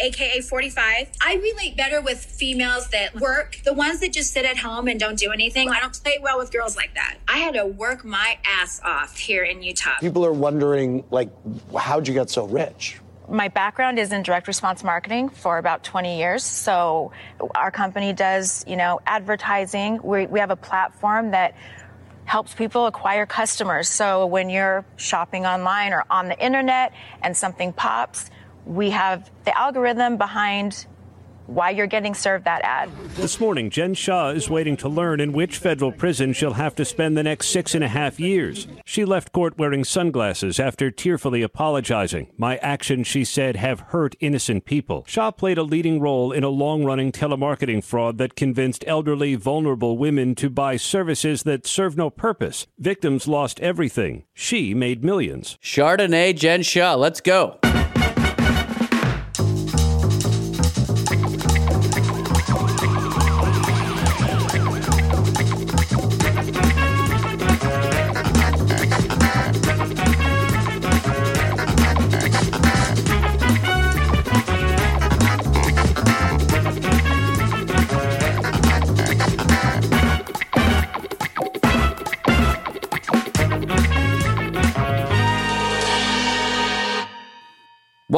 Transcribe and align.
aka 0.00 0.40
45. 0.40 1.10
I 1.24 1.34
relate 1.34 1.76
better 1.76 2.00
with 2.00 2.24
females 2.24 2.88
that 2.88 3.14
work, 3.14 3.60
the 3.64 3.72
ones 3.72 4.00
that 4.00 4.12
just 4.12 4.32
sit 4.32 4.44
at 4.44 4.58
home 4.58 4.88
and 4.88 4.98
don't 4.98 5.18
do 5.18 5.30
anything. 5.30 5.68
I 5.68 5.80
don't 5.80 6.02
play 6.02 6.18
well 6.20 6.38
with 6.38 6.52
girls 6.52 6.76
like 6.76 6.94
that. 6.94 7.18
I 7.26 7.38
had 7.38 7.54
to 7.54 7.66
work 7.66 8.04
my 8.04 8.38
ass 8.44 8.80
off 8.84 9.18
here 9.18 9.44
in 9.44 9.62
Utah. 9.62 9.98
People 10.00 10.24
are 10.24 10.32
wondering, 10.32 11.04
like, 11.10 11.30
how'd 11.76 12.08
you 12.08 12.14
get 12.14 12.30
so 12.30 12.46
rich? 12.46 13.00
My 13.28 13.48
background 13.48 13.98
is 13.98 14.12
in 14.12 14.22
direct 14.22 14.48
response 14.48 14.82
marketing 14.82 15.28
for 15.28 15.58
about 15.58 15.84
20 15.84 16.18
years. 16.18 16.42
So 16.42 17.12
our 17.54 17.70
company 17.70 18.14
does, 18.14 18.64
you 18.66 18.76
know, 18.76 19.00
advertising. 19.06 20.00
We, 20.02 20.26
we 20.26 20.40
have 20.40 20.50
a 20.50 20.56
platform 20.56 21.32
that 21.32 21.54
helps 22.24 22.54
people 22.54 22.86
acquire 22.86 23.26
customers. 23.26 23.88
So 23.88 24.26
when 24.26 24.50
you're 24.50 24.84
shopping 24.96 25.46
online 25.46 25.92
or 25.92 26.04
on 26.10 26.28
the 26.28 26.38
internet 26.38 26.92
and 27.22 27.36
something 27.36 27.72
pops, 27.72 28.30
we 28.68 28.90
have 28.90 29.30
the 29.44 29.58
algorithm 29.58 30.18
behind 30.18 30.86
why 31.46 31.70
you're 31.70 31.86
getting 31.86 32.14
served 32.14 32.44
that 32.44 32.60
ad. 32.62 32.90
This 33.16 33.40
morning, 33.40 33.70
Jen 33.70 33.94
Shah 33.94 34.28
is 34.28 34.50
waiting 34.50 34.76
to 34.76 34.88
learn 34.88 35.18
in 35.18 35.32
which 35.32 35.56
federal 35.56 35.90
prison 35.90 36.34
she'll 36.34 36.52
have 36.52 36.74
to 36.74 36.84
spend 36.84 37.16
the 37.16 37.22
next 37.22 37.48
six 37.48 37.74
and 37.74 37.82
a 37.82 37.88
half 37.88 38.20
years. 38.20 38.68
She 38.84 39.06
left 39.06 39.32
court 39.32 39.56
wearing 39.56 39.82
sunglasses 39.82 40.60
after 40.60 40.90
tearfully 40.90 41.40
apologizing. 41.40 42.30
My 42.36 42.58
actions, 42.58 43.06
she 43.06 43.24
said, 43.24 43.56
have 43.56 43.80
hurt 43.80 44.14
innocent 44.20 44.66
people. 44.66 45.04
Shah 45.08 45.30
played 45.30 45.56
a 45.56 45.62
leading 45.62 46.00
role 46.00 46.32
in 46.32 46.44
a 46.44 46.50
long 46.50 46.84
running 46.84 47.12
telemarketing 47.12 47.82
fraud 47.82 48.18
that 48.18 48.36
convinced 48.36 48.84
elderly, 48.86 49.34
vulnerable 49.34 49.96
women 49.96 50.34
to 50.34 50.50
buy 50.50 50.76
services 50.76 51.44
that 51.44 51.66
serve 51.66 51.96
no 51.96 52.10
purpose. 52.10 52.66
Victims 52.78 53.26
lost 53.26 53.58
everything. 53.60 54.24
She 54.34 54.74
made 54.74 55.02
millions. 55.02 55.58
Chardonnay 55.62 56.36
Jen 56.36 56.62
Shah, 56.62 56.94
let's 56.94 57.22
go. 57.22 57.58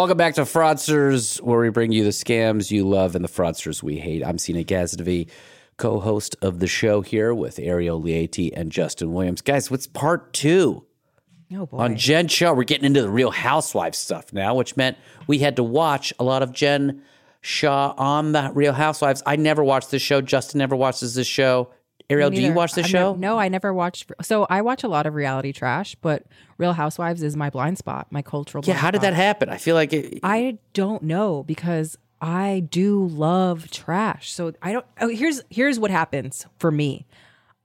Welcome 0.01 0.17
back 0.17 0.37
to 0.37 0.45
Fraudsters, 0.45 1.43
where 1.43 1.61
we 1.61 1.69
bring 1.69 1.93
you 1.93 2.05
the 2.05 2.09
scams 2.09 2.71
you 2.71 2.89
love 2.89 3.15
and 3.15 3.23
the 3.23 3.29
fraudsters 3.29 3.83
we 3.83 3.99
hate. 3.99 4.25
I'm 4.25 4.39
Sina 4.39 4.65
Gazdavi, 4.65 5.29
co-host 5.77 6.37
of 6.41 6.59
the 6.59 6.67
show 6.67 7.03
here 7.03 7.35
with 7.35 7.59
Ariel 7.59 8.01
Lieti 8.01 8.51
and 8.57 8.73
Justin 8.73 9.13
Williams. 9.13 9.43
Guys, 9.43 9.71
what's 9.71 9.87
part 9.87 10.33
two? 10.33 10.87
Oh 11.53 11.67
boy. 11.67 11.77
On 11.77 11.97
Jen 11.99 12.29
Shah, 12.29 12.55
we're 12.55 12.65
getting 12.65 12.87
into 12.87 13.03
the 13.03 13.11
Real 13.11 13.31
Housewives 13.31 13.99
stuff 13.99 14.33
now, 14.33 14.55
which 14.55 14.75
meant 14.75 14.97
we 15.27 15.41
had 15.41 15.57
to 15.57 15.63
watch 15.63 16.15
a 16.19 16.25
lot 16.25 16.43
of 16.43 16.55
Jen 16.55 17.03
Shah 17.43 17.93
on 17.99 18.33
the 18.33 18.51
Real 18.55 18.73
Housewives. 18.73 19.23
I 19.27 19.37
never 19.37 19.63
watched 19.63 19.91
this 19.91 20.01
show. 20.01 20.23
Justin 20.23 20.61
never 20.61 20.77
watches 20.77 21.15
this 21.15 21.27
show. 21.27 21.73
Ariel, 22.11 22.31
do 22.31 22.43
you 22.43 22.53
watch 22.53 22.73
the 22.75 22.83
I'm 22.83 22.89
show? 22.89 23.15
no, 23.15 23.39
I 23.39 23.49
never 23.49 23.73
watched. 23.73 24.11
So 24.23 24.47
I 24.51 24.63
watch 24.63 24.83
a 24.83 24.89
lot 24.89 25.07
of 25.07 25.15
reality 25.15 25.53
trash, 25.53 25.95
but 26.03 26.25
Real 26.59 26.73
Housewives 26.73 27.23
is 27.23 27.37
my 27.37 27.51
blind 27.51 27.79
spot, 27.79 28.09
my 28.11 28.23
cultural. 28.23 28.65
Yeah, 28.67 28.75
how 28.75 28.91
did 28.91 29.03
that 29.03 29.15
happen? 29.15 29.49
I 29.49 29.57
feel 29.57 29.75
like 29.77 29.93
it, 29.93 30.21
I 30.23 30.59
don't 30.75 31.03
know 31.05 31.45
because 31.45 31.97
I 32.21 32.67
do 32.69 33.07
love 33.07 33.71
trash. 33.71 34.33
So 34.33 34.53
I 34.61 34.73
don't. 34.73 34.87
Oh, 35.01 35.09
here's 35.09 35.43
here's 35.51 35.79
what 35.79 35.91
happens 35.91 36.47
for 36.59 36.71
me. 36.71 37.07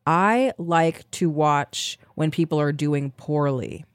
I 0.05 0.53
like 0.57 1.09
to 1.11 1.29
watch 1.29 1.97
when 2.13 2.31
people 2.31 2.59
are 2.59 2.71
doing 2.71 3.11
poorly. 3.11 3.85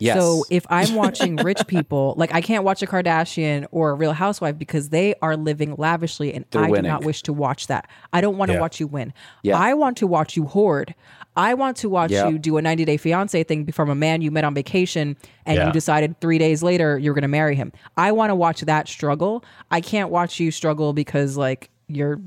Yes. 0.00 0.16
So 0.18 0.44
if 0.50 0.66
I'm 0.70 0.94
watching 0.96 1.36
rich 1.36 1.66
people, 1.66 2.14
like 2.16 2.34
I 2.34 2.40
can't 2.40 2.64
watch 2.64 2.82
a 2.82 2.86
Kardashian 2.86 3.66
or 3.70 3.90
a 3.90 3.94
Real 3.94 4.12
Housewife 4.12 4.58
because 4.58 4.88
they 4.88 5.14
are 5.22 5.36
living 5.36 5.74
lavishly, 5.76 6.32
and 6.34 6.44
They're 6.50 6.64
I 6.64 6.68
winning. 6.70 6.84
do 6.84 6.88
not 6.88 7.04
wish 7.04 7.22
to 7.24 7.32
watch 7.32 7.66
that. 7.68 7.88
I 8.12 8.20
don't 8.20 8.36
want 8.38 8.48
to 8.48 8.54
Yeah. 8.54 8.60
watch 8.60 8.80
you 8.80 8.86
win. 8.86 9.12
Yeah. 9.42 9.58
I 9.58 9.74
want 9.74 9.96
to 9.98 10.06
watch 10.06 10.36
you 10.36 10.46
hoard. 10.46 10.94
I 11.36 11.54
want 11.54 11.76
to 11.78 11.88
watch 11.88 12.10
Yeah. 12.10 12.28
you 12.28 12.38
do 12.38 12.56
a 12.56 12.62
90 12.62 12.84
day 12.84 12.96
fiance 12.96 13.42
thing 13.44 13.70
from 13.72 13.88
a 13.90 13.94
man 13.94 14.20
you 14.22 14.30
met 14.30 14.44
on 14.44 14.54
vacation 14.54 15.16
and 15.46 15.56
Yeah. 15.56 15.66
you 15.66 15.72
decided 15.72 16.20
three 16.20 16.38
days 16.38 16.62
later 16.62 16.98
you're 16.98 17.14
going 17.14 17.22
to 17.22 17.28
marry 17.28 17.54
him. 17.54 17.70
I 17.96 18.10
want 18.12 18.30
to 18.30 18.34
watch 18.34 18.62
that 18.62 18.88
struggle. 18.88 19.44
I 19.70 19.80
can't 19.80 20.10
watch 20.10 20.40
you 20.40 20.50
struggle 20.50 20.92
because 20.92 21.36
like 21.36 21.70
you're, 21.88 22.20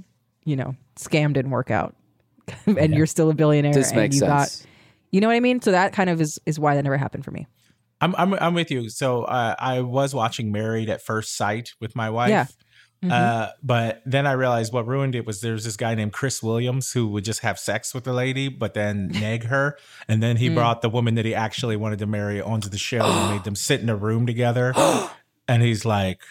you 0.45 0.55
know, 0.55 0.75
scam 0.95 1.33
didn't 1.33 1.51
work 1.51 1.69
out 1.71 1.95
and 2.65 2.93
you're 2.93 3.07
still 3.07 3.29
a 3.29 3.33
billionaire 3.33 3.73
This 3.73 3.89
and 3.91 3.99
makes 3.99 4.15
you 4.15 4.19
sense. 4.21 4.61
got, 4.61 4.69
you 5.11 5.21
know 5.21 5.27
what 5.27 5.35
I 5.35 5.39
mean? 5.41 5.61
So 5.61 5.71
that 5.71 5.91
kind 5.93 6.09
of 6.09 6.21
is, 6.21 6.39
is 6.45 6.59
why 6.59 6.75
that 6.75 6.83
never 6.83 6.97
happened 6.97 7.25
for 7.25 7.31
me. 7.31 7.45
I'm 8.03 8.15
I'm 8.17 8.33
I'm 8.35 8.53
with 8.53 8.69
you. 8.71 8.89
So 8.89 9.23
uh, 9.23 9.55
I 9.57 9.81
was 9.81 10.13
watching 10.13 10.51
Married 10.51 10.89
at 10.89 11.01
First 11.01 11.35
Sight 11.35 11.73
with 11.79 11.95
my 11.95 12.09
wife. 12.09 12.29
Yeah. 12.29 12.45
Mhm. 13.03 13.11
Uh, 13.11 13.49
but 13.61 14.01
then 14.05 14.25
I 14.25 14.31
realized 14.31 14.71
what 14.71 14.87
ruined 14.87 15.13
it 15.13 15.25
was 15.25 15.41
there's 15.41 15.65
this 15.65 15.75
guy 15.75 15.93
named 15.93 16.13
Chris 16.13 16.41
Williams 16.41 16.91
who 16.93 17.07
would 17.09 17.25
just 17.25 17.41
have 17.41 17.59
sex 17.59 17.93
with 17.93 18.05
the 18.05 18.13
lady, 18.13 18.47
but 18.47 18.73
then 18.75 19.07
nag 19.13 19.43
her. 19.45 19.77
And 20.07 20.23
then 20.23 20.37
he 20.37 20.49
Mm. 20.49 20.55
brought 20.55 20.81
the 20.81 20.89
woman 20.89 21.15
that 21.15 21.25
he 21.25 21.35
actually 21.35 21.75
wanted 21.75 21.99
to 21.99 22.05
marry 22.07 22.39
onto 22.41 22.69
the 22.69 22.77
show 22.77 23.03
and 23.03 23.31
made 23.31 23.43
them 23.43 23.55
sit 23.67 23.81
in 23.81 23.89
a 23.89 23.95
room 23.95 24.25
together. 24.25 24.73
and 25.49 25.61
he's 25.61 25.83
like, 25.83 26.21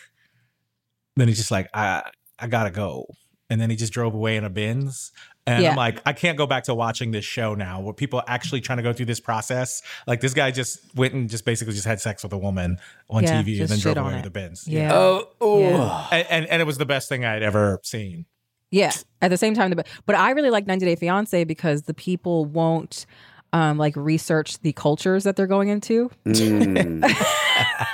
then 1.17 1.29
he's 1.29 1.37
just 1.39 1.51
like, 1.51 1.69
I 1.75 2.03
I 2.39 2.47
gotta 2.47 2.71
go. 2.71 3.07
And 3.51 3.61
then 3.61 3.69
he 3.69 3.77
just 3.77 3.93
drove 3.93 4.15
away 4.15 4.37
in 4.39 4.45
a 4.45 4.51
Benz. 4.51 5.13
And 5.47 5.63
Yeah. 5.63 5.71
I'm 5.71 5.77
like, 5.77 6.01
I 6.07 6.13
can't 6.13 6.39
go 6.39 6.47
back 6.47 6.65
to 6.65 6.75
watching 6.75 7.11
this 7.11 7.25
show 7.25 7.55
now 7.55 7.81
where 7.81 7.93
people 7.93 8.21
are 8.21 8.25
actually 8.29 8.61
trying 8.61 8.77
to 8.77 8.83
go 8.83 8.93
through 8.93 9.07
this 9.07 9.19
process. 9.21 9.83
Like 10.07 10.21
this 10.21 10.35
guy 10.35 10.51
just 10.53 10.95
went 10.95 11.15
and 11.15 11.29
just 11.29 11.45
basically 11.45 11.75
just 11.75 11.87
had 11.87 12.01
sex 12.01 12.23
with 12.23 12.33
a 12.33 12.39
woman 12.39 12.79
on 13.11 13.25
Yeah, 13.25 13.43
TV 13.43 13.61
and 13.61 13.69
then 13.69 13.79
drove 13.79 13.93
shit 13.95 13.99
on 13.99 14.07
away 14.07 14.17
with 14.17 14.27
a 14.27 14.31
Benz. 14.31 14.69
Yeah. 14.69 14.95
Oh, 14.95 15.29
oh. 15.41 15.61
Yeah. 15.61 16.07
And, 16.13 16.27
and 16.31 16.47
and 16.47 16.63
it 16.63 16.65
was 16.65 16.79
the 16.79 16.87
best 16.87 17.09
thing 17.09 17.25
I'd 17.25 17.43
ever 17.43 17.81
seen. 17.83 18.27
Yeah. 18.71 18.93
At 19.21 19.29
the 19.29 19.37
same 19.37 19.55
time, 19.55 19.71
the, 19.71 19.85
but 20.07 20.15
I 20.15 20.31
really 20.31 20.51
like 20.51 20.67
90 20.67 20.87
Day 20.87 20.97
Fiance 20.97 21.45
because 21.45 21.83
the 21.83 21.95
people 21.95 22.45
won't 22.45 23.05
um, 23.53 23.77
like 23.79 23.95
research 23.97 24.61
the 24.61 24.73
cultures 24.73 25.25
that 25.25 25.37
they're 25.37 25.47
going 25.47 25.69
into. 25.69 26.11
Mm. 26.25 27.03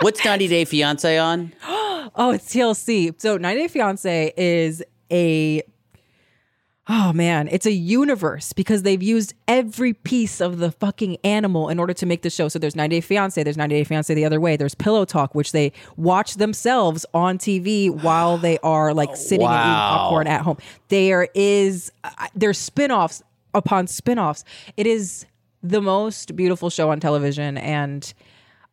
What's 0.00 0.24
90 0.24 0.48
Day 0.48 0.64
Fiance 0.64 1.18
on? 1.18 1.52
oh, 1.64 2.30
it's 2.34 2.52
TLC. 2.54 3.20
So 3.20 3.36
90 3.36 3.62
Day 3.62 3.68
Fiance 3.68 4.32
is 4.36 4.82
a 5.10 5.62
oh 6.88 7.12
man, 7.12 7.48
it's 7.52 7.66
a 7.66 7.72
universe 7.72 8.52
because 8.54 8.82
they've 8.82 9.02
used 9.02 9.34
every 9.46 9.92
piece 9.92 10.40
of 10.40 10.58
the 10.58 10.70
fucking 10.72 11.18
animal 11.22 11.68
in 11.68 11.78
order 11.78 11.92
to 11.92 12.06
make 12.06 12.22
the 12.22 12.30
show. 12.30 12.48
So 12.48 12.58
there's 12.58 12.74
90 12.74 12.96
Day 12.96 13.00
Fiance, 13.00 13.42
there's 13.42 13.58
90 13.58 13.76
Day 13.76 13.84
Fiance 13.84 14.12
the 14.14 14.24
other 14.24 14.40
way, 14.40 14.56
there's 14.56 14.74
Pillow 14.74 15.04
Talk, 15.04 15.34
which 15.34 15.52
they 15.52 15.72
watch 15.96 16.34
themselves 16.34 17.04
on 17.12 17.38
TV 17.38 17.90
while 17.90 18.38
they 18.38 18.58
are 18.60 18.94
like 18.94 19.16
sitting 19.16 19.46
and 19.46 19.54
eating 19.54 19.74
popcorn 19.74 20.26
at 20.26 20.40
home. 20.42 20.56
There 20.88 21.28
is 21.34 21.92
uh, 22.04 22.10
there's 22.34 22.58
spin-offs 22.58 23.22
upon 23.54 23.86
spin-offs. 23.86 24.44
It 24.76 24.86
is 24.86 25.26
the 25.62 25.80
most 25.80 26.36
beautiful 26.36 26.70
show 26.70 26.90
on 26.90 27.00
television. 27.00 27.58
And 27.58 28.12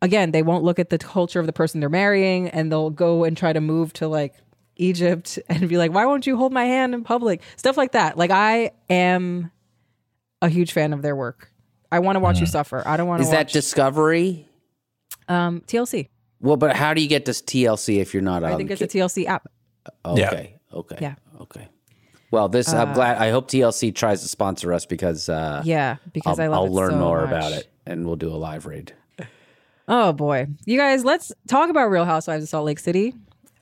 again, 0.01 0.31
they 0.31 0.43
won't 0.43 0.63
look 0.63 0.79
at 0.79 0.89
the 0.89 0.97
culture 0.97 1.39
of 1.39 1.45
the 1.45 1.53
person 1.53 1.79
they're 1.79 1.89
marrying 1.89 2.49
and 2.49 2.71
they'll 2.71 2.89
go 2.89 3.23
and 3.23 3.35
try 3.35 3.53
to 3.53 3.61
move 3.61 3.91
to 3.93 4.07
like 4.07 4.35
Egypt 4.75 5.39
and 5.49 5.67
be 5.69 5.77
like, 5.77 5.91
why 5.93 6.05
won't 6.05 6.25
you 6.27 6.37
hold 6.37 6.51
my 6.53 6.65
hand 6.65 6.93
in 6.93 7.03
public? 7.03 7.41
Stuff 7.57 7.77
like 7.77 7.93
that. 7.93 8.17
Like, 8.17 8.31
I 8.31 8.71
am 8.89 9.51
a 10.41 10.49
huge 10.49 10.71
fan 10.73 10.93
of 10.93 11.01
their 11.01 11.15
work. 11.15 11.51
I 11.91 11.99
want 11.99 12.15
to 12.17 12.19
watch 12.19 12.39
you 12.39 12.45
suffer. 12.45 12.85
I 12.85 12.97
don't 12.97 13.07
want 13.07 13.19
to 13.21 13.27
Is 13.27 13.27
watch 13.33 13.37
that 13.47 13.53
Discovery? 13.53 14.47
um, 15.29 15.61
TLC. 15.61 16.09
Well, 16.41 16.57
but 16.57 16.75
how 16.75 16.93
do 16.93 17.01
you 17.01 17.07
get 17.07 17.25
to 17.25 17.31
TLC 17.31 17.99
if 18.01 18.13
you're 18.13 18.21
not 18.23 18.43
on? 18.43 18.51
I 18.51 18.57
think 18.57 18.69
it's 18.69 18.81
a 18.81 18.87
TLC 18.87 19.25
app. 19.25 19.47
Okay. 20.03 20.57
Okay. 20.73 20.97
Yeah. 20.99 21.15
Okay. 21.41 21.67
Well, 22.31 22.49
this 22.49 22.73
I'm 22.73 22.89
Uh, 22.89 22.93
glad. 22.93 23.17
I 23.17 23.29
hope 23.31 23.49
TLC 23.49 23.95
tries 23.95 24.21
to 24.23 24.27
sponsor 24.27 24.73
us 24.73 24.85
because 24.85 25.29
uh, 25.29 25.61
Yeah, 25.63 25.97
because 26.11 26.37
I'll, 26.39 26.45
I 26.45 26.47
love 26.57 26.65
I'll 26.65 26.73
learn 26.73 26.91
so 26.91 26.97
more 26.97 27.21
much. 27.21 27.29
about 27.29 27.51
it 27.53 27.67
and 27.85 28.05
we'll 28.05 28.17
do 28.17 28.29
a 28.29 28.35
live 28.35 28.65
raid. 28.65 28.93
Oh 29.87 30.11
boy. 30.11 30.47
You 30.65 30.77
guys, 30.77 31.05
let's 31.05 31.31
talk 31.47 31.69
about 31.69 31.89
Real 31.91 32.05
Housewives 32.05 32.43
of 32.43 32.49
Salt 32.49 32.65
Lake 32.65 32.79
City. 32.79 33.13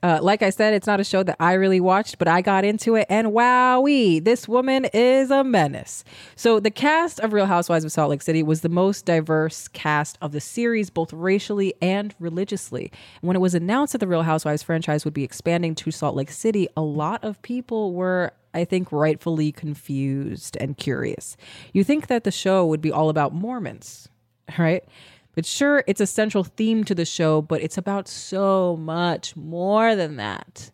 Uh, 0.04 0.18
like 0.20 0.42
I 0.42 0.50
said, 0.50 0.74
it's 0.74 0.86
not 0.86 1.00
a 1.00 1.04
show 1.04 1.22
that 1.22 1.36
I 1.40 1.54
really 1.54 1.80
watched, 1.80 2.18
but 2.18 2.28
I 2.28 2.42
got 2.42 2.62
into 2.62 2.94
it 2.94 3.06
and 3.08 3.28
wowee, 3.28 4.22
this 4.22 4.46
woman 4.46 4.84
is 4.92 5.30
a 5.30 5.42
menace. 5.42 6.04
So, 6.36 6.60
the 6.60 6.70
cast 6.70 7.20
of 7.20 7.32
Real 7.32 7.46
Housewives 7.46 7.86
of 7.86 7.92
Salt 7.92 8.10
Lake 8.10 8.20
City 8.20 8.42
was 8.42 8.60
the 8.60 8.68
most 8.68 9.06
diverse 9.06 9.66
cast 9.68 10.18
of 10.20 10.32
the 10.32 10.42
series, 10.42 10.90
both 10.90 11.10
racially 11.14 11.72
and 11.80 12.14
religiously. 12.20 12.92
When 13.22 13.34
it 13.34 13.38
was 13.38 13.54
announced 13.54 13.92
that 13.92 14.00
the 14.00 14.06
Real 14.06 14.24
Housewives 14.24 14.62
franchise 14.62 15.06
would 15.06 15.14
be 15.14 15.24
expanding 15.24 15.74
to 15.76 15.90
Salt 15.90 16.16
Lake 16.16 16.30
City, 16.30 16.68
a 16.76 16.82
lot 16.82 17.24
of 17.24 17.40
people 17.40 17.94
were, 17.94 18.32
I 18.52 18.66
think, 18.66 18.92
rightfully 18.92 19.52
confused 19.52 20.58
and 20.60 20.76
curious. 20.76 21.38
You 21.72 21.82
think 21.82 22.08
that 22.08 22.24
the 22.24 22.30
show 22.30 22.66
would 22.66 22.82
be 22.82 22.92
all 22.92 23.08
about 23.08 23.32
Mormons, 23.32 24.10
right? 24.58 24.84
But 25.34 25.46
sure, 25.46 25.82
it's 25.86 26.00
a 26.00 26.06
central 26.06 26.44
theme 26.44 26.84
to 26.84 26.94
the 26.94 27.04
show, 27.04 27.42
but 27.42 27.60
it's 27.62 27.78
about 27.78 28.08
so 28.08 28.76
much 28.76 29.34
more 29.36 29.96
than 29.96 30.16
that. 30.16 30.70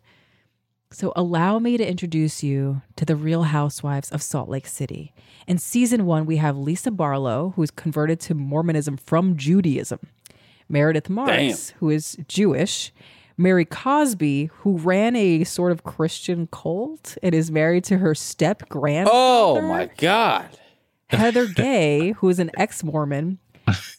So, 0.93 1.13
allow 1.15 1.57
me 1.57 1.77
to 1.77 1.87
introduce 1.87 2.43
you 2.43 2.81
to 2.97 3.05
the 3.05 3.15
real 3.15 3.43
housewives 3.43 4.11
of 4.11 4.21
Salt 4.21 4.49
Lake 4.49 4.67
City. 4.67 5.13
In 5.47 5.57
season 5.57 6.05
one, 6.05 6.25
we 6.25 6.35
have 6.37 6.57
Lisa 6.57 6.91
Barlow, 6.91 7.53
who 7.55 7.63
is 7.63 7.71
converted 7.71 8.19
to 8.21 8.35
Mormonism 8.35 8.97
from 8.97 9.37
Judaism, 9.37 9.99
Meredith 10.67 11.09
Marks, 11.09 11.69
who 11.79 11.89
is 11.89 12.17
Jewish, 12.27 12.91
Mary 13.37 13.63
Cosby, 13.63 14.49
who 14.53 14.77
ran 14.77 15.15
a 15.15 15.45
sort 15.45 15.71
of 15.71 15.83
Christian 15.83 16.47
cult 16.51 17.17
and 17.23 17.33
is 17.33 17.49
married 17.49 17.85
to 17.85 17.97
her 17.97 18.13
step 18.13 18.67
grandfather. 18.69 19.17
Oh 19.17 19.61
my 19.61 19.89
God. 19.97 20.49
Heather 21.09 21.45
Gay, 21.55 22.11
who 22.11 22.27
is 22.27 22.39
an 22.39 22.51
ex 22.57 22.83
Mormon, 22.83 23.39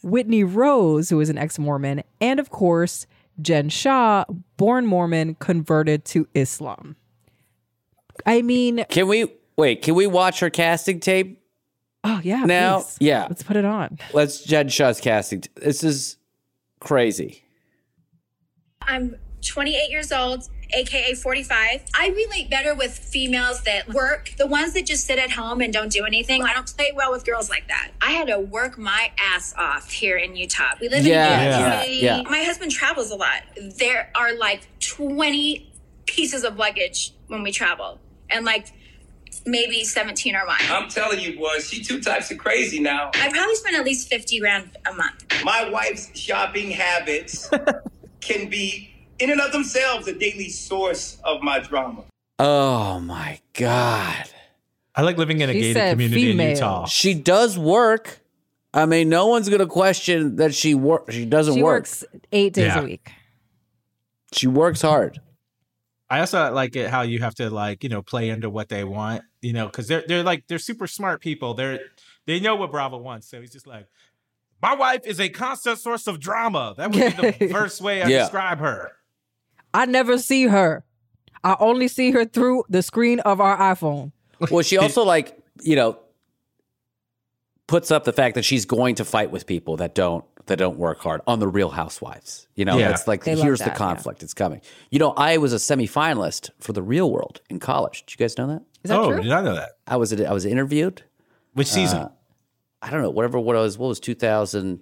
Whitney 0.02 0.44
Rose, 0.44 1.10
who 1.10 1.20
is 1.20 1.28
an 1.30 1.38
ex 1.38 1.58
Mormon, 1.58 2.02
and 2.20 2.40
of 2.40 2.50
course, 2.50 3.06
Jen 3.40 3.68
Shah, 3.68 4.24
born 4.56 4.86
Mormon, 4.86 5.34
converted 5.36 6.04
to 6.06 6.28
Islam. 6.34 6.96
I 8.26 8.42
mean, 8.42 8.84
Can 8.88 9.08
we 9.08 9.26
wait? 9.56 9.82
Can 9.82 9.94
we 9.94 10.06
watch 10.06 10.40
her 10.40 10.50
casting 10.50 11.00
tape 11.00 11.42
oh, 12.04 12.20
yeah. 12.22 12.44
now? 12.44 12.80
please. 12.80 12.98
Yeah. 13.00 13.26
Let's 13.28 13.42
put 13.42 13.56
it 13.56 13.64
on. 13.64 13.98
Let's 14.12 14.42
Jen 14.44 14.68
Shah's 14.68 15.00
casting. 15.00 15.40
t- 15.42 15.50
This 15.56 15.82
is 15.82 16.16
crazy. 16.80 17.42
I'm 18.82 19.16
28 19.42 19.90
years 19.90 20.12
old, 20.12 20.48
aka 20.74 21.14
45. 21.14 21.84
I 21.98 22.08
relate 22.08 22.50
better 22.50 22.74
with 22.74 22.96
females 22.96 23.62
that 23.62 23.88
work, 23.88 24.32
the 24.38 24.46
ones 24.46 24.72
that 24.74 24.86
just 24.86 25.06
sit 25.06 25.18
at 25.18 25.30
home 25.30 25.60
and 25.60 25.72
don't 25.72 25.90
do 25.92 26.04
anything. 26.04 26.42
I 26.42 26.52
don't 26.54 26.66
play 26.76 26.92
well 26.94 27.12
with 27.12 27.24
girls 27.24 27.50
like 27.50 27.68
that. 27.68 27.90
I 28.00 28.12
had 28.12 28.28
to 28.28 28.38
work 28.38 28.78
my 28.78 29.12
ass 29.18 29.54
off 29.56 29.90
here 29.90 30.16
in 30.16 30.36
Utah. 30.36 30.70
We 30.80 30.88
live 30.88 31.04
Yeah, 31.04 31.40
in 31.40 31.46
Utah. 31.46 31.92
yeah. 31.92 32.16
yeah. 32.22 32.30
My 32.30 32.42
husband 32.42 32.70
travels 32.72 33.10
a 33.10 33.16
lot. 33.16 33.42
There 33.78 34.10
are 34.14 34.34
like 34.34 34.66
20 34.80 35.70
pieces 36.06 36.44
of 36.44 36.56
luggage 36.56 37.12
when 37.28 37.42
we 37.42 37.52
travel, 37.52 37.98
and 38.30 38.44
like 38.44 38.68
maybe 39.46 39.82
17 39.84 40.34
are 40.36 40.46
mine. 40.46 40.58
I'm 40.68 40.88
telling 40.88 41.18
you, 41.20 41.36
boy, 41.36 41.58
she 41.60 41.82
two 41.82 42.00
types 42.00 42.30
of 42.30 42.38
crazy 42.38 42.78
now. 42.80 43.10
I 43.14 43.30
probably 43.30 43.54
spend 43.56 43.76
at 43.76 43.84
least 43.84 44.08
50 44.08 44.38
grand 44.40 44.76
a 44.86 44.92
month. 44.94 45.24
My 45.44 45.68
wife's 45.70 46.16
shopping 46.18 46.70
habits 46.70 47.48
can 48.20 48.48
be, 48.48 48.90
in 49.18 49.30
and 49.30 49.40
of 49.40 49.52
themselves, 49.52 50.06
a 50.08 50.14
daily 50.14 50.48
source 50.48 51.18
of 51.24 51.42
my 51.42 51.60
drama. 51.60 52.04
Oh 52.38 52.98
my 53.00 53.40
God. 53.54 54.24
I 54.94 55.02
like 55.02 55.16
living 55.16 55.40
in 55.40 55.48
a 55.48 55.52
She 55.52 55.60
gated 55.60 55.90
community 55.92 56.22
female. 56.32 56.46
in 56.48 56.54
Utah. 56.56 56.86
She 56.86 57.14
does 57.14 57.58
work. 57.58 58.20
I 58.74 58.86
mean, 58.86 59.08
no 59.08 59.26
one's 59.26 59.48
gonna 59.48 59.66
question 59.66 60.36
that 60.36 60.54
she 60.54 60.74
work. 60.74 61.10
She 61.10 61.24
doesn't 61.24 61.54
She 61.54 61.62
work. 61.62 61.80
works 61.82 62.04
eight 62.32 62.52
days 62.54 62.66
Yeah. 62.66 62.80
a 62.80 62.84
week. 62.84 63.10
She 64.32 64.46
works 64.46 64.82
hard. 64.82 65.20
I 66.10 66.20
also 66.20 66.52
like 66.52 66.76
it 66.76 66.90
how 66.90 67.02
you 67.02 67.20
have 67.20 67.34
to 67.36 67.48
like 67.50 67.82
you 67.82 67.88
know 67.90 68.02
play 68.02 68.28
into 68.28 68.50
what 68.50 68.68
they 68.68 68.84
want, 68.84 69.22
you 69.40 69.52
know, 69.52 69.66
because 69.66 69.88
they're 69.88 70.04
they're 70.06 70.22
like 70.22 70.46
they're 70.46 70.58
super 70.58 70.86
smart 70.86 71.20
people. 71.20 71.54
They're 71.54 71.80
they 72.26 72.40
know 72.40 72.56
what 72.56 72.70
Bravo 72.70 72.98
wants, 72.98 73.28
so 73.28 73.40
he's 73.40 73.52
just 73.52 73.66
like, 73.66 73.86
my 74.62 74.74
wife 74.74 75.02
is 75.06 75.20
a 75.20 75.28
constant 75.28 75.78
source 75.78 76.06
of 76.06 76.20
drama. 76.20 76.74
That 76.76 76.92
would 76.92 77.38
be 77.38 77.46
the 77.46 77.52
first 77.52 77.80
way 77.80 78.02
I 78.02 78.08
Yeah. 78.08 78.18
describe 78.20 78.58
her. 78.60 78.92
I 79.74 79.86
never 79.86 80.18
see 80.18 80.44
her. 80.46 80.84
I 81.44 81.56
only 81.58 81.88
see 81.88 82.10
her 82.12 82.24
through 82.24 82.64
the 82.68 82.82
screen 82.82 83.20
of 83.20 83.40
our 83.40 83.56
iPhone. 83.58 84.12
Well, 84.50 84.62
she 84.62 84.78
also 84.78 85.04
like 85.04 85.36
you 85.62 85.76
know 85.76 85.98
puts 87.66 87.90
up 87.90 88.04
the 88.04 88.12
fact 88.12 88.34
that 88.34 88.44
she's 88.44 88.64
going 88.64 88.96
to 88.96 89.04
fight 89.04 89.30
with 89.30 89.46
people 89.46 89.76
that 89.78 89.94
don't 89.94 90.24
that 90.46 90.58
don't 90.58 90.76
work 90.76 90.98
hard 91.00 91.20
on 91.26 91.38
the 91.38 91.46
Real 91.48 91.70
Housewives. 91.70 92.48
You 92.56 92.64
know, 92.64 92.76
Yeah. 92.76 92.90
it's 92.90 93.06
like 93.06 93.24
They 93.24 93.36
here's 93.36 93.60
that, 93.60 93.66
the 93.66 93.70
yeah. 93.70 93.76
conflict. 93.76 94.22
It's 94.24 94.34
coming. 94.34 94.60
You 94.90 94.98
know, 94.98 95.12
I 95.12 95.38
was 95.38 95.52
a 95.52 95.56
semifinalist 95.56 96.50
for 96.58 96.72
the 96.72 96.82
Real 96.82 97.10
World 97.10 97.40
in 97.48 97.60
college. 97.60 98.04
Did 98.04 98.12
you 98.18 98.24
guys 98.24 98.36
know 98.36 98.48
that? 98.48 98.62
Is 98.82 98.88
that 98.90 98.98
oh, 98.98 99.12
true? 99.12 99.22
did 99.22 99.30
I 99.30 99.40
know 99.40 99.54
that? 99.54 99.70
I 99.86 99.96
was 99.96 100.12
I 100.12 100.32
was 100.32 100.44
interviewed. 100.44 101.02
Which 101.54 101.68
season? 101.68 101.98
Uh, 101.98 102.08
I 102.80 102.90
don't 102.90 103.02
know 103.02 103.10
whatever 103.10 103.38
what 103.38 103.54
was 103.56 103.78
what 103.78 103.88
was 103.88 104.00
two 104.00 104.14
thousand 104.16 104.80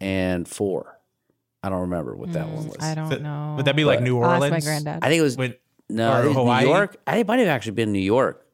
and 0.00 0.46
four. 0.46 0.99
I 1.62 1.68
don't 1.68 1.82
remember 1.82 2.16
what 2.16 2.32
that 2.32 2.48
one 2.48 2.68
was. 2.68 2.76
Mm, 2.76 2.82
I 2.82 2.94
don't 2.94 3.10
Th- 3.10 3.20
know. 3.22 3.54
Would 3.56 3.66
that 3.66 3.76
be 3.76 3.84
like 3.84 4.00
New 4.00 4.18
I'll 4.20 4.30
ask 4.30 4.42
Orleans? 4.42 4.52
my 4.64 4.70
granddad. 4.70 4.98
I 5.02 5.08
think 5.08 5.20
it 5.20 5.22
was 5.22 5.36
When- 5.36 5.54
no, 5.88 6.10
or 6.10 6.14
I 6.14 6.22
think 6.22 6.34
Hawaii? 6.36 6.64
New 6.64 6.70
York. 6.70 6.96
I 7.06 7.12
think 7.12 7.24
it 7.24 7.28
might 7.28 7.38
have 7.40 7.48
actually 7.48 7.72
been 7.72 7.92
New 7.92 7.98
York. 7.98 8.46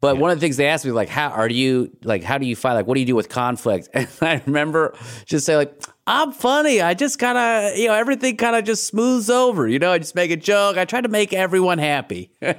But 0.00 0.18
one 0.18 0.30
of 0.30 0.36
the 0.36 0.40
things 0.40 0.58
they 0.58 0.66
asked 0.68 0.84
me, 0.84 0.90
like, 0.92 1.08
how 1.08 1.30
are 1.30 1.48
you, 1.48 1.90
like, 2.04 2.22
how 2.22 2.36
do 2.36 2.46
you 2.46 2.54
fight, 2.54 2.74
like, 2.74 2.86
what 2.86 2.94
do 2.94 3.00
you 3.00 3.06
do 3.06 3.16
with 3.16 3.28
conflict? 3.30 3.88
And 3.94 4.06
I 4.20 4.42
remember 4.46 4.94
just 5.24 5.46
say, 5.46 5.56
like, 5.56 5.82
I'm 6.06 6.32
funny. 6.32 6.82
I 6.82 6.92
just 6.94 7.18
kind 7.18 7.36
of, 7.38 7.76
you 7.78 7.88
know, 7.88 7.94
everything 7.94 8.36
kind 8.36 8.54
of 8.56 8.64
just 8.64 8.84
smooths 8.84 9.30
over. 9.30 9.66
You 9.66 9.78
know, 9.78 9.90
I 9.92 9.98
just 9.98 10.14
make 10.14 10.30
a 10.30 10.36
joke. 10.36 10.76
I 10.76 10.84
try 10.84 11.00
to 11.00 11.08
make 11.08 11.32
everyone 11.32 11.78
happy. 11.78 12.30
and 12.42 12.56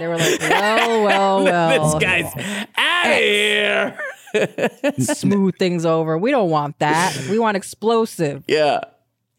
they 0.00 0.06
were 0.06 0.16
like, 0.16 0.40
well, 0.40 1.04
well, 1.04 1.44
well. 1.44 1.92
this 1.92 2.02
guy's 2.02 2.32
out 2.76 3.06
of 3.06 3.16
here. 3.18 3.98
smooth 4.98 5.56
things 5.58 5.84
over. 5.84 6.16
We 6.16 6.30
don't 6.30 6.50
want 6.50 6.78
that. 6.78 7.16
We 7.28 7.38
want 7.38 7.56
explosive. 7.56 8.44
Yeah. 8.46 8.80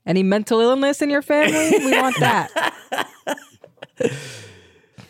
Any 0.08 0.24
mental 0.24 0.60
illness 0.62 1.02
in 1.04 1.10
your 1.12 1.22
family? 1.22 1.78
We 1.86 1.92
want 2.02 2.16
that. 2.20 2.74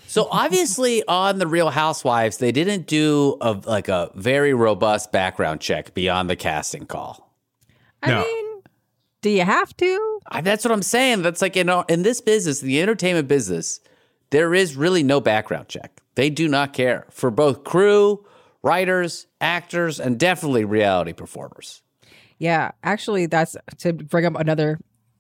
So 0.08 0.28
obviously 0.32 1.04
on 1.08 1.38
the 1.38 1.46
Real 1.48 1.70
Housewives, 1.70 2.38
they 2.38 2.52
didn't 2.52 2.88
do 2.88 3.38
a 3.42 3.52
like 3.54 3.88
a 3.88 4.10
very 4.16 4.54
robust 4.54 5.12
background 5.12 5.62
check 5.62 5.94
beyond 5.94 6.30
the 6.30 6.36
casting 6.36 6.86
call. 6.88 7.32
I 8.02 8.10
No. 8.10 8.22
mean, 8.24 8.62
do 9.22 9.30
you 9.30 9.44
have 9.44 9.76
to? 9.78 10.20
I, 10.28 10.42
that's 10.42 10.66
what 10.66 10.72
I'm 10.72 10.82
saying. 10.82 11.22
That's 11.22 11.42
like 11.42 11.56
in 11.58 11.70
our, 11.70 11.86
in 11.88 12.02
this 12.04 12.20
business, 12.22 12.62
the 12.62 12.82
entertainment 12.82 13.28
business, 13.28 13.80
there 14.32 14.54
is 14.56 14.76
really 14.76 15.04
no 15.04 15.20
background 15.22 15.68
check. 15.68 16.02
They 16.16 16.30
do 16.32 16.48
not 16.48 16.74
care 16.74 17.06
for 17.12 17.30
both 17.30 17.64
crew, 17.64 18.26
writers, 18.64 19.28
actors, 19.42 20.00
and 20.00 20.18
definitely 20.18 20.66
reality 20.66 21.14
performers. 21.14 21.82
Yeah, 22.40 22.72
actually, 22.84 23.26
that's 23.26 23.56
to 23.80 23.94
bring 23.94 24.26
up 24.26 24.36
another 24.36 24.80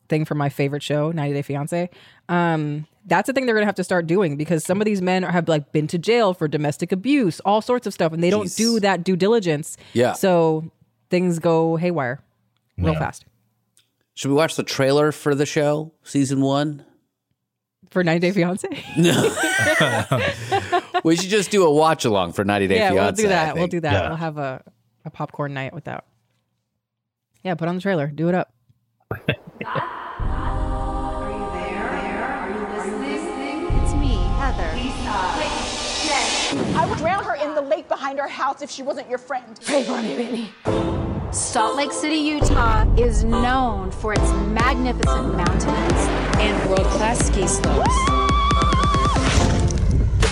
thing 0.09 0.25
from 0.25 0.37
my 0.37 0.49
favorite 0.49 0.83
show, 0.83 1.11
90 1.11 1.33
Day 1.33 1.41
Fiance. 1.41 1.89
Um, 2.29 2.85
that's 3.05 3.27
the 3.27 3.33
thing 3.33 3.45
they're 3.45 3.55
gonna 3.55 3.65
have 3.65 3.75
to 3.75 3.83
start 3.83 4.05
doing 4.07 4.35
because 4.37 4.63
some 4.65 4.81
of 4.81 4.85
these 4.85 5.01
men 5.01 5.23
have 5.23 5.47
like 5.47 5.71
been 5.71 5.87
to 5.87 5.97
jail 5.97 6.33
for 6.33 6.47
domestic 6.47 6.91
abuse, 6.91 7.39
all 7.41 7.61
sorts 7.61 7.87
of 7.87 7.93
stuff, 7.93 8.11
and 8.13 8.21
they 8.23 8.29
don't 8.29 8.47
Jeez. 8.47 8.57
do 8.57 8.79
that 8.81 9.03
due 9.03 9.15
diligence. 9.15 9.77
Yeah. 9.93 10.13
So 10.13 10.69
things 11.09 11.39
go 11.39 11.77
haywire 11.77 12.19
real 12.77 12.93
Yeah. 12.93 12.99
fast. 12.99 13.25
Should 14.15 14.29
we 14.29 14.35
watch 14.35 14.55
the 14.55 14.63
trailer 14.63 15.11
for 15.11 15.35
the 15.35 15.45
show, 15.45 15.93
season 16.03 16.41
one? 16.41 16.83
For 17.91 18.03
90 18.03 18.19
Day 18.27 18.31
Fiance? 18.33 18.67
No. 18.97 19.35
we 21.05 21.15
should 21.15 21.29
just 21.29 21.51
do 21.51 21.63
a 21.63 21.71
watch 21.71 22.03
along 22.03 22.33
for 22.33 22.43
90 22.43 22.67
Day 22.67 22.75
yeah, 22.75 22.89
Fiance. 22.91 23.03
we'll 23.03 23.11
do 23.11 23.27
that. 23.29 23.55
We'll 23.55 23.67
do 23.67 23.79
that. 23.81 23.93
Yeah. 23.93 24.07
We'll 24.09 24.17
have 24.17 24.37
a, 24.37 24.61
a 25.05 25.09
popcorn 25.09 25.53
night 25.53 25.73
with 25.73 25.85
that. 25.85 26.03
Yeah, 27.43 27.55
put 27.55 27.69
on 27.69 27.75
the 27.75 27.81
trailer. 27.81 28.07
Do 28.07 28.27
it 28.27 28.35
up. 28.35 28.51
I 36.75 36.85
would 36.87 36.97
drown 36.97 37.23
her 37.23 37.35
in 37.35 37.55
the 37.55 37.61
lake 37.61 37.87
behind 37.87 38.19
our 38.19 38.27
house 38.27 38.61
if 38.61 38.69
she 38.69 38.83
wasn't 38.83 39.09
your 39.09 39.19
friend. 39.19 39.59
Pray 39.63 39.83
for 39.83 40.01
me, 40.01 40.15
Whitney. 40.15 40.53
Salt 41.31 41.75
Lake 41.75 41.91
City, 41.91 42.15
Utah 42.15 42.85
is 42.95 43.23
known 43.23 43.91
for 43.91 44.13
its 44.13 44.31
magnificent 44.31 45.35
mountains 45.35 46.07
and 46.39 46.69
world 46.69 46.87
class 46.87 47.25
ski 47.27 47.45
slopes. 47.47 48.26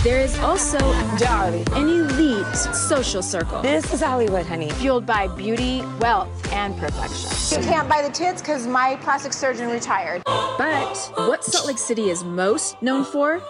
There 0.05 0.21
is 0.21 0.37
also 0.37 0.77
Darby, 1.17 1.63
an 1.71 1.89
elite 1.89 2.55
social 2.55 3.23
circle. 3.23 3.63
This 3.63 3.91
is 3.91 4.01
Hollywood, 4.01 4.45
honey. 4.45 4.69
Fueled 4.69 5.03
by 5.03 5.27
beauty, 5.29 5.81
wealth, 5.99 6.29
and 6.53 6.77
perfection. 6.77 7.59
You 7.59 7.67
can't 7.67 7.89
buy 7.89 8.03
the 8.03 8.11
tits 8.11 8.39
because 8.39 8.67
my 8.67 8.97
plastic 8.97 9.33
surgeon 9.33 9.67
retired. 9.67 10.21
But 10.25 10.95
what 11.15 11.43
Salt 11.43 11.65
Lake 11.65 11.79
City 11.79 12.11
is 12.11 12.23
most 12.23 12.79
known 12.83 13.03
for 13.03 13.41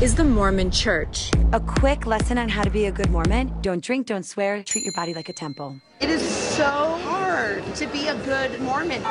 is 0.00 0.16
the 0.16 0.24
Mormon 0.24 0.72
church. 0.72 1.30
A 1.52 1.60
quick 1.60 2.04
lesson 2.04 2.36
on 2.36 2.48
how 2.48 2.64
to 2.64 2.70
be 2.70 2.86
a 2.86 2.90
good 2.90 3.10
Mormon. 3.10 3.54
Don't 3.60 3.80
drink, 3.80 4.08
don't 4.08 4.26
swear, 4.26 4.64
treat 4.64 4.82
your 4.82 4.94
body 4.94 5.14
like 5.14 5.28
a 5.28 5.32
temple. 5.32 5.76
It 6.00 6.10
is 6.10 6.20
so 6.20 6.98
hard 7.04 7.62
to 7.76 7.86
be 7.86 8.08
a 8.08 8.16
good 8.24 8.60
Mormon. 8.60 9.04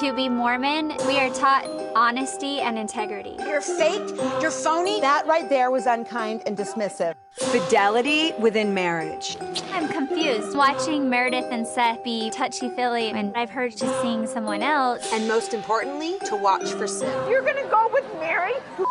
To 0.00 0.12
be 0.14 0.28
Mormon, 0.28 0.88
we 1.06 1.18
are 1.18 1.28
taught 1.34 1.66
honesty 1.94 2.60
and 2.60 2.78
integrity. 2.78 3.34
You're 3.40 3.60
fake, 3.60 4.02
you're 4.40 4.50
phony. 4.50 5.00
That 5.00 5.26
right 5.26 5.48
there 5.48 5.70
was 5.70 5.84
unkind 5.86 6.42
and 6.46 6.56
dismissive. 6.56 7.14
Fidelity 7.34 8.32
within 8.38 8.72
marriage. 8.72 9.36
I'm 9.72 9.88
confused. 9.88 10.56
Watching 10.56 11.10
Meredith 11.10 11.46
and 11.50 11.66
Seth 11.66 12.02
be 12.04 12.30
touchy 12.30 12.70
feely, 12.70 13.10
and 13.10 13.36
I've 13.36 13.50
heard 13.50 13.76
just 13.76 14.00
seeing 14.00 14.26
someone 14.26 14.62
else. 14.62 15.12
And 15.12 15.28
most 15.28 15.52
importantly, 15.52 16.16
to 16.26 16.36
watch 16.36 16.70
for 16.72 16.86
sin. 16.86 17.10
You're 17.28 17.42
gonna 17.42 17.68
go 17.68 17.90
with 17.92 18.04
Mary, 18.18 18.54
who 18.76 18.86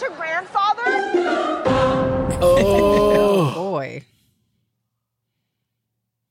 her 0.00 0.10
grandfather? 0.16 0.82
Oh 2.40 3.52
boy. 3.54 4.02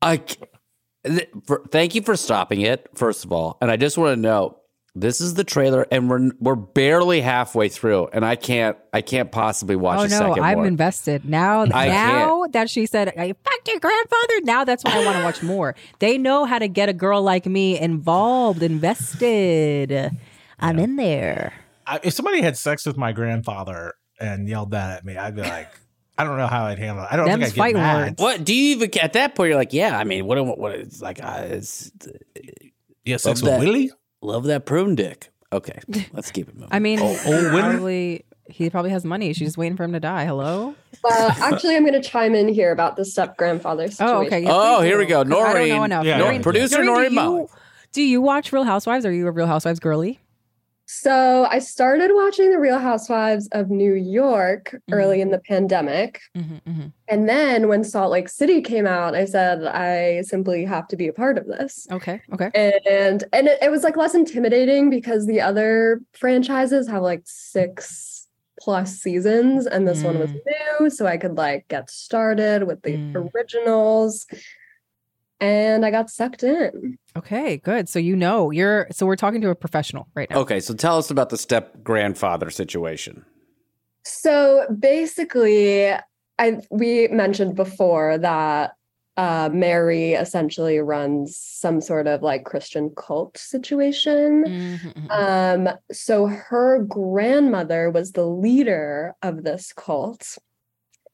I 0.02 0.18
c- 0.18 0.38
th- 1.06 1.30
for, 1.46 1.64
thank 1.72 1.96
you 1.96 2.02
for 2.02 2.16
stopping 2.16 2.62
it 2.62 2.88
first 2.96 3.26
of 3.26 3.32
all, 3.32 3.58
and 3.62 3.72
I 3.72 3.78
just 3.78 3.98
want 3.98 4.16
to 4.16 4.22
know 4.22 4.60
this 4.98 5.20
is 5.20 5.34
the 5.34 5.44
trailer, 5.44 5.86
and 5.92 6.10
we're 6.10 6.32
we're 6.40 6.56
barely 6.56 7.20
halfway 7.20 7.68
through, 7.68 8.08
and 8.14 8.26
I 8.26 8.36
can't 8.38 8.78
I 8.94 9.02
can't 9.02 9.32
possibly 9.32 9.76
watch 9.76 10.00
oh 10.00 10.04
a 10.04 10.08
no, 10.08 10.18
second 10.18 10.44
I'm 10.44 10.60
more. 10.60 10.68
invested 10.68 11.26
now. 11.26 11.64
I 11.64 11.90
now 11.90 12.46
that 12.52 12.70
she 12.70 12.86
said 12.86 13.10
I 13.10 13.34
fucked 13.44 13.68
your 13.68 13.80
grandfather, 13.80 14.34
now 14.44 14.64
that's 14.64 14.84
why 14.86 14.94
I 14.94 15.06
want 15.06 15.18
to 15.18 15.24
watch 15.24 15.44
more. 15.44 15.76
They 16.00 16.18
know 16.18 16.46
how 16.46 16.60
to 16.60 16.70
get 16.70 16.88
a 16.88 16.94
girl 16.94 17.22
like 17.22 17.46
me 17.46 17.78
involved, 17.78 18.64
invested. 18.64 20.12
I'm 20.60 20.80
in 20.80 20.96
there. 20.96 21.54
I, 21.86 22.00
if 22.02 22.14
somebody 22.14 22.42
had 22.42 22.58
sex 22.58 22.86
with 22.86 22.96
my 22.98 23.12
grandfather 23.12 23.96
and 24.20 24.48
yelled 24.48 24.72
that 24.72 24.98
at 24.98 25.06
me, 25.06 25.18
I'd 25.18 25.36
be 25.36 25.42
like, 25.42 25.70
I 26.18 26.24
don't 26.24 26.38
know 26.38 26.48
how 26.48 26.66
I'd 26.66 26.80
handle 26.80 27.04
it. 27.04 27.08
I 27.12 27.16
don't 27.18 27.26
Them's 27.28 27.52
think 27.52 27.52
I'd 27.52 27.56
get 27.56 27.62
fighting 27.62 27.82
mad. 27.82 27.98
words. 28.12 28.22
What 28.22 28.44
do 28.46 28.56
you 28.56 28.76
even 28.78 28.90
at 29.02 29.14
that 29.14 29.36
point? 29.36 29.50
You're 29.50 29.58
like, 29.58 29.74
yeah. 29.74 29.98
I 29.98 30.04
mean, 30.06 30.26
what? 30.26 30.44
What? 30.46 30.58
what 30.58 30.72
it's 30.74 31.02
like, 31.02 31.24
uh, 31.24 31.42
it's 31.50 31.92
yeah, 33.04 33.14
love 33.16 33.22
sex 33.22 33.42
with 33.42 33.52
that- 33.52 33.60
Willie? 33.60 33.92
Love 34.22 34.46
that 34.46 34.66
prune 34.66 34.96
dick. 34.96 35.30
Okay, 35.54 35.80
let's 36.14 36.32
keep 36.32 36.50
it 36.50 36.56
moving. 36.56 36.70
I 36.72 36.80
mean, 36.80 37.00
Oh, 37.02 37.14
he 37.14 37.34
oh, 37.34 37.50
probably 37.60 38.26
he 38.50 38.70
probably 38.70 38.92
has 38.92 39.06
money. 39.06 39.32
She's 39.34 39.48
just 39.50 39.58
waiting 39.58 39.78
for 39.78 39.84
him 39.84 39.94
to 39.94 40.00
die. 40.00 40.26
Hello. 40.26 40.76
Uh, 41.04 41.34
actually, 41.38 41.76
I'm 41.76 41.84
going 41.84 42.00
to 42.00 42.08
chime 42.08 42.34
in 42.36 42.48
here 42.48 42.72
about 42.72 42.96
the 42.96 43.06
step 43.06 43.38
grandfather 43.38 43.88
situation. 43.90 44.16
Oh, 44.16 44.26
okay. 44.26 44.40
yeah, 44.42 44.50
Oh, 44.52 44.78
please 44.80 44.86
here 44.88 44.98
we 44.98 45.06
go. 45.06 45.24
go. 45.24 45.36
'cause 45.36 45.56
I 45.56 45.68
don't 45.68 45.70
know 45.70 45.84
enough. 45.84 46.06
Yeah, 46.06 46.18
Noreen, 46.18 46.42
producer 46.44 46.84
Noreen, 46.84 47.14
Noreen 47.14 47.38
do 47.38 47.42
you, 47.42 47.50
do 47.94 48.02
you 48.04 48.22
watch 48.22 48.52
Real 48.52 48.64
Housewives? 48.64 49.06
Are 49.06 49.12
you 49.12 49.28
a 49.28 49.32
Real 49.32 49.48
Housewives 49.48 49.80
girly? 49.80 50.20
So 50.88 51.48
I 51.50 51.60
started 51.60 52.12
watching 52.14 52.52
The 52.52 52.60
Real 52.60 52.78
Housewives 52.78 53.50
of 53.52 53.70
New 53.70 53.94
York 53.94 54.76
early 54.92 55.20
in 55.20 55.28
mm-hmm. 55.28 55.34
the 55.34 55.42
pandemic. 55.42 56.22
Mm-hmm, 56.38 56.70
mm-hmm, 56.70 56.88
And 57.08 57.28
then 57.28 57.68
when 57.68 57.84
Salt 57.84 58.12
Lake 58.12 58.30
City 58.30 58.62
came 58.62 58.86
out, 58.86 59.16
I 59.16 59.26
said, 59.26 59.64
I 59.64 60.22
simply 60.22 60.64
have 60.66 60.88
to 60.90 60.96
be 60.96 61.08
a 61.08 61.14
part 61.14 61.38
of 61.38 61.48
this. 61.48 61.88
Okay. 61.92 62.22
Okay. 62.34 62.52
And 62.54 63.24
and 63.34 63.48
it, 63.48 63.58
it 63.64 63.72
was 63.72 63.84
like 63.84 63.98
less 63.98 64.14
intimidating 64.14 64.90
because 64.90 65.26
the 65.26 65.42
other 65.42 66.02
franchises 66.14 66.88
have 66.88 67.02
like 67.02 67.24
six 67.26 68.28
plus 68.60 68.98
seasons 68.98 69.66
and 69.66 69.88
this 69.88 70.04
one 70.04 70.20
was 70.20 70.32
mm. 70.32 70.40
new. 70.80 70.90
So 70.90 71.08
I 71.08 71.18
could 71.18 71.36
like 71.36 71.68
get 71.68 71.90
started 71.90 72.68
with 72.68 72.82
the 72.84 72.94
mm. 72.94 73.32
originals. 73.34 74.28
And 75.40 75.86
I 75.86 75.92
got 75.92 76.10
sucked 76.10 76.44
in. 76.44 76.98
Okay. 77.18 77.58
Good. 77.58 77.90
So 77.90 78.00
you 78.00 78.16
know 78.16 78.52
you're. 78.52 78.88
So 78.92 79.06
we're 79.06 79.16
talking 79.16 79.42
to 79.42 79.50
a 79.50 79.56
professional 79.56 80.08
right 80.16 80.30
now. 80.30 80.38
Okay, 80.40 80.60
so 80.60 80.74
tell 80.74 80.98
us 80.98 81.12
about 81.12 81.30
the 81.30 81.38
step 81.38 81.84
grandfather 81.84 82.50
situation. 82.50 83.26
So 84.04 84.66
basically, 84.80 85.92
I 86.40 86.62
we 86.70 87.08
mentioned 87.10 87.56
before 87.56 88.18
that 88.20 88.74
uh, 89.18 89.50
Mary 89.52 90.14
essentially 90.14 90.80
runs 90.80 91.38
some 91.38 91.80
sort 91.80 92.06
of 92.08 92.22
like 92.22 92.44
Christian 92.44 92.92
cult 92.96 93.38
situation. 93.38 94.44
Mm-hmm, 94.46 95.12
Um, 95.12 95.70
so 95.92 96.28
her 96.28 96.80
grandmother 96.80 97.90
was 97.90 98.12
the 98.12 98.26
leader 98.26 99.16
of 99.22 99.44
this 99.44 99.72
cult 99.74 100.38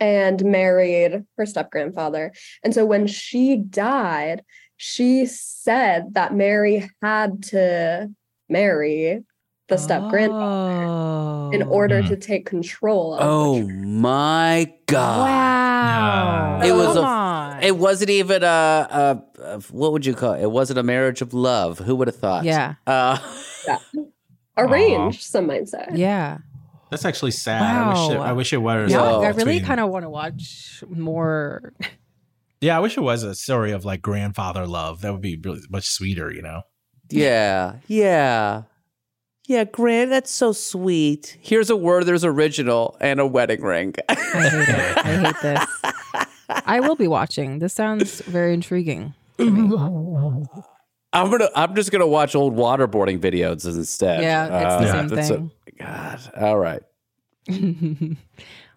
and 0.01 0.43
married 0.43 1.23
her 1.37 1.45
step 1.45 1.71
grandfather. 1.71 2.33
And 2.63 2.73
so 2.73 2.85
when 2.85 3.07
she 3.07 3.55
died, 3.55 4.43
she 4.75 5.27
said 5.27 6.15
that 6.15 6.33
Mary 6.33 6.89
had 7.01 7.43
to 7.43 8.09
marry 8.49 9.23
the 9.69 9.77
step 9.77 10.09
grandfather 10.09 11.55
in 11.55 11.63
order 11.63 12.01
to 12.01 12.17
take 12.17 12.45
control 12.45 13.13
of 13.13 13.21
Oh 13.23 13.61
my 13.69 14.73
god! 14.87 15.19
Wow. 15.19 16.59
It 16.61 16.73
was 16.73 16.87
Come 16.87 16.97
a. 16.97 17.07
on. 17.07 17.63
It 17.63 17.77
wasn't 17.77 18.09
even 18.09 18.43
a, 18.43 18.47
a, 18.47 19.23
a. 19.39 19.59
What 19.69 19.93
would 19.93 20.05
you 20.05 20.13
call 20.13 20.33
it? 20.33 20.41
It 20.41 20.51
wasn't 20.51 20.79
a 20.79 20.83
marriage 20.83 21.21
of 21.21 21.33
love. 21.33 21.79
Who 21.79 21.95
would 21.95 22.07
have 22.07 22.17
thought? 22.17 22.43
Yeah. 22.43 22.75
Uh, 22.85 23.17
arranged, 24.57 25.21
some 25.21 25.47
might 25.47 25.69
say. 25.69 25.87
Yeah. 25.93 26.39
That's 26.91 27.05
actually 27.05 27.31
sad. 27.31 27.61
I 27.61 27.89
wish 27.89 28.11
it, 28.11 28.19
I 28.19 28.31
wish 28.33 28.53
it 28.53 28.57
was. 28.57 28.91
Yeah, 28.91 29.01
uh, 29.01 29.19
I 29.21 29.29
really 29.29 29.61
kind 29.61 29.79
of 29.79 29.89
want 29.89 30.03
to 30.03 30.09
watch 30.09 30.83
more. 30.89 31.73
Yeah, 32.63 32.77
I 32.77 32.79
wish 32.79 32.95
it 32.95 33.01
was 33.01 33.23
a 33.23 33.33
story 33.33 33.71
of 33.71 33.85
like 33.85 34.03
grandfather 34.03 34.67
love. 34.67 35.01
That 35.01 35.11
would 35.13 35.21
be 35.21 35.35
really 35.35 35.61
much 35.71 35.87
sweeter, 35.87 36.31
you 36.31 36.43
know. 36.43 36.61
yeah. 37.09 37.77
Yeah. 37.87 38.63
Yeah, 39.47 39.63
Grant, 39.63 40.11
that's 40.11 40.29
so 40.29 40.51
sweet. 40.53 41.39
Here's 41.41 41.71
a 41.71 41.75
word. 41.75 42.05
There's 42.05 42.23
original 42.23 42.97
and 43.01 43.19
a 43.19 43.25
wedding 43.25 43.63
ring. 43.63 43.95
I 44.07 44.13
hate 44.13 44.69
it. 44.69 44.97
I 44.97 45.15
hate 45.25 45.41
this. 45.41 45.67
I 46.49 46.79
will 46.81 46.95
be 46.95 47.07
watching. 47.07 47.57
This 47.57 47.73
sounds 47.73 48.21
very 48.21 48.53
intriguing. 48.53 49.15
I'm 49.39 51.29
gonna. 51.29 51.49
I'm 51.55 51.75
just 51.75 51.91
gonna 51.91 52.07
watch 52.07 52.35
old 52.35 52.55
waterboarding 52.55 53.19
videos 53.19 53.65
instead. 53.65 54.21
Yeah, 54.21 54.45
it's 54.45 54.85
the 54.85 54.91
same 54.91 55.07
that's 55.07 55.27
thing. 55.29 55.51
God. 55.81 56.19
All 56.39 56.57
right. 56.57 56.81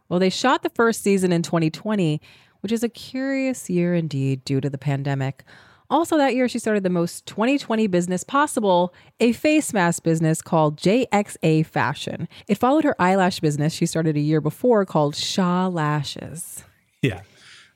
well, 0.09 0.19
they 0.19 0.31
shot 0.31 0.63
the 0.63 0.71
first 0.71 1.03
season 1.03 1.33
in 1.33 1.43
2020, 1.43 2.21
which 2.61 2.73
is 2.73 2.83
a 2.83 2.89
curious 2.89 3.69
year 3.69 3.95
indeed 3.95 4.45
due 4.45 4.61
to 4.61 4.71
the 4.71 4.79
pandemic. 4.79 5.45
Also, 5.91 6.17
that 6.17 6.35
year, 6.35 6.49
she 6.49 6.59
started 6.59 6.83
the 6.83 6.91
most 6.91 7.27
2020 7.27 7.87
business 7.89 8.25
possible, 8.25 8.95
a 9.21 9.33
face 9.33 9.73
mask 9.73 10.03
business 10.03 10.41
called 10.41 10.79
JXA 10.79 11.67
Fashion. 11.67 12.27
It 12.49 12.57
followed 12.57 12.85
her 12.85 13.01
eyelash 13.01 13.41
business 13.41 13.73
she 13.73 13.87
started 13.87 14.17
a 14.17 14.21
year 14.21 14.41
before 14.41 14.87
called 14.87 15.15
Shah 15.15 15.69
Lashes. 15.69 16.65
Yeah. 17.03 17.21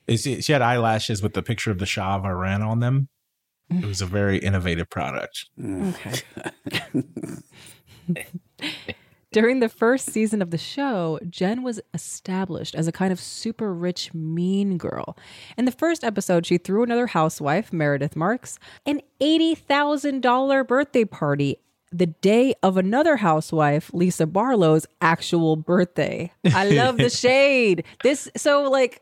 She 0.09 0.51
had 0.51 0.63
eyelashes 0.63 1.21
with 1.21 1.35
the 1.35 1.43
picture 1.43 1.69
of 1.69 1.77
the 1.77 1.85
Shah 1.85 2.15
of 2.15 2.25
Iran 2.25 2.63
on 2.63 2.79
them. 2.79 3.09
It 3.69 3.85
was 3.85 4.01
a 4.01 4.07
very 4.07 4.39
innovative 4.39 4.89
product. 4.89 5.45
Okay. 5.63 6.21
During 9.31 9.59
the 9.59 9.69
first 9.69 10.09
season 10.09 10.41
of 10.41 10.49
the 10.49 10.57
show, 10.57 11.19
Jen 11.29 11.61
was 11.61 11.79
established 11.93 12.73
as 12.73 12.87
a 12.87 12.91
kind 12.91 13.11
of 13.13 13.19
super 13.19 13.71
rich, 13.71 14.11
mean 14.11 14.77
girl. 14.77 15.15
In 15.55 15.65
the 15.65 15.71
first 15.71 16.03
episode, 16.03 16.47
she 16.47 16.57
threw 16.57 16.81
another 16.81 17.05
housewife, 17.05 17.71
Meredith 17.71 18.15
Marks, 18.15 18.57
an 18.87 19.01
$80,000 19.21 20.67
birthday 20.67 21.05
party 21.05 21.57
the 21.91 22.07
day 22.07 22.53
of 22.63 22.77
another 22.77 23.17
housewife, 23.17 23.91
Lisa 23.93 24.25
Barlow's 24.25 24.85
actual 25.01 25.55
birthday. 25.55 26.31
I 26.53 26.69
love 26.69 26.97
the 26.97 27.09
shade. 27.11 27.83
This, 28.03 28.29
so 28.35 28.69
like, 28.69 29.01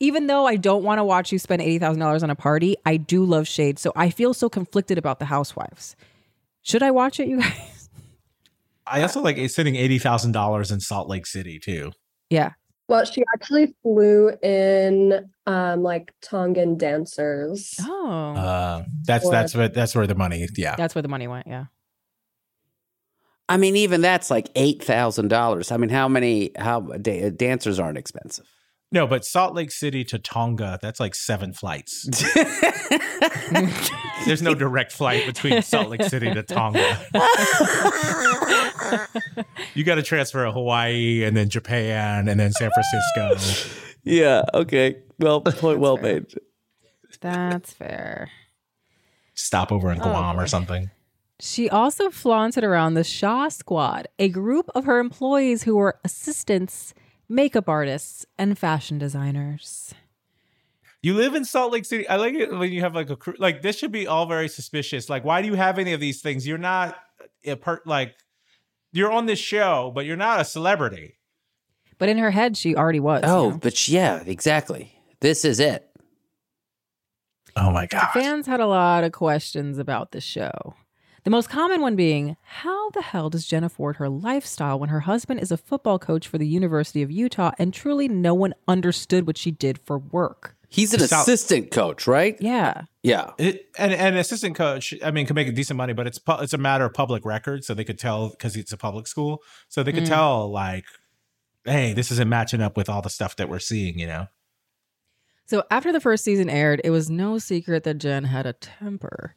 even 0.00 0.26
though 0.26 0.46
I 0.46 0.56
don't 0.56 0.82
want 0.84 0.98
to 0.98 1.04
watch 1.04 1.32
you 1.32 1.38
spend 1.38 1.62
$80,000 1.62 2.22
on 2.22 2.30
a 2.30 2.34
party, 2.34 2.76
I 2.84 2.96
do 2.96 3.24
love 3.24 3.46
shade. 3.46 3.78
So 3.78 3.92
I 3.94 4.10
feel 4.10 4.34
so 4.34 4.48
conflicted 4.48 4.98
about 4.98 5.18
the 5.20 5.26
housewives. 5.26 5.96
Should 6.62 6.82
I 6.82 6.90
watch 6.90 7.20
it, 7.20 7.28
you 7.28 7.40
guys? 7.40 7.81
I 8.86 9.02
also 9.02 9.20
like 9.22 9.36
sitting 9.50 9.76
eighty 9.76 9.98
thousand 9.98 10.32
dollars 10.32 10.70
in 10.70 10.80
Salt 10.80 11.08
Lake 11.08 11.26
City 11.26 11.58
too. 11.58 11.92
Yeah. 12.30 12.52
Well, 12.88 13.04
she 13.04 13.22
actually 13.34 13.74
flew 13.82 14.30
in 14.42 15.30
um 15.46 15.82
like 15.82 16.12
Tongan 16.20 16.76
dancers. 16.76 17.74
Oh. 17.80 18.34
Uh, 18.36 18.84
that's 19.04 19.24
Or- 19.24 19.30
that's 19.32 19.54
where 19.54 19.68
that's 19.68 19.94
where 19.94 20.06
the 20.06 20.14
money. 20.14 20.46
Yeah, 20.56 20.76
That's 20.76 20.94
where 20.94 21.02
the 21.02 21.08
money 21.08 21.28
went. 21.28 21.46
Yeah. 21.46 21.66
I 23.48 23.56
mean, 23.56 23.76
even 23.76 24.00
that's 24.00 24.30
like 24.30 24.50
eight 24.56 24.82
thousand 24.82 25.28
dollars. 25.28 25.70
I 25.72 25.76
mean, 25.76 25.90
how 25.90 26.08
many? 26.08 26.52
How 26.56 26.80
da- 26.80 27.30
dancers 27.30 27.78
aren't 27.78 27.98
expensive? 27.98 28.46
No, 28.92 29.06
but 29.06 29.24
Salt 29.24 29.54
Lake 29.54 29.70
City 29.72 30.04
to 30.04 30.18
Tonga, 30.18 30.78
that's 30.82 31.00
like 31.00 31.14
seven 31.14 31.54
flights. 31.54 32.04
There's 34.26 34.42
no 34.42 34.54
direct 34.54 34.92
flight 34.92 35.26
between 35.26 35.62
Salt 35.62 35.88
Lake 35.88 36.02
City 36.04 36.32
to 36.32 36.42
Tonga. 36.42 36.98
you 39.74 39.84
got 39.84 39.96
to 39.96 40.02
transfer 40.02 40.44
to 40.44 40.52
Hawaii 40.52 41.24
and 41.24 41.36
then 41.36 41.48
Japan 41.48 42.28
and 42.28 42.38
then 42.38 42.52
San 42.52 42.70
Francisco. 42.70 43.80
Yeah. 44.04 44.42
Okay. 44.54 44.96
Well, 45.18 45.40
point 45.40 45.80
well 45.80 45.96
made. 45.96 46.26
That's 47.20 47.72
fair. 47.72 48.30
Stop 49.34 49.72
over 49.72 49.90
in 49.90 50.00
Oh, 50.00 50.04
Guam 50.04 50.36
boy. 50.36 50.42
or 50.42 50.46
something. 50.46 50.90
She 51.40 51.68
also 51.68 52.10
flaunted 52.10 52.62
around 52.62 52.94
the 52.94 53.04
Shah 53.04 53.48
Squad, 53.48 54.06
a 54.18 54.28
group 54.28 54.68
of 54.74 54.84
her 54.84 55.00
employees 55.00 55.64
who 55.64 55.76
were 55.76 55.98
assistants, 56.04 56.94
makeup 57.32 57.68
artists, 57.68 58.26
and 58.38 58.58
fashion 58.58 58.98
designers. 58.98 59.94
You 61.02 61.14
live 61.14 61.34
in 61.34 61.44
Salt 61.44 61.72
Lake 61.72 61.84
City. 61.84 62.06
I 62.08 62.16
like 62.16 62.34
it 62.34 62.52
when 62.52 62.70
you 62.70 62.80
have 62.82 62.94
like 62.94 63.10
a 63.10 63.16
crew. 63.16 63.34
Like 63.38 63.62
this 63.62 63.76
should 63.76 63.90
be 63.90 64.06
all 64.06 64.26
very 64.26 64.48
suspicious. 64.48 65.08
Like, 65.08 65.24
why 65.24 65.42
do 65.42 65.48
you 65.48 65.54
have 65.54 65.78
any 65.78 65.92
of 65.92 66.00
these 66.00 66.20
things? 66.22 66.46
You're 66.46 66.58
not 66.58 66.96
a 67.44 67.56
per 67.56 67.82
like 67.84 68.14
you're 68.92 69.10
on 69.10 69.26
this 69.26 69.40
show, 69.40 69.90
but 69.94 70.04
you're 70.04 70.16
not 70.16 70.40
a 70.40 70.44
celebrity. 70.44 71.18
But 71.98 72.08
in 72.08 72.18
her 72.18 72.30
head, 72.30 72.56
she 72.56 72.76
already 72.76 73.00
was. 73.00 73.22
Oh, 73.24 73.58
but 73.60 73.76
sh- 73.76 73.88
yeah, 73.90 74.22
exactly. 74.24 74.92
This 75.20 75.44
is 75.44 75.58
it. 75.58 75.88
Oh 77.56 77.70
my 77.70 77.86
god. 77.86 78.10
Fans 78.12 78.46
had 78.46 78.60
a 78.60 78.66
lot 78.66 79.02
of 79.04 79.12
questions 79.12 79.78
about 79.78 80.12
the 80.12 80.20
show. 80.20 80.74
The 81.24 81.30
most 81.30 81.48
common 81.48 81.80
one 81.80 81.94
being, 81.94 82.36
how 82.42 82.90
the 82.90 83.02
hell 83.02 83.30
does 83.30 83.46
Jen 83.46 83.62
afford 83.62 83.96
her 83.96 84.08
lifestyle 84.08 84.78
when 84.78 84.88
her 84.88 85.00
husband 85.00 85.38
is 85.40 85.52
a 85.52 85.56
football 85.56 85.98
coach 85.98 86.26
for 86.26 86.36
the 86.36 86.46
University 86.46 87.00
of 87.00 87.12
Utah 87.12 87.52
and 87.60 87.72
truly 87.72 88.08
no 88.08 88.34
one 88.34 88.54
understood 88.66 89.24
what 89.26 89.38
she 89.38 89.52
did 89.52 89.78
for 89.78 89.98
work? 89.98 90.56
He's 90.68 90.92
an 90.94 91.00
Sal- 91.00 91.20
assistant 91.22 91.70
coach, 91.70 92.06
right? 92.08 92.36
Yeah. 92.40 92.82
Yeah. 93.04 93.32
It, 93.38 93.68
and 93.78 93.92
an 93.92 94.16
assistant 94.16 94.56
coach, 94.56 94.94
I 95.04 95.12
mean, 95.12 95.26
can 95.26 95.34
make 95.34 95.46
a 95.46 95.52
decent 95.52 95.76
money, 95.76 95.92
but 95.92 96.06
it's 96.08 96.18
pu- 96.18 96.40
it's 96.40 96.54
a 96.54 96.58
matter 96.58 96.84
of 96.86 96.94
public 96.94 97.24
record, 97.24 97.62
so 97.62 97.72
they 97.74 97.84
could 97.84 97.98
tell 98.00 98.30
because 98.30 98.56
it's 98.56 98.72
a 98.72 98.76
public 98.78 99.06
school, 99.06 99.42
so 99.68 99.82
they 99.84 99.92
could 99.92 100.04
Mm. 100.04 100.08
tell 100.08 100.50
like, 100.50 100.86
hey, 101.64 101.92
this 101.92 102.10
isn't 102.10 102.28
matching 102.28 102.62
up 102.62 102.76
with 102.76 102.88
all 102.88 103.02
the 103.02 103.10
stuff 103.10 103.36
that 103.36 103.48
we're 103.48 103.58
seeing, 103.60 103.96
you 103.98 104.06
know. 104.06 104.26
So 105.44 105.62
after 105.70 105.92
the 105.92 106.00
first 106.00 106.24
season 106.24 106.48
aired, 106.48 106.80
it 106.82 106.90
was 106.90 107.10
no 107.10 107.36
secret 107.38 107.84
that 107.84 107.98
Jen 107.98 108.24
had 108.24 108.46
a 108.46 108.54
temper. 108.54 109.36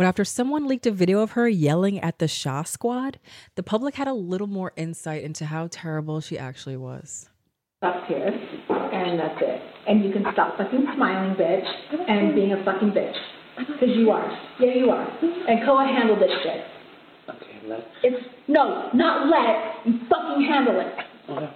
But 0.00 0.06
after 0.06 0.24
someone 0.24 0.66
leaked 0.66 0.86
a 0.86 0.92
video 0.92 1.20
of 1.20 1.32
her 1.32 1.46
yelling 1.46 2.00
at 2.00 2.20
the 2.20 2.26
Shah 2.26 2.62
Squad, 2.62 3.18
the 3.54 3.62
public 3.62 3.96
had 3.96 4.08
a 4.08 4.14
little 4.14 4.46
more 4.46 4.72
insight 4.74 5.22
into 5.22 5.44
how 5.44 5.68
terrible 5.70 6.22
she 6.22 6.38
actually 6.38 6.78
was. 6.78 7.28
Up 7.82 8.06
here, 8.08 8.28
and 8.28 9.20
that's 9.20 9.36
it. 9.42 9.60
And 9.86 10.02
you 10.02 10.10
can 10.10 10.24
stop 10.32 10.56
fucking 10.56 10.86
smiling, 10.96 11.36
bitch, 11.36 11.66
and 12.08 12.34
being 12.34 12.54
a 12.54 12.64
fucking 12.64 12.92
bitch. 12.92 13.12
Because 13.58 13.94
you 13.94 14.10
are. 14.10 14.26
Yeah, 14.58 14.72
you 14.72 14.88
are. 14.88 15.06
And 15.20 15.66
Koa 15.66 15.84
handle 15.84 16.16
this 16.16 16.32
shit. 16.42 16.64
Okay, 17.28 17.68
let 17.68 17.80
It's, 18.02 18.24
no, 18.48 18.88
not 18.94 19.28
let. 19.28 19.84
You 19.84 20.00
fucking 20.08 20.48
handle 20.48 20.80
it. 20.80 21.50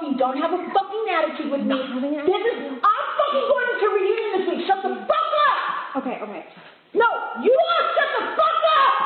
Fucking 0.00 0.16
don't 0.16 0.36
have 0.38 0.52
a 0.52 0.56
fucking 0.56 1.06
attitude 1.12 1.50
with 1.50 1.60
me. 1.60 1.76
This 1.76 1.92
is, 1.92 2.72
I'm 2.72 3.04
fucking 3.18 3.46
going 3.48 3.66
to 3.80 3.86
reunion 3.88 4.40
this 4.40 4.48
week. 4.48 4.66
Shut 4.66 4.82
the 4.82 4.88
fuck 4.88 5.30
up! 5.46 5.96
Okay, 5.96 6.18
okay. 6.22 6.46
No, 6.94 7.04
you 7.42 7.58
all 7.58 7.82
shut 7.94 8.08
the 8.18 8.24
fuck 8.36 8.58
up! 8.78 8.96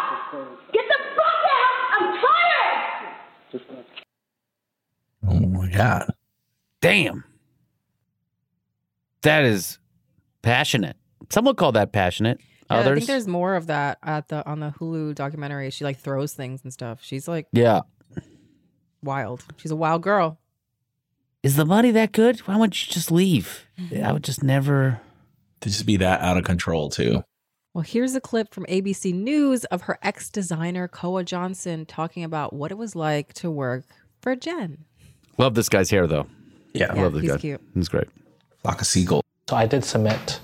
Get 0.72 0.84
the 0.86 0.98
fuck 1.16 1.42
out! 1.50 1.74
I'm 1.98 2.06
tired! 3.50 3.82
Oh 5.28 5.40
my 5.48 5.68
god. 5.68 6.14
Damn. 6.80 7.24
That 9.22 9.44
is 9.44 9.78
passionate. 10.42 10.96
Someone 11.30 11.56
called 11.56 11.74
that 11.74 11.92
passionate. 11.92 12.40
Yeah, 12.70 12.78
I 12.80 12.94
think 12.94 13.06
there's 13.06 13.26
more 13.26 13.56
of 13.56 13.66
that 13.66 13.98
at 14.02 14.28
the 14.28 14.46
on 14.48 14.60
the 14.60 14.72
Hulu 14.78 15.14
documentary. 15.14 15.70
She 15.70 15.84
like 15.84 15.98
throws 15.98 16.34
things 16.34 16.62
and 16.62 16.72
stuff. 16.72 17.00
She's 17.02 17.26
like 17.26 17.48
yeah. 17.52 17.80
wild. 19.02 19.44
She's 19.56 19.70
a 19.72 19.76
wild 19.76 20.02
girl. 20.02 20.38
Is 21.44 21.56
the 21.56 21.66
money 21.66 21.90
that 21.90 22.12
good? 22.12 22.40
Why 22.40 22.56
wouldn't 22.56 22.86
you 22.86 22.90
just 22.92 23.10
leave? 23.12 23.66
I 24.02 24.12
would 24.12 24.24
just 24.24 24.42
never. 24.42 25.00
To 25.60 25.68
just 25.68 25.84
be 25.84 25.98
that 25.98 26.20
out 26.22 26.38
of 26.38 26.44
control 26.44 26.88
too. 26.88 27.22
Well, 27.74 27.82
here's 27.82 28.14
a 28.14 28.20
clip 28.20 28.54
from 28.54 28.64
ABC 28.66 29.12
News 29.12 29.64
of 29.66 29.82
her 29.82 29.98
ex 30.02 30.30
designer 30.30 30.88
Koa 30.88 31.22
Johnson 31.22 31.84
talking 31.84 32.24
about 32.24 32.54
what 32.54 32.70
it 32.70 32.78
was 32.78 32.96
like 32.96 33.34
to 33.34 33.50
work 33.50 33.84
for 34.22 34.34
Jen. 34.34 34.84
Love 35.36 35.54
this 35.54 35.68
guy's 35.68 35.90
hair 35.90 36.06
though. 36.06 36.26
Yeah, 36.72 36.92
I 36.92 36.96
Yeah, 36.96 37.02
love 37.02 37.12
this 37.12 37.22
guy. 37.22 37.26
he's 37.26 37.32
guy. 37.32 37.38
cute. 37.38 37.60
He's 37.74 37.88
great. 37.90 38.08
Like 38.64 38.80
a 38.80 38.84
seagull. 38.84 39.22
So 39.50 39.56
I 39.56 39.66
did 39.66 39.84
submit 39.84 40.40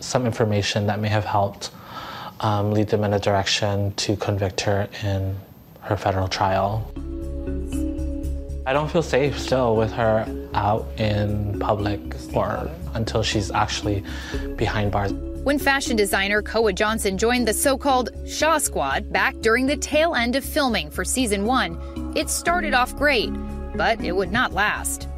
some 0.00 0.26
information 0.26 0.86
that 0.88 0.98
may 0.98 1.08
have 1.08 1.24
helped 1.24 1.70
um, 2.40 2.72
lead 2.72 2.88
them 2.88 3.04
in 3.04 3.12
a 3.12 3.20
direction 3.20 3.92
to 3.94 4.16
convict 4.16 4.62
her 4.62 4.88
in 5.04 5.36
her 5.82 5.96
federal 5.96 6.26
trial. 6.26 6.90
I 8.66 8.72
don't 8.72 8.90
feel 8.90 9.02
safe 9.02 9.38
still 9.38 9.76
with 9.76 9.92
her 9.92 10.26
out 10.54 10.86
in 10.98 11.58
public 11.58 12.00
or 12.34 12.70
until 12.94 13.22
she's 13.22 13.50
actually 13.50 14.04
behind 14.56 14.92
bars. 14.92 15.12
When 15.42 15.58
fashion 15.58 15.96
designer 15.96 16.42
Koa 16.42 16.72
Johnson 16.72 17.16
joined 17.16 17.48
the 17.48 17.54
so 17.54 17.78
called 17.78 18.10
Shah 18.26 18.58
Squad 18.58 19.10
back 19.10 19.34
during 19.40 19.66
the 19.66 19.76
tail 19.76 20.14
end 20.14 20.36
of 20.36 20.44
filming 20.44 20.90
for 20.90 21.02
season 21.02 21.46
one, 21.46 22.12
it 22.14 22.28
started 22.28 22.74
off 22.74 22.94
great, 22.94 23.30
but 23.74 24.00
it 24.02 24.12
would 24.12 24.30
not 24.30 24.52
last. 24.52 25.08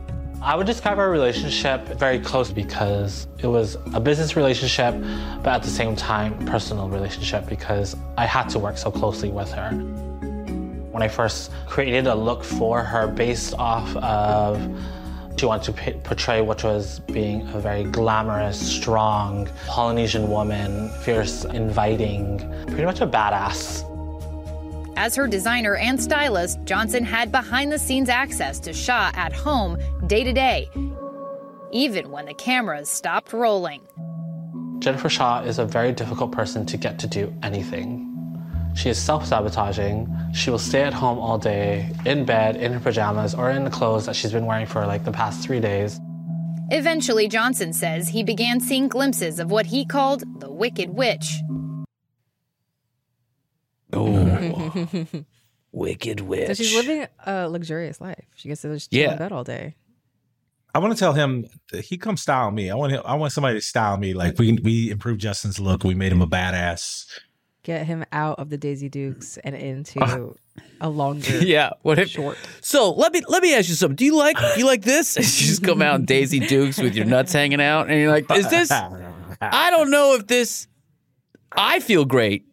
I 0.41 0.57
would 0.57 0.67
describe 0.67 0.99
our 0.99 1.11
relationship 1.11 1.87
very 1.99 2.19
close 2.19 2.53
because 2.53 3.29
it 3.39 3.47
was 3.47 3.77
a 3.95 4.01
business 4.01 4.37
relationship, 4.37 4.95
but 5.43 5.55
at 5.55 5.63
the 5.63 5.71
same 5.71 5.95
time, 5.95 6.35
personal 6.47 6.89
relationship 6.89 7.47
because 7.49 7.97
I 8.17 8.27
had 8.27 8.49
to 8.51 8.59
work 8.59 8.77
so 8.77 8.91
closely 8.91 9.31
with 9.31 9.51
her. 9.53 9.71
When 10.91 11.03
I 11.03 11.09
first 11.09 11.51
created 11.67 12.07
a 12.07 12.15
look 12.15 12.45
for 12.45 12.83
her 12.83 13.07
based 13.07 13.55
off 13.55 13.97
of 13.97 14.61
she 15.37 15.47
wanted 15.47 15.65
to 15.65 15.73
p- 15.73 15.99
portray 16.05 16.41
what 16.41 16.63
was 16.63 17.01
being 17.01 17.47
a 17.49 17.59
very 17.59 17.85
glamorous, 17.85 18.59
strong 18.59 19.49
Polynesian 19.67 20.31
woman, 20.31 20.89
fierce, 21.01 21.45
inviting, 21.45 22.39
pretty 22.67 22.85
much 22.85 23.01
a 23.01 23.07
badass. 23.07 23.89
As 24.97 25.17
her 25.17 25.27
designer 25.27 25.75
and 25.77 26.01
stylist, 26.01 26.61
Johnson 26.65 27.03
had 27.03 27.33
behind 27.33 27.73
the 27.73 27.79
scenes 27.79 28.09
access 28.09 28.61
to 28.61 28.73
Shah 28.73 29.11
at 29.15 29.33
home 29.33 29.79
day 30.07 30.23
to 30.23 30.33
day, 30.33 30.71
even 31.73 32.11
when 32.11 32.27
the 32.27 32.35
cameras 32.35 32.89
stopped 32.89 33.33
rolling. 33.33 33.81
Jennifer 34.79 35.09
Shah 35.09 35.43
is 35.43 35.59
a 35.59 35.65
very 35.65 35.93
difficult 35.93 36.31
person 36.31 36.67
to 36.67 36.77
get 36.77 36.99
to 37.01 37.07
do 37.07 37.35
anything. 37.43 38.12
She 38.75 38.89
is 38.89 38.99
self 38.99 39.27
sabotaging. 39.27 40.09
She 40.35 40.51
will 40.51 40.59
stay 40.59 40.83
at 40.83 40.95
home 40.95 41.19
all 41.19 41.39
day, 41.39 41.91
in 42.07 42.25
bed, 42.25 42.57
in 42.57 42.73
her 42.73 42.81
pajamas, 42.81 43.35
or 43.35 43.51
in 43.51 43.65
the 43.65 43.71
clothes 43.71 44.07
that 44.07 44.17
she's 44.17 44.33
been 44.33 44.47
wearing 44.47 44.67
for 44.67 44.87
like 44.87 45.05
the 45.05 45.13
past 45.13 45.43
three 45.43 45.61
days. 45.61 46.01
Eventually, 46.71 47.29
Johnson 47.29 47.73
says 47.73 48.09
he 48.09 48.25
began 48.25 48.59
seeing 48.61 48.89
glimpses 48.89 49.39
of 49.39 49.51
what 49.51 49.67
he 49.67 49.85
called 49.85 50.25
the 50.41 50.51
Wicked 50.51 50.91
Witch. 50.91 51.35
Oh, 53.93 54.73
wicked 55.73 56.21
witch. 56.21 56.47
So 56.47 56.55
she's 56.55 56.75
living 56.75 57.07
a 57.27 57.49
luxurious 57.49 58.01
life. 58.01 58.25
She 58.35 58.49
gets 58.49 58.63
to 58.63 58.73
just 58.75 58.91
chill 58.91 59.03
Yeah. 59.03 59.13
in 59.13 59.19
bed 59.19 59.33
all 59.33 59.45
day. 59.45 59.75
I 60.75 60.79
want 60.79 60.95
to 60.95 60.99
tell 60.99 61.13
him 61.13 61.45
that 61.73 61.85
he 61.85 61.99
come 61.99 62.17
style 62.17 62.51
me. 62.51 62.71
I 62.71 62.75
want 62.75 62.93
him, 62.93 63.03
I 63.05 63.15
want 63.17 63.33
somebody 63.35 63.59
to 63.59 63.61
style 63.65 63.99
me. 63.99 64.15
Like 64.15 64.39
we 64.39 64.53
we 64.65 64.91
improved 64.91 65.21
Justin's 65.21 65.61
look. 65.61 65.85
We 65.85 65.95
made 65.95 66.11
him 66.13 66.23
a 66.23 66.27
badass. 66.27 67.05
Get 67.65 67.87
him 67.87 68.05
out 68.11 68.41
of 68.41 68.51
the 68.51 68.57
Daisy 68.57 68.89
Dukes 68.89 69.39
and 69.39 69.55
into 69.55 70.03
uh, 70.03 70.33
a 70.81 70.89
longer 70.89 71.39
yeah. 71.45 71.71
What 71.83 71.99
if? 71.99 72.09
short. 72.09 72.37
So 72.61 72.91
let 72.93 73.13
me 73.13 73.23
let 73.29 73.43
me 73.43 73.55
ask 73.55 73.69
you 73.69 73.77
something. 73.77 73.95
Do 73.95 74.05
you 74.05 74.17
like 74.17 74.37
do 74.37 74.59
you 74.61 74.67
like 74.67 74.83
this? 74.83 75.17
you 75.17 75.23
just 75.23 75.63
come 75.63 75.81
out 75.81 76.01
in 76.01 76.05
Daisy 76.07 76.41
Dukes 76.41 76.79
with 76.79 76.97
your 76.97 77.05
nuts 77.07 77.33
hanging 77.33 77.61
out, 77.61 77.89
and 77.89 78.01
you're 78.01 78.11
like, 78.11 78.29
is 78.33 78.51
this? 78.51 78.71
I 78.71 79.71
don't 79.71 79.91
know 79.91 80.15
if 80.15 80.27
this. 80.27 80.67
I 81.53 81.81
feel 81.81 82.05
great. 82.05 82.47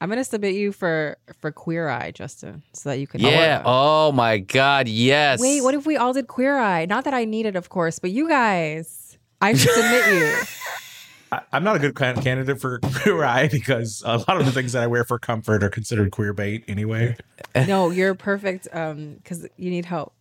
I'm 0.00 0.08
gonna 0.08 0.24
submit 0.24 0.54
you 0.54 0.72
for 0.72 1.16
for 1.40 1.50
Queer 1.50 1.88
Eye, 1.88 2.12
Justin, 2.12 2.62
so 2.72 2.90
that 2.90 2.98
you 2.98 3.06
can. 3.06 3.20
Yeah. 3.20 3.62
Oh 3.64 4.12
my 4.12 4.38
God. 4.38 4.86
Yes. 4.86 5.40
Wait, 5.40 5.60
what 5.60 5.74
if 5.74 5.86
we 5.86 5.96
all 5.96 6.12
did 6.12 6.28
Queer 6.28 6.56
Eye? 6.56 6.86
Not 6.86 7.04
that 7.04 7.14
I 7.14 7.24
need 7.24 7.46
it, 7.46 7.56
of 7.56 7.68
course, 7.68 7.98
but 7.98 8.10
you 8.10 8.28
guys, 8.28 9.18
I 9.40 9.54
should 9.54 9.70
submit 9.70 10.06
you. 10.14 10.36
I, 11.30 11.40
I'm 11.52 11.64
not 11.64 11.76
a 11.76 11.78
good 11.78 11.94
candidate 11.94 12.60
for 12.60 12.78
queer 13.02 13.24
eye 13.24 13.48
because 13.48 14.02
a 14.04 14.18
lot 14.18 14.38
of 14.40 14.46
the 14.46 14.52
things 14.52 14.72
that 14.72 14.82
I 14.82 14.86
wear 14.86 15.04
for 15.04 15.18
comfort 15.18 15.62
are 15.62 15.70
considered 15.70 16.10
queer 16.10 16.32
bait 16.32 16.64
anyway. 16.68 17.16
No, 17.54 17.90
you're 17.90 18.14
perfect. 18.14 18.68
Um, 18.72 19.14
because 19.14 19.46
you 19.56 19.70
need 19.70 19.84
help. 19.84 20.14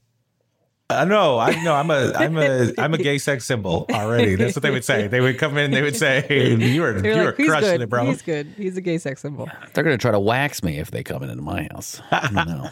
I 0.89 1.03
know, 1.03 1.37
I 1.37 1.61
know. 1.63 1.73
I'm 1.73 1.91
a, 1.91 2.13
I'm 2.15 2.37
a, 2.37 2.71
I'm 2.77 2.93
a 2.93 2.97
gay 2.97 3.17
sex 3.17 3.45
symbol 3.45 3.85
already. 3.89 4.35
That's 4.35 4.55
what 4.55 4.63
they 4.63 4.71
would 4.71 4.85
say. 4.85 5.07
They 5.07 5.19
would 5.19 5.37
come 5.37 5.57
in. 5.57 5.71
They 5.71 5.81
would 5.81 5.97
say, 5.97 6.25
"You 6.57 6.81
are, 6.85 6.93
They're 6.93 7.13
you 7.13 7.21
are 7.21 7.25
like, 7.25 7.35
he's 7.35 7.49
crushing 7.49 7.71
good. 7.71 7.81
it, 7.81 7.89
bro." 7.89 8.05
He's 8.05 8.21
good. 8.21 8.47
He's 8.55 8.77
a 8.77 8.81
gay 8.81 8.97
sex 8.97 9.21
symbol. 9.21 9.49
They're 9.73 9.83
gonna 9.83 9.97
try 9.97 10.11
to 10.11 10.19
wax 10.19 10.63
me 10.63 10.77
if 10.79 10.89
they 10.91 11.03
come 11.03 11.23
into 11.23 11.41
my 11.41 11.67
house. 11.73 12.01
I 12.09 12.29
don't 12.33 12.47
know. 12.47 12.69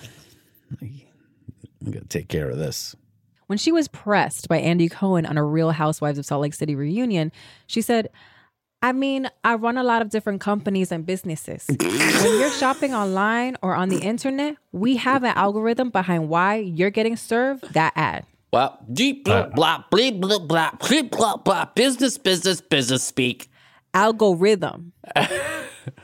I'm 0.81 1.91
gonna 1.91 2.05
take 2.05 2.29
care 2.29 2.49
of 2.49 2.57
this. 2.57 2.95
When 3.47 3.57
she 3.57 3.71
was 3.71 3.87
pressed 3.87 4.47
by 4.47 4.57
Andy 4.57 4.89
Cohen 4.89 5.25
on 5.25 5.37
a 5.37 5.43
Real 5.43 5.71
Housewives 5.71 6.17
of 6.17 6.25
Salt 6.25 6.41
Lake 6.41 6.53
City 6.53 6.75
reunion, 6.75 7.31
she 7.67 7.81
said, 7.81 8.09
I 8.81 8.91
mean, 8.91 9.29
I 9.43 9.55
run 9.55 9.77
a 9.77 9.83
lot 9.83 10.01
of 10.01 10.09
different 10.09 10.41
companies 10.41 10.91
and 10.91 11.05
businesses. 11.05 11.65
when 11.67 12.39
you're 12.39 12.51
shopping 12.51 12.93
online 12.93 13.55
or 13.61 13.75
on 13.75 13.89
the 13.89 13.99
internet, 13.99 14.57
we 14.71 14.97
have 14.97 15.23
an 15.23 15.33
algorithm 15.35 15.89
behind 15.89 16.29
why 16.29 16.57
you're 16.57 16.91
getting 16.91 17.15
served 17.15 17.73
that 17.73 17.93
ad. 17.95 18.25
Well, 18.51 18.77
deep 18.91 19.25
blah 19.25 19.47
blah 19.47 19.83
blah 19.89 20.11
blah 20.11 20.39
blah 20.39 20.71
blah 20.79 21.01
blah 21.01 21.37
blah 21.37 21.65
business 21.75 22.17
business 22.17 22.61
business 22.61 23.03
speak. 23.03 23.49
Algorithm. 23.93 24.93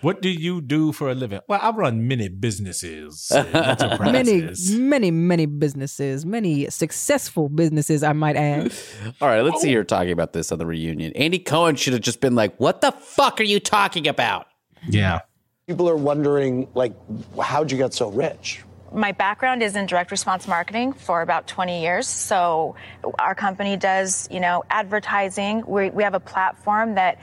What 0.02 0.22
do 0.22 0.30
you 0.30 0.62
do 0.62 0.92
for 0.92 1.10
a 1.10 1.16
living? 1.16 1.40
Well, 1.48 1.60
I 1.62 1.72
run 1.72 2.08
many 2.08 2.30
businesses, 2.30 3.32
uh, 3.32 3.98
Many, 4.12 4.50
many, 4.78 5.12
many 5.12 5.46
businesses, 5.46 6.26
many 6.26 6.70
successful 6.70 7.50
businesses, 7.50 8.04
I 8.04 8.14
might 8.14 8.36
add. 8.36 8.72
All 9.22 9.28
right, 9.28 9.42
let's 9.42 9.62
see 9.62 9.74
her 9.74 9.84
talking 9.84 10.12
about 10.12 10.34
this 10.34 10.52
on 10.52 10.60
the 10.60 10.66
reunion. 10.66 11.14
Andy 11.16 11.40
Cohen 11.40 11.76
should 11.76 11.94
have 11.94 12.02
just 12.02 12.22
been 12.22 12.36
like, 12.36 12.56
"What 12.60 12.82
the 12.82 12.92
fuck 12.92 13.40
are 13.40 13.46
you 13.46 13.60
talking 13.60 14.08
about?" 14.08 14.48
Yeah. 14.88 15.20
People 15.68 15.90
are 15.90 15.96
wondering, 15.96 16.68
like, 16.74 16.94
how'd 17.42 17.72
you 17.72 17.78
get 17.78 17.94
so 17.94 18.10
rich? 18.10 18.64
My 18.94 19.14
background 19.14 19.64
is 19.64 19.76
in 19.76 19.86
direct 19.86 20.12
response 20.12 20.48
marketing 20.48 20.94
for 20.94 21.22
about 21.22 21.48
20 21.48 21.82
years. 21.82 22.08
So 22.08 22.76
our 23.20 23.36
company 23.36 23.78
does, 23.78 24.28
you 24.30 24.42
know, 24.42 24.64
advertising. 24.70 25.64
We, 25.66 25.92
we 25.92 26.04
have 26.04 26.14
a 26.14 26.20
platform 26.20 26.96
that 26.96 27.18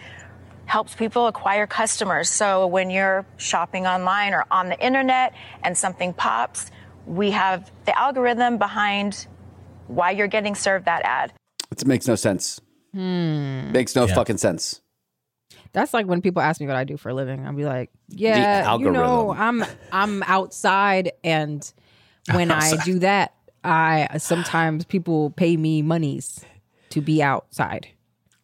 helps 0.68 0.94
people 0.94 1.26
acquire 1.26 1.66
customers. 1.66 2.28
So 2.28 2.66
when 2.66 2.90
you're 2.90 3.24
shopping 3.38 3.87
online 3.87 4.35
or 4.35 4.44
on 4.50 4.68
the 4.68 4.78
internet 4.78 5.35
and 5.62 5.76
something 5.76 6.12
pops, 6.12 6.70
we 7.07 7.31
have 7.33 7.70
the 7.87 7.98
algorithm 7.98 8.59
behind 8.59 9.26
why 9.87 10.11
you're 10.11 10.26
getting 10.28 10.54
served 10.54 10.85
that 10.85 11.02
ad. 11.04 11.33
It 11.72 11.87
makes 11.87 12.07
no 12.07 12.14
sense. 12.14 12.61
Hmm. 12.92 13.72
Makes 13.72 13.96
no 13.96 14.07
Yeah. 14.07 14.14
fucking 14.14 14.37
sense. 14.38 14.83
That's 15.72 15.94
like 15.94 16.07
when 16.07 16.20
people 16.20 16.42
ask 16.42 16.61
me 16.61 16.66
what 16.66 16.76
I 16.76 16.85
do 16.85 16.96
for 16.96 17.09
a 17.11 17.14
living. 17.14 17.46
I'll 17.46 17.54
be 17.54 17.64
like, 17.64 17.90
"Yeah, 18.09 18.76
you 18.76 18.90
know. 18.90 19.35
I'm 19.37 19.64
I'm 19.92 20.22
outside, 20.24 21.12
and 21.24 21.70
when 22.33 22.50
I 22.50 22.76
do 22.76 22.98
that, 23.00 23.33
I 23.64 24.09
sometimes 24.18 24.85
people 24.85 25.31
pay 25.31 25.57
me 25.57 25.83
monies 25.83 26.44
to 26.90 27.00
be 27.00 27.22
outside, 27.22 27.88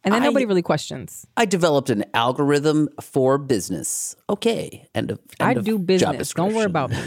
and 0.05 0.15
then 0.15 0.23
I- 0.23 0.27
nobody 0.27 0.45
really 0.47 0.63
questions. 0.63 1.27
I 1.37 1.45
developed 1.47 1.91
an 1.91 2.05
algorithm 2.15 2.89
for 3.01 3.39
business. 3.39 4.17
Okay, 4.29 4.87
end 4.95 5.11
of. 5.11 5.19
I 5.41 5.53
of 5.53 5.65
do 5.65 5.79
job 5.79 5.87
business. 5.87 6.33
Don't 6.35 6.55
worry 6.55 6.67
about 6.67 6.91
me. 6.91 6.99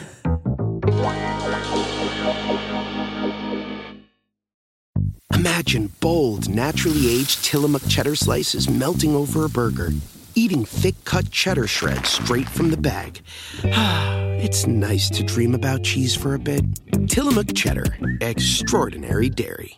Imagine 5.34 5.92
bold, 6.00 6.50
naturally 6.50 7.08
aged 7.20 7.44
Tillamook 7.44 7.88
cheddar 7.88 8.16
slices 8.16 8.70
melting 8.70 9.16
over 9.16 9.46
a 9.46 9.50
burger, 9.50 9.90
eating 10.36 10.66
thick 10.66 10.96
cut 11.06 11.32
cheddar 11.32 11.68
shreds 11.68 12.10
straight 12.10 12.50
from 12.50 12.72
the 12.72 12.78
bag. 12.78 13.22
it's 13.64 14.66
nice 14.66 15.10
to 15.12 15.24
dream 15.24 15.54
about 15.54 15.84
cheese 15.84 16.16
for 16.16 16.34
a 16.34 16.40
bit. 16.40 16.64
Tillamook 17.08 17.54
cheddar, 17.54 17.98
extraordinary 18.22 19.30
dairy. 19.30 19.78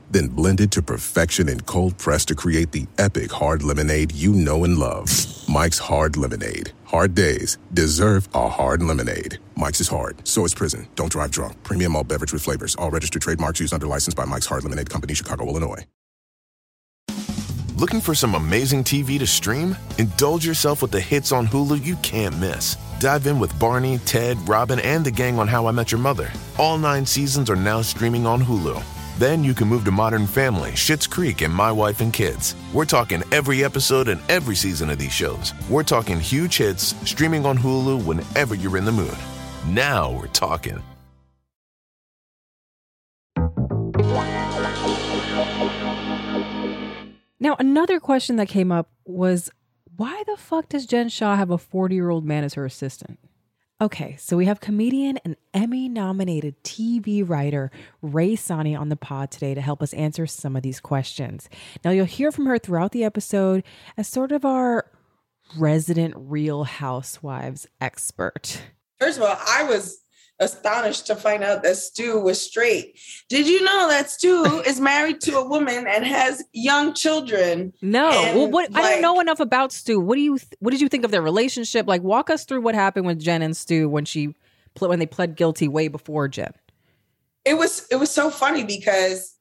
then 0.11 0.27
blended 0.27 0.71
to 0.73 0.81
perfection 0.81 1.49
and 1.49 1.65
cold 1.65 1.97
pressed 1.97 2.27
to 2.29 2.35
create 2.35 2.71
the 2.71 2.85
epic 2.97 3.31
hard 3.31 3.63
lemonade 3.63 4.11
you 4.11 4.33
know 4.33 4.63
and 4.63 4.77
love. 4.77 5.09
Mike's 5.47 5.79
Hard 5.79 6.15
Lemonade. 6.15 6.71
Hard 6.85 7.13
days 7.13 7.57
deserve 7.73 8.29
a 8.33 8.47
hard 8.47 8.81
lemonade. 8.81 9.37
Mike's 9.55 9.81
is 9.81 9.87
hard, 9.87 10.25
so 10.27 10.45
is 10.45 10.53
prison. 10.53 10.87
Don't 10.95 11.11
drive 11.11 11.31
drunk. 11.31 11.61
Premium 11.63 11.95
all 11.95 12.03
beverage 12.03 12.31
with 12.31 12.41
flavors. 12.41 12.75
All 12.75 12.89
registered 12.89 13.21
trademarks 13.21 13.59
used 13.59 13.73
under 13.73 13.87
license 13.87 14.13
by 14.13 14.23
Mike's 14.23 14.45
Hard 14.45 14.63
Lemonade 14.63 14.89
Company, 14.89 15.13
Chicago, 15.13 15.45
Illinois. 15.47 15.85
Looking 17.75 17.99
for 17.99 18.13
some 18.13 18.35
amazing 18.35 18.83
TV 18.83 19.17
to 19.17 19.25
stream? 19.25 19.75
Indulge 19.97 20.45
yourself 20.45 20.81
with 20.81 20.91
the 20.91 21.01
hits 21.01 21.31
on 21.31 21.47
Hulu 21.47 21.83
you 21.83 21.95
can't 21.97 22.37
miss. 22.37 22.77
Dive 22.99 23.25
in 23.25 23.39
with 23.39 23.57
Barney, 23.59 23.97
Ted, 24.05 24.37
Robin, 24.47 24.79
and 24.79 25.03
the 25.03 25.11
gang 25.11 25.39
on 25.39 25.47
How 25.47 25.65
I 25.65 25.71
Met 25.71 25.91
Your 25.91 25.99
Mother. 25.99 26.31
All 26.59 26.77
nine 26.77 27.05
seasons 27.05 27.49
are 27.49 27.55
now 27.55 27.81
streaming 27.81 28.27
on 28.27 28.39
Hulu. 28.39 29.00
Then 29.17 29.43
you 29.43 29.53
can 29.53 29.67
move 29.67 29.83
to 29.85 29.91
Modern 29.91 30.27
Family, 30.27 30.71
Schitt's 30.71 31.07
Creek, 31.07 31.41
and 31.41 31.53
My 31.53 31.71
Wife 31.71 32.01
and 32.01 32.13
Kids. 32.13 32.55
We're 32.73 32.85
talking 32.85 33.23
every 33.31 33.63
episode 33.63 34.07
and 34.07 34.21
every 34.29 34.55
season 34.55 34.89
of 34.89 34.99
these 34.99 35.11
shows. 35.11 35.53
We're 35.69 35.83
talking 35.83 36.19
huge 36.19 36.57
hits 36.57 36.95
streaming 37.09 37.45
on 37.45 37.57
Hulu 37.57 38.05
whenever 38.05 38.55
you're 38.55 38.77
in 38.77 38.85
the 38.85 38.91
mood. 38.91 39.17
Now 39.67 40.11
we're 40.11 40.27
talking. 40.27 40.81
Now, 47.39 47.55
another 47.57 47.99
question 47.99 48.35
that 48.35 48.47
came 48.47 48.71
up 48.71 48.87
was 49.03 49.49
why 49.97 50.23
the 50.27 50.37
fuck 50.37 50.69
does 50.69 50.85
Jen 50.85 51.09
Shah 51.09 51.35
have 51.35 51.49
a 51.49 51.57
40 51.57 51.95
year 51.95 52.09
old 52.09 52.23
man 52.23 52.43
as 52.43 52.53
her 52.53 52.65
assistant? 52.65 53.19
Okay, 53.81 54.15
so 54.19 54.37
we 54.37 54.45
have 54.45 54.59
comedian 54.59 55.17
and 55.25 55.35
Emmy 55.55 55.89
nominated 55.89 56.63
TV 56.63 57.27
writer 57.27 57.71
Rae 58.03 58.35
Sanni 58.35 58.75
on 58.75 58.89
the 58.89 58.95
pod 58.95 59.31
today 59.31 59.55
to 59.55 59.61
help 59.61 59.81
us 59.81 59.91
answer 59.93 60.27
some 60.27 60.55
of 60.55 60.61
these 60.61 60.79
questions. 60.79 61.49
Now, 61.83 61.89
you'll 61.89 62.05
hear 62.05 62.31
from 62.31 62.45
her 62.45 62.59
throughout 62.59 62.91
the 62.91 63.03
episode 63.03 63.63
as 63.97 64.07
sort 64.07 64.31
of 64.31 64.45
our 64.45 64.85
resident 65.57 66.13
real 66.15 66.65
housewives 66.65 67.65
expert. 67.81 68.61
First 68.99 69.17
of 69.17 69.23
all, 69.23 69.35
I 69.47 69.63
was 69.63 70.00
astonished 70.41 71.07
to 71.07 71.15
find 71.15 71.43
out 71.43 71.63
that 71.63 71.77
Stu 71.77 72.19
was 72.19 72.41
straight. 72.41 72.99
Did 73.29 73.47
you 73.47 73.63
know 73.63 73.87
that 73.87 74.09
Stu 74.09 74.43
is 74.65 74.81
married 74.81 75.21
to 75.21 75.37
a 75.37 75.47
woman 75.47 75.87
and 75.87 76.05
has 76.05 76.43
young 76.51 76.93
children? 76.93 77.71
No, 77.81 78.09
well, 78.09 78.51
what 78.51 78.75
I 78.75 78.81
like, 78.81 78.91
don't 78.93 79.01
know 79.01 79.19
enough 79.21 79.39
about 79.39 79.71
Stu. 79.71 79.99
What 79.99 80.15
do 80.15 80.21
you 80.21 80.37
th- 80.37 80.53
what 80.59 80.71
did 80.71 80.81
you 80.81 80.89
think 80.89 81.05
of 81.05 81.11
their 81.11 81.21
relationship? 81.21 81.87
Like, 81.87 82.01
walk 82.01 82.29
us 82.29 82.43
through 82.43 82.61
what 82.61 82.75
happened 82.75 83.05
with 83.05 83.19
Jen 83.19 83.41
and 83.41 83.55
Stu 83.55 83.87
when 83.87 84.03
she 84.03 84.35
when 84.79 84.99
they 84.99 85.05
pled 85.05 85.35
guilty 85.35 85.67
way 85.67 85.87
before 85.87 86.27
Jen. 86.27 86.53
It 87.45 87.55
was 87.55 87.87
it 87.89 87.95
was 87.95 88.09
so 88.09 88.29
funny 88.29 88.63
because 88.63 89.35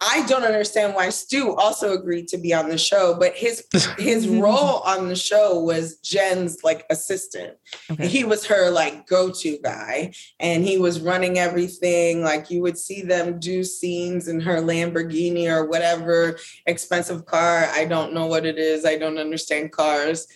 I 0.00 0.26
don't 0.26 0.44
understand 0.44 0.94
why 0.94 1.08
Stu 1.08 1.54
also 1.54 1.94
agreed 1.94 2.28
to 2.28 2.36
be 2.36 2.52
on 2.52 2.68
the 2.68 2.76
show, 2.76 3.16
but 3.18 3.34
his 3.34 3.66
his 3.98 4.28
role 4.28 4.80
on 4.80 5.08
the 5.08 5.16
show 5.16 5.58
was 5.58 5.96
Jen's 5.98 6.62
like 6.62 6.84
assistant. 6.90 7.56
He 7.98 8.22
was 8.22 8.44
her 8.46 8.70
like 8.70 9.06
go-to 9.06 9.58
guy 9.62 10.12
and 10.38 10.64
he 10.64 10.76
was 10.76 11.00
running 11.00 11.38
everything. 11.38 12.22
Like 12.22 12.50
you 12.50 12.60
would 12.60 12.76
see 12.76 13.00
them 13.00 13.40
do 13.40 13.64
scenes 13.64 14.28
in 14.28 14.40
her 14.40 14.60
Lamborghini 14.60 15.48
or 15.48 15.64
whatever 15.64 16.38
expensive 16.66 17.24
car. 17.24 17.66
I 17.72 17.86
don't 17.86 18.12
know 18.12 18.26
what 18.26 18.44
it 18.44 18.58
is. 18.58 18.84
I 18.84 18.96
don't 18.98 19.18
understand 19.18 19.72
cars 19.72 20.26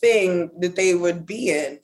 thing 0.00 0.50
that 0.60 0.76
they 0.76 0.94
would 0.94 1.26
be 1.26 1.50
in. 1.50 1.78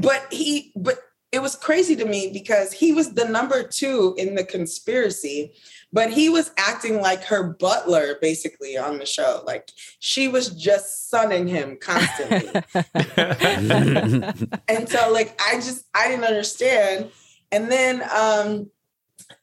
But 0.00 0.26
he 0.32 0.72
but 0.76 0.98
it 1.36 1.42
was 1.42 1.54
crazy 1.54 1.94
to 1.96 2.06
me 2.06 2.30
because 2.32 2.72
he 2.72 2.92
was 2.92 3.12
the 3.12 3.28
number 3.28 3.62
two 3.62 4.14
in 4.16 4.36
the 4.36 4.42
conspiracy, 4.42 5.52
but 5.92 6.10
he 6.10 6.30
was 6.30 6.50
acting 6.56 7.02
like 7.02 7.22
her 7.24 7.52
butler 7.52 8.16
basically 8.22 8.78
on 8.78 8.96
the 8.96 9.04
show. 9.04 9.42
Like 9.44 9.70
she 9.98 10.28
was 10.28 10.48
just 10.48 11.10
sunning 11.10 11.46
him 11.46 11.76
constantly. 11.78 12.48
and 14.66 14.88
so 14.88 15.12
like 15.12 15.38
I 15.46 15.56
just 15.56 15.84
I 15.94 16.08
didn't 16.08 16.24
understand. 16.24 17.10
And 17.52 17.70
then 17.70 18.02
um 18.10 18.70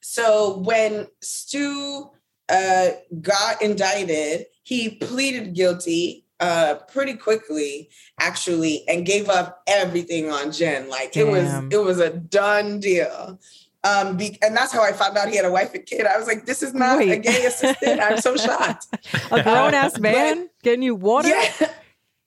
so 0.01 0.57
when 0.57 1.05
Stu 1.21 2.09
uh 2.49 2.87
got 3.21 3.61
indicted, 3.61 4.47
he 4.63 4.95
pleaded 4.95 5.53
guilty 5.53 6.22
uh 6.43 6.75
pretty 6.93 7.13
quickly 7.13 7.89
actually 8.19 8.83
and 8.89 9.05
gave 9.05 9.29
up 9.29 9.61
everything 9.65 10.29
on 10.29 10.51
Jen. 10.51 10.89
Like 10.89 11.15
it 11.15 11.27
was 11.27 11.49
it 11.71 11.81
was 11.81 11.99
a 11.99 12.09
done 12.09 12.79
deal. 12.79 13.39
Um, 13.85 14.15
be, 14.15 14.37
and 14.41 14.55
that's 14.55 14.71
how 14.71 14.81
I 14.81 14.93
found 14.93 15.17
out 15.17 15.27
he 15.27 15.35
had 15.35 15.43
a 15.45 15.51
wife 15.51 15.73
and 15.73 15.85
kid. 15.85 16.05
I 16.05 16.17
was 16.17 16.25
like, 16.25 16.45
this 16.45 16.63
is 16.63 16.73
not 16.73 17.01
a 17.01 17.17
gay 17.17 17.45
assistant. 17.45 17.99
I'm 17.99 18.17
so 18.17 18.37
shocked. 18.45 18.87
A 19.29 19.43
grown 19.43 19.73
ass 19.73 19.93
But- 19.99 20.01
man 20.01 20.49
getting 20.63 20.83
you 20.83 20.95
water? 20.95 21.27
Yeah. 21.27 21.51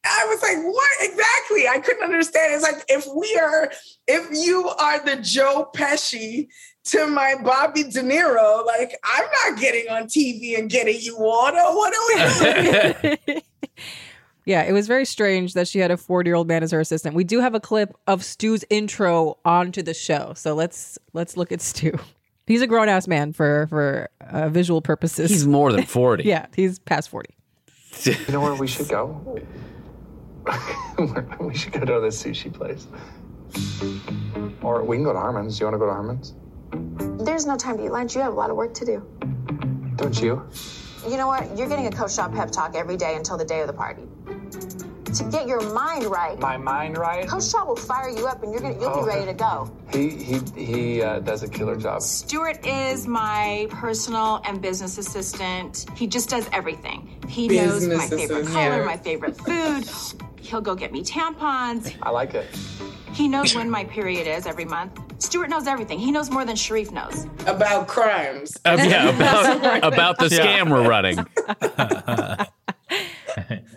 I 0.08 0.26
was 0.28 0.40
like, 0.42 0.58
what 0.62 0.90
exactly? 1.00 1.66
I 1.68 1.78
couldn't 1.84 2.04
understand. 2.04 2.54
It's 2.54 2.62
like 2.62 2.84
if 2.88 3.06
we 3.12 3.38
are, 3.42 3.72
if 4.06 4.28
you 4.46 4.68
are 4.68 5.04
the 5.04 5.16
Joe 5.16 5.68
Pesci 5.74 6.48
to 6.84 7.06
my 7.08 7.34
Bobby 7.42 7.82
De 7.84 8.02
Niro, 8.02 8.64
like 8.66 8.96
I'm 9.02 9.24
not 9.42 9.58
getting 9.60 9.88
on 9.88 10.04
TV 10.04 10.58
and 10.58 10.70
getting 10.70 10.98
you 11.00 11.18
water. 11.18 11.56
What 11.56 11.92
are 11.94 12.04
we 12.06 13.16
doing? 13.32 13.42
Yeah, 14.46 14.62
it 14.62 14.72
was 14.72 14.86
very 14.86 15.04
strange 15.04 15.54
that 15.54 15.66
she 15.66 15.80
had 15.80 15.90
a 15.90 15.96
40 15.96 16.28
year 16.28 16.36
old 16.36 16.46
man 16.46 16.62
as 16.62 16.70
her 16.70 16.78
assistant. 16.80 17.16
We 17.16 17.24
do 17.24 17.40
have 17.40 17.54
a 17.54 17.60
clip 17.60 17.94
of 18.06 18.24
Stu's 18.24 18.64
intro 18.70 19.38
onto 19.44 19.82
the 19.82 19.92
show, 19.92 20.32
so 20.36 20.54
let's 20.54 20.98
let's 21.12 21.36
look 21.36 21.50
at 21.52 21.60
Stu. 21.60 21.98
He's 22.46 22.62
a 22.62 22.68
grown 22.68 22.88
ass 22.88 23.08
man 23.08 23.32
for 23.32 23.66
for 23.68 24.08
uh, 24.20 24.48
visual 24.48 24.80
purposes. 24.80 25.30
He's 25.30 25.48
more 25.48 25.72
than 25.72 25.82
40. 25.86 26.22
yeah, 26.22 26.46
he's 26.54 26.78
past 26.78 27.10
40. 27.10 27.34
You 28.04 28.14
know 28.28 28.40
where 28.40 28.54
we 28.54 28.68
should 28.68 28.88
go? 28.88 29.40
we 31.40 31.56
should 31.56 31.72
go 31.72 31.80
to 31.80 32.00
the 32.00 32.12
sushi 32.12 32.52
place. 32.52 32.86
Or 34.62 34.84
we 34.84 34.96
can 34.96 35.02
go 35.02 35.12
to 35.12 35.18
Harmon's. 35.18 35.58
Do 35.58 35.64
you 35.64 35.66
want 35.66 35.74
to 35.74 35.78
go 35.78 35.86
to 35.86 35.92
Harmon's? 35.92 36.34
There's 37.26 37.46
no 37.46 37.56
time 37.56 37.78
to 37.78 37.84
eat 37.86 37.90
lunch. 37.90 38.14
You 38.14 38.20
have 38.20 38.32
a 38.32 38.36
lot 38.36 38.50
of 38.50 38.56
work 38.56 38.74
to 38.74 38.84
do. 38.84 39.04
Don't 39.96 40.20
you? 40.20 40.48
You 41.08 41.16
know 41.16 41.26
what? 41.26 41.56
You're 41.58 41.68
getting 41.68 41.86
a 41.88 41.90
Coach 41.90 42.14
Shah 42.14 42.28
pep 42.28 42.52
talk 42.52 42.76
every 42.76 42.96
day 42.96 43.16
until 43.16 43.36
the 43.36 43.44
day 43.44 43.60
of 43.60 43.66
the 43.66 43.72
party. 43.72 44.02
To 45.14 45.24
get 45.30 45.46
your 45.46 45.62
mind 45.72 46.04
right, 46.04 46.38
My 46.40 46.56
mind 46.58 46.98
right? 46.98 47.26
Coach 47.26 47.44
Shah 47.48 47.64
will 47.64 47.74
fire 47.76 48.10
you 48.10 48.26
up 48.26 48.42
and 48.42 48.52
you're 48.52 48.60
gonna 48.60 48.74
you'll 48.74 48.90
Oh, 48.90 49.00
be 49.02 49.08
ready 49.08 49.24
to 49.24 49.32
go. 49.32 49.70
He 49.90 50.10
he 50.10 50.40
he 50.56 51.02
uh, 51.02 51.20
does 51.20 51.42
a 51.42 51.48
killer 51.48 51.76
job. 51.76 52.02
Stuart 52.02 52.66
is 52.66 53.06
my 53.06 53.66
personal 53.70 54.42
and 54.44 54.60
business 54.60 54.98
assistant. 54.98 55.86
He 55.96 56.06
just 56.06 56.28
does 56.28 56.46
everything. 56.52 57.08
He 57.28 57.48
Business 57.48 57.86
knows 57.86 58.10
my 58.10 58.16
favorite 58.18 58.46
color, 58.48 58.78
Yeah. 58.80 58.84
my 58.84 58.96
favorite 58.98 59.36
food. 59.38 59.88
He'll 60.40 60.60
go 60.60 60.74
get 60.74 60.92
me 60.92 61.02
tampons. 61.02 61.94
I 62.02 62.10
like 62.10 62.34
it. 62.34 62.46
He 63.14 63.26
knows 63.26 63.54
when 63.54 63.70
my 63.70 63.84
period 63.84 64.26
is 64.26 64.44
every 64.46 64.66
month. 64.66 65.00
Stuart 65.22 65.48
knows 65.48 65.66
everything. 65.66 65.98
He 65.98 66.12
knows 66.12 66.28
more 66.30 66.44
than 66.44 66.56
Sharrieff 66.56 66.90
knows. 66.92 67.26
About 67.46 67.88
crimes. 67.88 68.54
Uh, 68.66 68.76
yeah, 68.78 69.08
about, 69.16 69.82
about 69.92 70.18
the 70.18 70.28
Yeah. 70.28 70.60
scam 70.62 70.70
we're 70.70 70.86
running. 70.86 71.24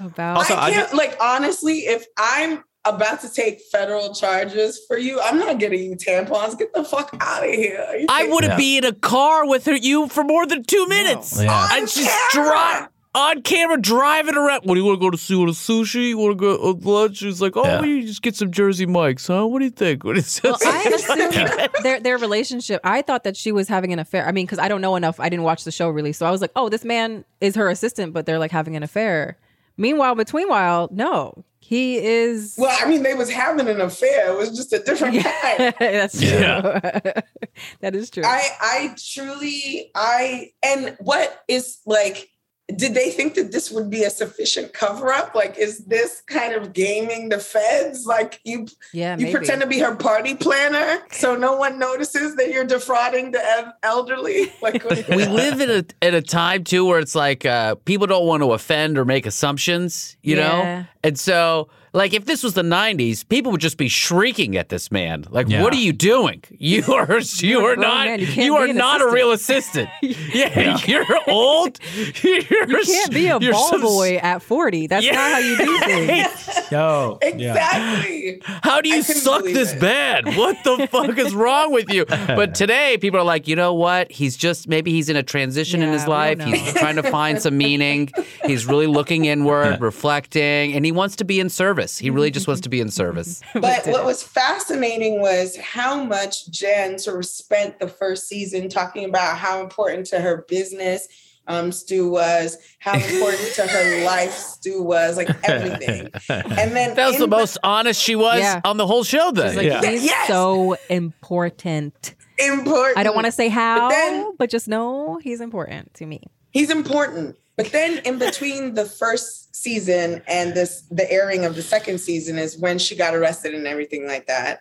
About 0.00 0.50
I 0.50 0.70
can't 0.72 0.94
like 0.94 1.16
honestly, 1.20 1.80
if 1.80 2.06
I'm 2.18 2.64
about 2.86 3.20
to 3.20 3.30
take 3.32 3.60
federal 3.70 4.14
charges 4.14 4.80
for 4.88 4.96
you, 4.96 5.20
I'm 5.20 5.38
not 5.38 5.58
getting 5.58 5.82
you 5.84 5.96
tampons. 5.96 6.58
Get 6.58 6.72
the 6.72 6.82
fuck 6.84 7.14
out 7.20 7.44
of 7.46 7.50
here. 7.50 8.06
I 8.08 8.26
wouldn't 8.28 8.56
be 8.56 8.78
in 8.78 8.84
a 8.84 8.92
car 8.94 9.46
with 9.46 9.66
her, 9.66 9.76
you 9.76 10.08
for 10.08 10.24
more 10.24 10.46
than 10.46 10.64
two 10.64 10.86
minutes. 10.88 11.40
Yeah. 11.42 11.68
And 11.72 11.88
she's 11.88 12.10
dri- 12.32 12.86
on 13.14 13.42
camera 13.42 13.76
driving 13.78 14.36
around. 14.36 14.62
What 14.64 14.74
do 14.74 14.80
you 14.80 14.86
want 14.86 14.98
to 15.00 15.04
go 15.04 15.10
to 15.10 15.18
see? 15.18 15.34
Want 15.34 15.52
to 15.52 15.54
sushi? 15.56 16.10
You 16.10 16.18
want 16.18 16.38
to 16.38 16.40
go 16.40 16.72
to 16.72 16.88
lunch? 16.88 17.16
She's 17.18 17.42
like, 17.42 17.56
oh, 17.56 17.64
Yeah. 17.64 17.80
we 17.82 18.06
just 18.06 18.22
get 18.22 18.36
some 18.36 18.50
Jersey 18.52 18.86
Mikes, 18.86 19.26
huh? 19.26 19.46
What 19.46 19.58
do 19.58 19.64
you 19.66 19.70
think? 19.72 20.04
What 20.04 20.16
is 20.16 20.40
Well, 20.42 20.56
I 20.64 20.84
assumed 20.94 21.70
their 21.82 22.00
their 22.00 22.18
relationship. 22.18 22.80
I 22.84 23.02
thought 23.02 23.24
that 23.24 23.36
she 23.36 23.52
was 23.52 23.68
having 23.68 23.92
an 23.92 23.98
affair. 23.98 24.26
I 24.26 24.32
mean, 24.32 24.46
because 24.46 24.58
I 24.60 24.68
don't 24.68 24.80
know 24.80 24.96
enough. 24.96 25.18
I 25.20 25.28
didn't 25.28 25.42
watch 25.44 25.64
the 25.64 25.72
show 25.72 25.90
really, 25.90 26.12
so 26.12 26.24
I 26.24 26.30
was 26.30 26.40
like, 26.40 26.52
"Oh, 26.56 26.68
this 26.70 26.84
man 26.84 27.24
is 27.40 27.56
her 27.56 27.68
assistant," 27.68 28.12
but 28.14 28.24
they're 28.26 28.38
like 28.38 28.52
having 28.52 28.74
an 28.76 28.82
affair. 28.82 29.36
Meanwhile, 29.76 30.14
between 30.14 30.48
while, 30.48 30.88
no, 30.92 31.44
he 31.60 31.98
is. 31.98 32.56
Well, 32.58 32.76
I 32.80 32.88
mean, 32.88 33.02
they 33.02 33.14
was 33.14 33.30
having 33.30 33.68
an 33.68 33.80
affair. 33.80 34.32
It 34.32 34.36
was 34.36 34.56
just 34.56 34.72
a 34.72 34.80
different 34.80 35.22
guy. 35.22 35.70
That's 35.78 36.20
true. 36.20 36.28
that 37.80 37.94
is 37.94 38.10
true. 38.10 38.24
I 38.26 38.48
I 38.60 38.96
truly 38.98 39.90
I 39.94 40.50
and 40.62 40.96
what 40.98 41.44
is 41.46 41.78
like 41.86 42.28
did 42.76 42.94
they 42.94 43.10
think 43.10 43.34
that 43.34 43.52
this 43.52 43.70
would 43.70 43.90
be 43.90 44.04
a 44.04 44.10
sufficient 44.10 44.72
cover 44.72 45.12
up? 45.12 45.34
Like, 45.34 45.56
is 45.58 45.84
this 45.86 46.22
kind 46.26 46.54
of 46.54 46.72
gaming 46.72 47.28
the 47.28 47.38
feds? 47.38 48.06
Like, 48.06 48.40
you 48.44 48.66
yeah, 48.92 49.16
you 49.16 49.24
maybe. 49.26 49.32
pretend 49.36 49.60
to 49.62 49.66
be 49.66 49.78
her 49.80 49.94
party 49.94 50.34
planner 50.34 51.02
so 51.12 51.36
no 51.36 51.56
one 51.56 51.78
notices 51.78 52.36
that 52.36 52.50
you're 52.50 52.64
defrauding 52.64 53.30
the 53.32 53.74
elderly. 53.82 54.52
Like, 54.62 54.84
we 55.08 55.26
live 55.26 55.60
in 55.60 55.70
a 55.70 55.84
at 56.04 56.14
a 56.14 56.20
time 56.22 56.64
too 56.64 56.84
where 56.84 56.98
it's 56.98 57.14
like 57.14 57.44
uh, 57.46 57.74
people 57.84 58.06
don't 58.06 58.26
want 58.26 58.42
to 58.42 58.52
offend 58.52 58.98
or 58.98 59.04
make 59.04 59.26
assumptions, 59.26 60.16
you 60.22 60.36
Yeah. 60.36 60.42
know, 60.48 60.86
and 61.02 61.18
so 61.18 61.68
like 61.92 62.12
if 62.14 62.24
this 62.24 62.42
was 62.42 62.54
the 62.54 62.62
'90s, 62.62 63.28
people 63.28 63.52
would 63.52 63.60
just 63.60 63.76
be 63.76 63.88
shrieking 63.88 64.56
at 64.56 64.68
this 64.68 64.90
man, 64.92 65.24
like, 65.30 65.48
Yeah. 65.48 65.62
"What 65.62 65.72
are 65.72 65.76
you 65.76 65.92
doing? 65.92 66.42
You 66.60 66.84
are 66.94 67.18
you 67.18 67.48
You're 67.48 67.60
a 67.60 67.72
are 67.72 67.74
grown 67.76 67.80
not 67.88 68.06
man. 68.06 68.20
You 68.20 68.26
you, 68.26 68.32
can't 68.32 68.70
are 68.70 68.72
not 68.74 69.00
a 69.00 69.10
real 69.10 69.32
assistant. 69.32 69.88
yeah, 70.02 70.78
you're 70.86 71.04
old. 71.26 71.78
You're, 72.22 72.36
you 72.68 72.84
can't 72.84 73.10
be 73.12 73.26
a 73.28 73.40
ball 73.40 73.68
so- 73.70 73.80
boy 73.80 74.16
at 74.16 74.42
forty. 74.42 74.86
That's 74.86 75.06
not 75.06 75.14
how 75.14 75.38
you 75.38 75.56
do 75.56 75.78
things. 75.80 76.70
Yo, 76.70 77.18
exactly. 77.22 78.40
How 78.44 78.80
do 78.80 78.88
you 78.88 79.02
suck 79.02 79.44
this 79.44 79.74
bad? 79.74 80.36
What 80.36 80.62
the 80.64 80.86
fuck 80.90 81.18
is 81.18 81.34
wrong 81.34 81.72
with 81.72 81.90
you? 81.90 82.04
But 82.06 82.54
today, 82.54 82.98
people 82.98 83.18
are 83.20 83.24
like, 83.24 83.48
you 83.48 83.56
know 83.56 83.74
what? 83.74 84.10
He's 84.12 84.36
just 84.36 84.68
maybe 84.68 84.92
he's 84.92 85.08
in 85.08 85.16
a 85.16 85.22
transition 85.22 85.82
in 85.82 85.90
his 85.92 86.06
life. 86.06 86.40
He's 86.40 86.72
trying 86.74 86.96
to 86.96 87.02
find 87.02 87.40
some 87.40 87.56
meaning. 87.56 88.10
He's 88.44 88.66
really 88.66 88.86
looking 88.86 89.24
inward, 89.24 89.80
reflecting, 89.80 90.74
and 90.74 90.84
he 90.84 90.92
wants 90.92 91.16
to 91.16 91.24
be 91.24 91.40
in 91.40 91.48
service. 91.48 91.79
He 91.88 92.10
really 92.10 92.30
just 92.30 92.46
wants 92.46 92.60
to 92.62 92.68
be 92.68 92.80
in 92.80 92.90
service. 92.90 93.40
But 93.54 93.86
what 93.86 94.04
was 94.04 94.22
fascinating 94.22 95.20
was 95.20 95.56
how 95.56 96.02
much 96.04 96.50
Jen 96.50 96.98
sort 96.98 97.18
of 97.18 97.26
spent 97.26 97.78
the 97.78 97.88
first 97.88 98.28
season 98.28 98.68
talking 98.68 99.04
about 99.04 99.38
how 99.38 99.60
important 99.62 100.06
to 100.08 100.20
her 100.20 100.44
business 100.48 101.08
um, 101.46 101.72
Stu 101.72 102.08
was, 102.08 102.58
how 102.78 102.94
important 102.94 103.52
to 103.54 103.66
her 103.66 104.04
life 104.04 104.32
Stu 104.32 104.82
was, 104.82 105.16
like 105.16 105.30
everything. 105.44 106.08
And 106.28 106.76
then 106.76 106.94
that 106.94 107.06
was 107.06 107.14
in 107.16 107.22
the 107.22 107.26
most 107.28 107.58
honest 107.64 108.00
she 108.00 108.14
was 108.14 108.38
Yeah. 108.40 108.60
on 108.64 108.76
the 108.76 108.86
whole 108.86 109.02
show. 109.02 109.32
Then, 109.32 109.48
She's 109.48 109.56
like, 109.56 109.84
he's 109.84 110.04
Yes. 110.04 110.28
so 110.28 110.76
important. 110.90 112.14
important. 112.38 112.98
I 112.98 113.02
don't 113.02 113.14
want 113.14 113.26
to 113.26 113.32
say 113.32 113.48
how, 113.48 113.88
But 113.88 113.94
then- 113.94 114.36
but 114.38 114.50
just 114.50 114.68
know 114.68 115.18
he's 115.22 115.40
important 115.40 115.92
to 115.94 116.06
me. 116.06 116.22
He's 116.50 116.70
important. 116.70 117.36
But 117.56 117.72
then 117.72 117.98
in 118.04 118.18
between 118.18 118.74
the 118.74 118.84
first 118.86 119.39
season 119.60 120.22
and 120.26 120.54
this 120.54 120.82
the 120.90 121.10
airing 121.10 121.44
of 121.44 121.54
the 121.54 121.62
second 121.62 121.98
season 121.98 122.38
is 122.38 122.58
when 122.58 122.78
she 122.78 122.96
got 122.96 123.14
arrested 123.14 123.54
and 123.54 123.66
everything 123.66 124.06
like 124.06 124.26
that. 124.26 124.60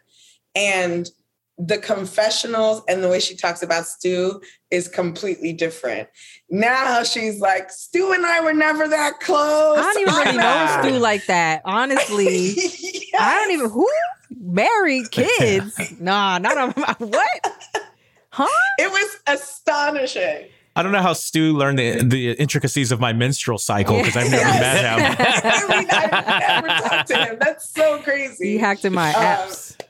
And 0.56 1.10
the 1.58 1.78
confessionals 1.78 2.82
and 2.88 3.04
the 3.04 3.10
way 3.10 3.20
she 3.20 3.36
talks 3.36 3.62
about 3.62 3.86
Stu 3.86 4.42
is 4.72 4.88
completely 4.88 5.52
different. 5.52 6.08
Now 6.50 7.04
she's 7.04 7.42
like, 7.42 7.70
Stu 7.70 8.14
and 8.14 8.26
I 8.26 8.40
were 8.40 8.54
never 8.54 8.88
that 8.88 9.20
close. 9.20 9.78
I 9.78 9.82
don't 9.82 10.02
even 10.02 10.14
really 10.16 10.38
know 10.38 10.80
Stu 10.82 11.00
like 11.00 11.26
that. 11.26 11.62
Honestly, 11.66 12.56
I 13.20 13.36
don't 13.36 13.52
even 13.52 13.70
who 13.70 13.90
married 14.40 15.12
kids. 15.12 16.00
Nah, 16.00 16.38
not 16.38 16.58
on 16.58 16.72
what? 16.98 17.74
Huh? 18.30 18.48
It 18.78 18.90
was 18.90 19.18
astonishing. 19.28 20.48
I 20.80 20.84
don't 20.84 20.94
know 20.94 21.02
how 21.02 21.12
Stu 21.12 21.58
learned 21.58 21.78
the, 21.78 22.04
the 22.04 22.32
intricacies 22.32 22.94
of 22.94 23.02
my 23.02 23.12
menstrual 23.12 23.58
cycle 23.58 23.98
because 23.98 24.15
I've 24.15 24.32
never 24.32 24.46
met 24.46 24.86
him. 25.18 25.18
I 25.44 25.78
mean, 25.78 25.88
I've 25.92 26.39
never 26.63 26.68
talked 26.88 27.08
to 27.10 27.18
him. 27.18 27.38
That's 27.38 27.70
so 27.70 28.00
crazy. 28.00 28.52
He 28.54 28.58
hacked 28.58 28.86
in 28.86 28.94
my 28.94 29.10
Um, 29.13 29.24
apps. 29.24 29.82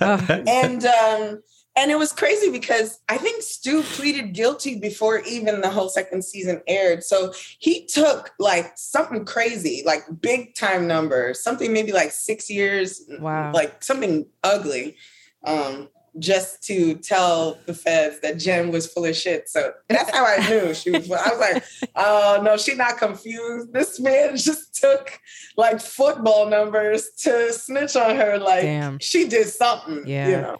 Ugh. 0.00 0.42
and 0.48 0.84
um 0.86 1.42
and 1.76 1.90
it 1.90 1.98
was 1.98 2.12
crazy 2.12 2.50
because 2.50 2.98
I 3.08 3.16
think 3.16 3.42
Stu 3.42 3.82
pleaded 3.82 4.34
guilty 4.34 4.78
before 4.78 5.20
even 5.20 5.60
the 5.60 5.70
whole 5.70 5.88
second 5.88 6.24
season 6.24 6.62
aired. 6.66 7.02
So 7.04 7.32
he 7.60 7.86
took 7.86 8.32
like 8.40 8.72
something 8.76 9.24
crazy, 9.24 9.82
like 9.86 10.02
big 10.20 10.54
time 10.56 10.86
number, 10.88 11.32
something 11.32 11.72
maybe 11.72 11.92
like 11.92 12.10
six 12.10 12.50
years, 12.50 13.02
Wow. 13.20 13.52
like 13.54 13.82
something 13.84 14.26
ugly, 14.42 14.96
um, 15.44 15.88
just 16.18 16.62
to 16.64 16.94
tell 16.94 17.58
the 17.66 17.74
feds 17.74 18.20
that 18.20 18.38
Jen 18.38 18.70
was 18.70 18.86
full 18.86 19.04
of 19.04 19.16
shit. 19.16 19.48
So 19.48 19.72
that's 19.88 20.10
how 20.10 20.24
I 20.24 20.46
knew 20.48 20.74
she 20.74 20.90
was. 20.90 21.10
I 21.10 21.30
was 21.30 21.38
like, 21.40 21.64
oh 21.96 22.40
no, 22.42 22.56
she's 22.56 22.76
not 22.76 22.98
confused. 22.98 23.72
This 23.72 23.98
man 23.98 24.36
just 24.36 24.74
took 24.80 25.18
like 25.56 25.80
football 25.80 26.46
numbers 26.46 27.08
to 27.22 27.52
snitch 27.52 27.96
on 27.96 28.16
her. 28.16 28.38
Like 28.38 28.62
Damn. 28.62 28.98
she 28.98 29.26
did 29.28 29.48
something. 29.48 30.04
Yeah. 30.06 30.28
You 30.28 30.36
know? 30.36 30.58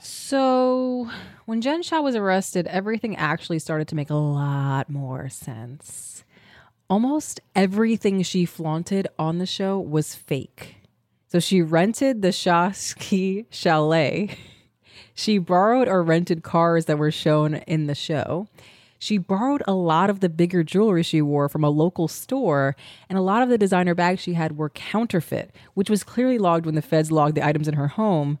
So 0.00 1.10
when 1.46 1.60
Jen 1.60 1.82
Shah 1.82 2.00
was 2.00 2.14
arrested, 2.14 2.66
everything 2.68 3.16
actually 3.16 3.58
started 3.58 3.88
to 3.88 3.96
make 3.96 4.10
a 4.10 4.14
lot 4.14 4.88
more 4.88 5.28
sense. 5.28 6.24
Almost 6.90 7.40
everything 7.54 8.22
she 8.22 8.44
flaunted 8.44 9.08
on 9.18 9.38
the 9.38 9.46
show 9.46 9.78
was 9.78 10.14
fake. 10.14 10.76
So 11.26 11.40
she 11.40 11.60
rented 11.60 12.22
the 12.22 12.32
Shah 12.32 12.70
Ski 12.72 13.46
Chalet. 13.50 14.36
She 15.18 15.38
borrowed 15.38 15.88
or 15.88 16.04
rented 16.04 16.44
cars 16.44 16.84
that 16.84 16.96
were 16.96 17.10
shown 17.10 17.56
in 17.66 17.88
the 17.88 17.94
show. 17.96 18.46
She 19.00 19.18
borrowed 19.18 19.64
a 19.66 19.74
lot 19.74 20.10
of 20.10 20.20
the 20.20 20.28
bigger 20.28 20.62
jewelry 20.62 21.02
she 21.02 21.20
wore 21.20 21.48
from 21.48 21.64
a 21.64 21.70
local 21.70 22.06
store, 22.06 22.76
and 23.08 23.18
a 23.18 23.20
lot 23.20 23.42
of 23.42 23.48
the 23.48 23.58
designer 23.58 23.96
bags 23.96 24.22
she 24.22 24.34
had 24.34 24.56
were 24.56 24.70
counterfeit, 24.70 25.52
which 25.74 25.90
was 25.90 26.04
clearly 26.04 26.38
logged 26.38 26.66
when 26.66 26.76
the 26.76 26.82
feds 26.82 27.10
logged 27.10 27.34
the 27.34 27.44
items 27.44 27.66
in 27.66 27.74
her 27.74 27.88
home. 27.88 28.38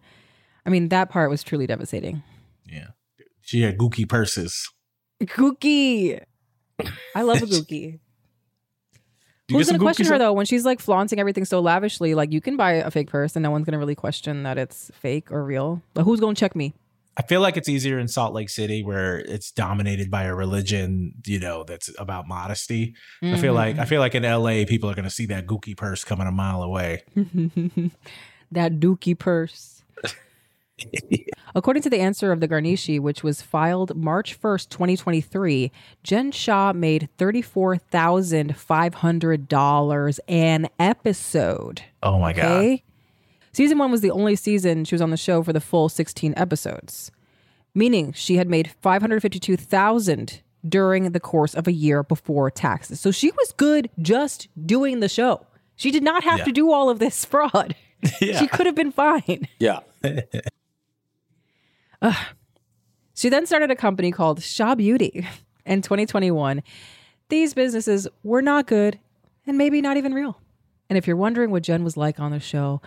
I 0.64 0.70
mean, 0.70 0.88
that 0.90 1.10
part 1.10 1.30
was 1.30 1.42
truly 1.42 1.66
devastating. 1.66 2.22
Yeah. 2.64 2.90
She 3.40 3.62
had 3.62 3.76
gooky 3.76 4.08
purses. 4.08 4.70
Gookie. 5.20 6.22
I 7.16 7.22
love 7.22 7.42
a 7.42 7.46
Gookie. 7.46 7.98
Who's 9.50 9.66
gonna 9.66 9.78
question 9.78 10.06
her 10.06 10.18
though 10.18 10.32
when 10.32 10.46
she's 10.46 10.64
like 10.64 10.80
flaunting 10.80 11.18
everything 11.18 11.44
so 11.44 11.60
lavishly? 11.60 12.14
Like 12.14 12.32
you 12.32 12.40
can 12.40 12.56
buy 12.56 12.72
a 12.72 12.90
fake 12.90 13.08
purse 13.08 13.34
and 13.36 13.42
no 13.42 13.50
one's 13.50 13.64
gonna 13.64 13.78
really 13.78 13.94
question 13.94 14.42
that 14.42 14.58
it's 14.58 14.90
fake 14.94 15.30
or 15.32 15.44
real. 15.44 15.82
But 15.94 16.04
who's 16.04 16.20
gonna 16.20 16.34
check 16.34 16.54
me? 16.54 16.74
I 17.16 17.22
feel 17.22 17.40
like 17.40 17.56
it's 17.56 17.68
easier 17.68 17.98
in 17.98 18.06
Salt 18.06 18.32
Lake 18.32 18.48
City 18.48 18.84
where 18.84 19.18
it's 19.18 19.50
dominated 19.50 20.08
by 20.08 20.22
a 20.24 20.34
religion, 20.34 21.14
you 21.26 21.40
know, 21.40 21.64
that's 21.64 21.90
about 21.98 22.28
modesty. 22.28 22.94
I 23.22 23.36
feel 23.38 23.54
like 23.54 23.76
I 23.78 23.84
Mhm. 23.84 23.88
feel 23.88 24.00
like 24.00 24.14
in 24.14 24.22
LA 24.24 24.64
people 24.66 24.88
are 24.88 24.94
going 24.94 25.04
to 25.04 25.10
see 25.10 25.26
that 25.26 25.46
gooky 25.46 25.76
purse 25.76 26.04
coming 26.04 26.28
a 26.28 26.30
mile 26.32 26.62
away. 26.62 27.02
that 28.52 28.74
dookie 28.78 29.18
purse. 29.18 29.82
According 31.54 31.82
to 31.84 31.90
the 31.90 31.98
answer 32.00 32.30
of 32.30 32.40
the 32.40 32.46
garnishee, 32.48 33.00
which 33.00 33.22
was 33.24 33.42
filed 33.42 33.96
March 33.96 34.40
1st, 34.40 34.68
2023, 34.68 35.72
Jen 36.04 36.30
Shah 36.30 36.72
made 36.72 37.08
$34,500 37.18 40.18
an 40.28 40.68
episode. 40.78 41.82
Oh 42.02 42.18
my 42.18 42.32
god. 42.32 42.80
Season 43.52 43.78
one 43.78 43.90
was 43.90 44.02
the 44.02 44.10
only 44.10 44.36
season 44.36 44.84
she 44.84 44.94
was 44.94 45.02
on 45.02 45.10
the 45.10 45.16
show 45.16 45.42
for 45.42 45.52
the 45.52 45.60
full 45.60 45.88
16 45.88 46.34
episodes, 46.36 47.10
meaning 47.74 48.12
she 48.12 48.36
had 48.36 48.48
made 48.48 48.70
552000 48.82 50.42
during 50.68 51.10
the 51.12 51.20
course 51.20 51.54
of 51.54 51.66
a 51.66 51.72
year 51.72 52.02
before 52.02 52.50
taxes. 52.50 53.00
So 53.00 53.10
she 53.10 53.30
was 53.30 53.52
good 53.56 53.88
just 54.00 54.48
doing 54.66 55.00
the 55.00 55.08
show. 55.08 55.46
She 55.76 55.90
did 55.90 56.02
not 56.02 56.24
have 56.24 56.40
Yeah. 56.40 56.44
to 56.44 56.52
do 56.52 56.72
all 56.72 56.90
of 56.90 56.98
this 56.98 57.24
fraud. 57.24 57.74
Yeah. 58.20 58.38
She 58.38 58.46
could 58.46 58.66
have 58.66 58.76
been 58.76 58.92
fine. 58.92 59.48
Yeah. 59.58 59.80
Ugh. 62.02 62.26
She 63.14 63.28
then 63.28 63.46
started 63.46 63.70
a 63.70 63.76
company 63.76 64.12
called 64.12 64.42
Shah 64.42 64.74
Beauty 64.74 65.26
in 65.66 65.82
2021. 65.82 66.62
These 67.28 67.54
businesses 67.54 68.06
were 68.22 68.42
not 68.42 68.66
good 68.66 68.98
and 69.46 69.58
maybe 69.58 69.80
not 69.80 69.96
even 69.96 70.14
real. 70.14 70.40
And 70.88 70.96
if 70.96 71.06
you're 71.06 71.16
wondering 71.16 71.50
what 71.50 71.62
Jen 71.62 71.84
was 71.84 71.96
like 71.96 72.20
on 72.20 72.30
the 72.30 72.40
show, 72.40 72.80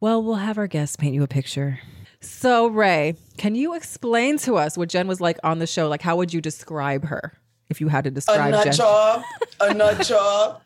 well, 0.00 0.22
we'll 0.22 0.34
have 0.34 0.58
our 0.58 0.66
guests 0.66 0.96
paint 0.96 1.14
you 1.14 1.22
a 1.22 1.28
picture. 1.28 1.78
So, 2.20 2.66
Rae, 2.66 3.14
can 3.36 3.54
you 3.54 3.74
explain 3.74 4.38
to 4.38 4.56
us 4.56 4.76
what 4.76 4.88
Jen 4.88 5.06
was 5.06 5.20
like 5.20 5.38
on 5.42 5.58
the 5.58 5.66
show? 5.66 5.88
Like, 5.88 6.02
how 6.02 6.16
would 6.16 6.32
you 6.34 6.40
describe 6.40 7.04
her 7.04 7.32
if 7.68 7.80
you 7.80 7.88
had 7.88 8.04
to 8.04 8.10
describe 8.10 8.48
a 8.48 8.50
nut 8.50 8.64
Jen? 8.64 8.72
job, 8.72 9.22
a 9.60 9.74
nut 9.74 10.00
job. 10.04 10.62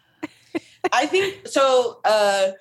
I 0.93 1.07
think 1.07 1.47
so. 1.47 2.01
Uh, 2.05 2.53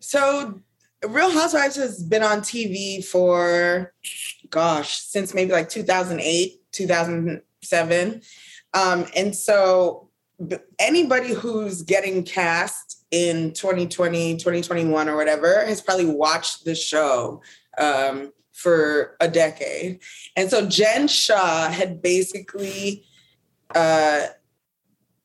so 0.00 0.60
Real 1.06 1.30
Housewives 1.30 1.76
has 1.76 2.02
been 2.02 2.22
on 2.22 2.40
TV 2.40 3.04
for, 3.04 3.92
gosh, 4.50 4.98
since 4.98 5.34
maybe 5.34 5.52
like 5.52 5.68
2008, 5.68 6.60
2007. 6.72 8.22
Um, 8.74 9.06
and 9.16 9.34
so 9.34 10.10
anybody 10.78 11.32
who's 11.32 11.82
getting 11.82 12.24
cast 12.24 13.04
in 13.10 13.52
2020, 13.52 14.36
2021 14.36 15.08
or 15.08 15.16
whatever 15.16 15.64
has 15.64 15.80
probably 15.80 16.06
watched 16.06 16.64
the 16.64 16.74
show 16.74 17.42
um, 17.78 18.32
for 18.52 19.16
a 19.20 19.28
decade. 19.28 20.00
And 20.36 20.50
so 20.50 20.66
Jen 20.66 21.08
Shah 21.08 21.70
had 21.70 22.02
basically 22.02 23.04
uh, 23.74 24.26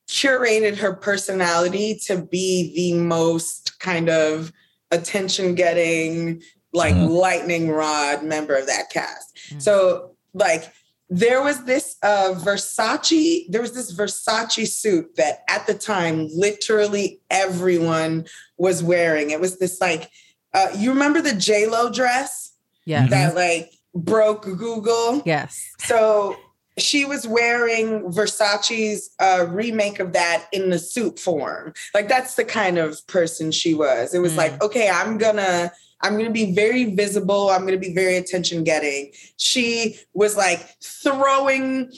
curated 0.08 0.78
her 0.78 0.94
personality 0.94 2.00
to 2.06 2.22
be 2.22 2.74
the 2.76 3.00
most 3.00 3.80
kind 3.80 4.10
of 4.10 4.52
attention 4.94 5.56
getting 5.56 6.42
like 6.72 6.96
lightning 6.96 7.70
rod 7.70 8.24
member 8.24 8.56
of 8.56 8.68
that 8.68 8.90
cast. 8.90 9.62
So 9.62 10.16
like 10.34 10.72
there 11.10 11.44
was 11.44 11.66
this 11.66 11.98
uh 12.02 12.34
versace 12.38 13.44
there 13.50 13.62
was 13.62 13.74
this 13.74 13.94
versace 13.94 14.68
suit 14.68 15.16
that 15.16 15.44
at 15.48 15.68
the 15.68 15.74
time 15.74 16.28
literally 16.34 17.22
everyone 17.30 18.26
was 18.58 18.82
wearing. 18.82 19.30
It 19.32 19.40
was 19.40 19.60
this 19.60 19.80
like 19.80 20.10
uh 20.54 20.70
you 20.76 20.90
remember 20.90 21.22
the 21.22 21.36
j-lo 21.36 21.92
dress? 21.92 22.54
Yes. 22.86 23.10
that 23.12 23.36
like 23.36 23.72
broke 23.94 24.44
google? 24.44 25.22
Yes. 25.26 25.72
so 25.80 26.36
she 26.78 27.06
was 27.06 27.28
wearing 27.28 28.12
Versace's 28.12 29.12
uh, 29.20 29.46
remake 29.50 30.00
of 30.00 30.14
that 30.14 30.48
in 30.52 30.70
the 30.70 30.80
suit 30.80 31.20
form. 31.20 31.74
Like 31.94 32.08
that's 32.08 32.36
the 32.36 32.46
kind 32.46 32.78
of 32.78 33.06
person 33.08 33.52
she 33.52 33.74
was. 33.74 34.14
It 34.14 34.20
was 34.20 34.36
like, 34.38 34.62
okay, 34.62 34.90
I'm 34.90 35.18
gonna, 35.18 35.72
I'm 36.02 36.18
gonna 36.18 36.32
be 36.32 36.54
very 36.54 36.96
visible. 36.96 37.50
I'm 37.50 37.66
gonna 37.66 37.78
be 37.78 37.94
very 37.94 38.18
attention 38.18 38.64
getting. 38.64 39.12
She 39.38 40.00
was 40.14 40.36
like 40.36 40.68
throwing 40.82 41.92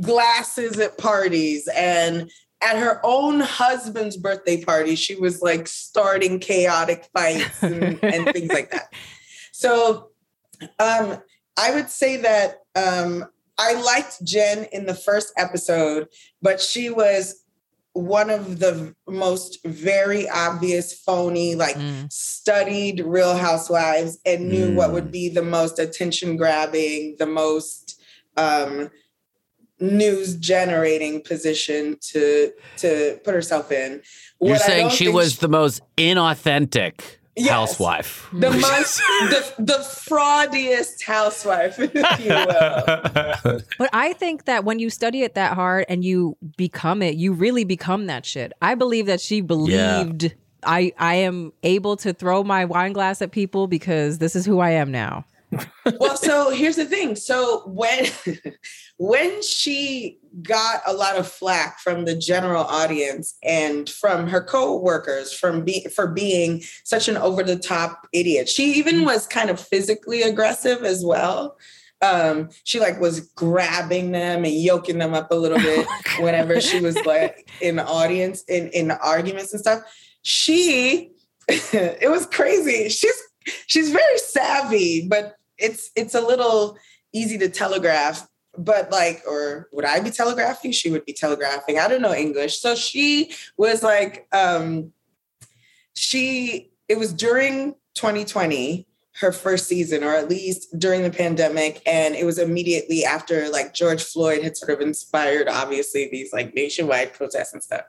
glasses 0.00 0.78
at 0.78 0.98
parties 0.98 1.68
and 1.74 2.30
at 2.62 2.78
her 2.78 2.98
own 3.04 3.40
husband's 3.40 4.16
birthday 4.16 4.64
party, 4.64 4.94
she 4.94 5.16
was 5.16 5.42
like 5.42 5.68
starting 5.68 6.40
chaotic 6.40 7.08
fights 7.14 7.62
and, 7.62 8.02
and 8.02 8.32
things 8.32 8.50
like 8.50 8.70
that. 8.70 8.92
So 9.56 10.10
um, 10.80 11.22
I 11.56 11.74
would 11.74 11.88
say 11.88 12.18
that 12.18 12.56
um, 12.74 13.24
I 13.58 13.74
liked 13.74 14.24
Jen 14.24 14.66
in 14.72 14.86
the 14.86 14.94
first 14.94 15.32
episode, 15.36 16.08
but 16.42 16.60
she 16.60 16.90
was 16.90 17.44
one 17.92 18.28
of 18.28 18.58
the 18.58 18.94
most 19.06 19.64
very 19.64 20.28
obvious 20.28 20.92
phony, 20.92 21.54
like 21.54 21.76
studied 22.10 23.00
Real 23.00 23.36
Housewives 23.36 24.18
and 24.26 24.48
knew 24.48 24.74
what 24.74 24.92
would 24.92 25.12
be 25.12 25.28
the 25.28 25.42
most 25.42 25.78
attention 25.78 26.36
grabbing, 26.36 27.14
the 27.20 27.26
most 27.26 28.00
um, 28.36 28.90
news 29.78 30.34
generating 30.36 31.22
position 31.22 31.96
to 32.00 32.52
to 32.78 33.20
put 33.24 33.34
herself 33.34 33.70
in. 33.70 34.02
You're 34.40 34.56
I 34.56 34.58
saying 34.58 34.90
she 34.90 35.08
was 35.08 35.38
the 35.38 35.48
most 35.48 35.80
inauthentic 35.96 37.00
Yes. 37.36 37.50
housewife. 37.50 38.28
the 38.32 38.50
most 38.50 38.98
the, 38.98 39.54
the 39.58 39.78
fraudiest 39.82 41.02
housewife, 41.02 41.78
if 41.78 42.20
you 42.20 42.30
will. 42.30 43.60
But 43.78 43.90
I 43.92 44.12
think 44.12 44.44
that 44.44 44.64
when 44.64 44.78
you 44.78 44.88
study 44.88 45.22
it 45.22 45.34
that 45.34 45.54
hard 45.54 45.86
and 45.88 46.04
you 46.04 46.36
become 46.56 47.02
it, 47.02 47.16
you 47.16 47.32
really 47.32 47.64
become 47.64 48.06
that 48.06 48.24
shit. 48.24 48.52
I 48.62 48.74
believe 48.76 49.06
that 49.06 49.20
she 49.20 49.40
believed 49.40 50.34
I 50.64 50.92
I 50.98 51.16
am 51.16 51.52
able 51.62 51.96
to 51.98 52.12
throw 52.12 52.44
my 52.44 52.64
wine 52.64 52.92
glass 52.92 53.20
at 53.20 53.32
people 53.32 53.66
because 53.66 54.18
this 54.18 54.36
is 54.36 54.46
who 54.46 54.60
I 54.60 54.70
am 54.70 54.90
now. 54.90 55.24
Well, 55.98 56.16
so 56.16 56.50
here's 56.50 56.76
the 56.76 56.84
thing. 56.84 57.16
So 57.16 57.62
when 57.66 58.06
when 58.98 59.42
she 59.42 60.18
got 60.42 60.82
a 60.86 60.92
lot 60.92 61.16
of 61.16 61.28
flack 61.28 61.80
from 61.80 62.04
the 62.04 62.16
general 62.16 62.64
audience 62.64 63.36
and 63.42 63.88
from 63.88 64.26
her 64.26 64.42
co-workers 64.42 65.32
from 65.32 65.64
be, 65.64 65.86
for 65.94 66.06
being 66.06 66.62
such 66.84 67.08
an 67.08 67.16
over 67.16 67.42
the 67.42 67.56
top 67.56 68.06
idiot. 68.12 68.48
She 68.48 68.72
even 68.74 69.04
was 69.04 69.26
kind 69.26 69.50
of 69.50 69.60
physically 69.60 70.22
aggressive 70.22 70.84
as 70.84 71.04
well. 71.04 71.56
Um, 72.02 72.50
she 72.64 72.80
like 72.80 73.00
was 73.00 73.20
grabbing 73.20 74.12
them 74.12 74.44
and 74.44 74.54
yoking 74.54 74.98
them 74.98 75.14
up 75.14 75.30
a 75.30 75.36
little 75.36 75.58
bit 75.58 75.86
whenever 76.18 76.60
she 76.60 76.80
was 76.80 76.96
like 77.06 77.50
in 77.60 77.76
the 77.76 77.86
audience 77.86 78.42
in 78.44 78.68
in 78.68 78.90
arguments 78.90 79.52
and 79.52 79.60
stuff. 79.60 79.82
She 80.22 81.12
it 81.48 82.10
was 82.10 82.26
crazy. 82.26 82.88
She's 82.88 83.20
she's 83.66 83.90
very 83.90 84.18
savvy, 84.18 85.06
but 85.08 85.36
it's 85.58 85.90
it's 85.96 86.14
a 86.14 86.20
little 86.20 86.78
easy 87.12 87.38
to 87.38 87.48
telegraph. 87.48 88.28
But 88.56 88.90
like, 88.92 89.22
or 89.26 89.68
would 89.72 89.84
I 89.84 89.98
be 90.00 90.10
telegraphing? 90.10 90.70
She 90.72 90.90
would 90.90 91.04
be 91.04 91.12
telegraphing. 91.12 91.78
I 91.78 91.88
don't 91.88 92.02
know 92.02 92.14
English. 92.14 92.60
So 92.60 92.76
she 92.76 93.32
was 93.56 93.82
like, 93.82 94.28
um, 94.32 94.92
she 95.94 96.70
it 96.88 96.98
was 96.98 97.12
during 97.12 97.74
2020 97.94 98.86
her 99.20 99.30
first 99.30 99.68
season 99.68 100.02
or 100.02 100.14
at 100.14 100.28
least 100.28 100.76
during 100.78 101.02
the 101.02 101.10
pandemic 101.10 101.80
and 101.86 102.16
it 102.16 102.24
was 102.24 102.38
immediately 102.38 103.04
after 103.04 103.48
like 103.48 103.72
george 103.72 104.02
floyd 104.02 104.42
had 104.42 104.56
sort 104.56 104.72
of 104.72 104.80
inspired 104.80 105.48
obviously 105.48 106.08
these 106.10 106.32
like 106.32 106.52
nationwide 106.54 107.12
protests 107.12 107.52
and 107.52 107.62
stuff 107.62 107.84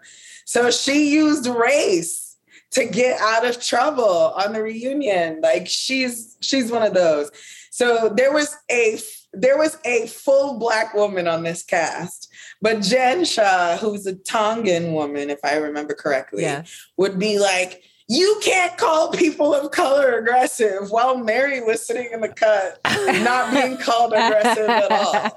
so 0.45 0.69
she 0.69 1.09
used 1.11 1.47
race 1.47 2.34
to 2.71 2.85
get 2.85 3.19
out 3.21 3.45
of 3.45 3.61
trouble 3.63 4.33
on 4.37 4.53
the 4.53 4.61
reunion 4.61 5.39
like 5.41 5.67
she's 5.67 6.37
she's 6.41 6.71
one 6.71 6.83
of 6.83 6.93
those 6.93 7.31
so 7.71 8.09
there 8.15 8.31
was 8.33 8.55
a 8.69 8.99
there 9.33 9.57
was 9.57 9.77
a 9.85 10.07
full 10.07 10.57
black 10.59 10.93
woman 10.93 11.27
on 11.27 11.43
this 11.43 11.63
cast 11.63 12.29
but 12.61 12.81
jen 12.81 13.23
shah 13.25 13.77
who's 13.77 14.05
a 14.05 14.15
tongan 14.15 14.93
woman 14.93 15.29
if 15.29 15.39
i 15.43 15.55
remember 15.55 15.93
correctly 15.93 16.43
Yeah. 16.43 16.63
would 16.97 17.17
be 17.19 17.39
like 17.39 17.83
you 18.07 18.39
can't 18.43 18.77
call 18.77 19.09
people 19.11 19.51
of 19.55 19.71
color 19.71 20.19
aggressive 20.19 20.91
while 20.91 21.17
Mary 21.17 21.59
was 21.61 21.83
sitting 21.83 22.07
in 22.13 22.21
the 22.21 22.29
cut, 22.29 22.79
not 23.23 23.51
being 23.51 23.77
called 23.81 24.13
aggressive 24.13 24.69
at 24.69 24.91
all. 24.91 25.33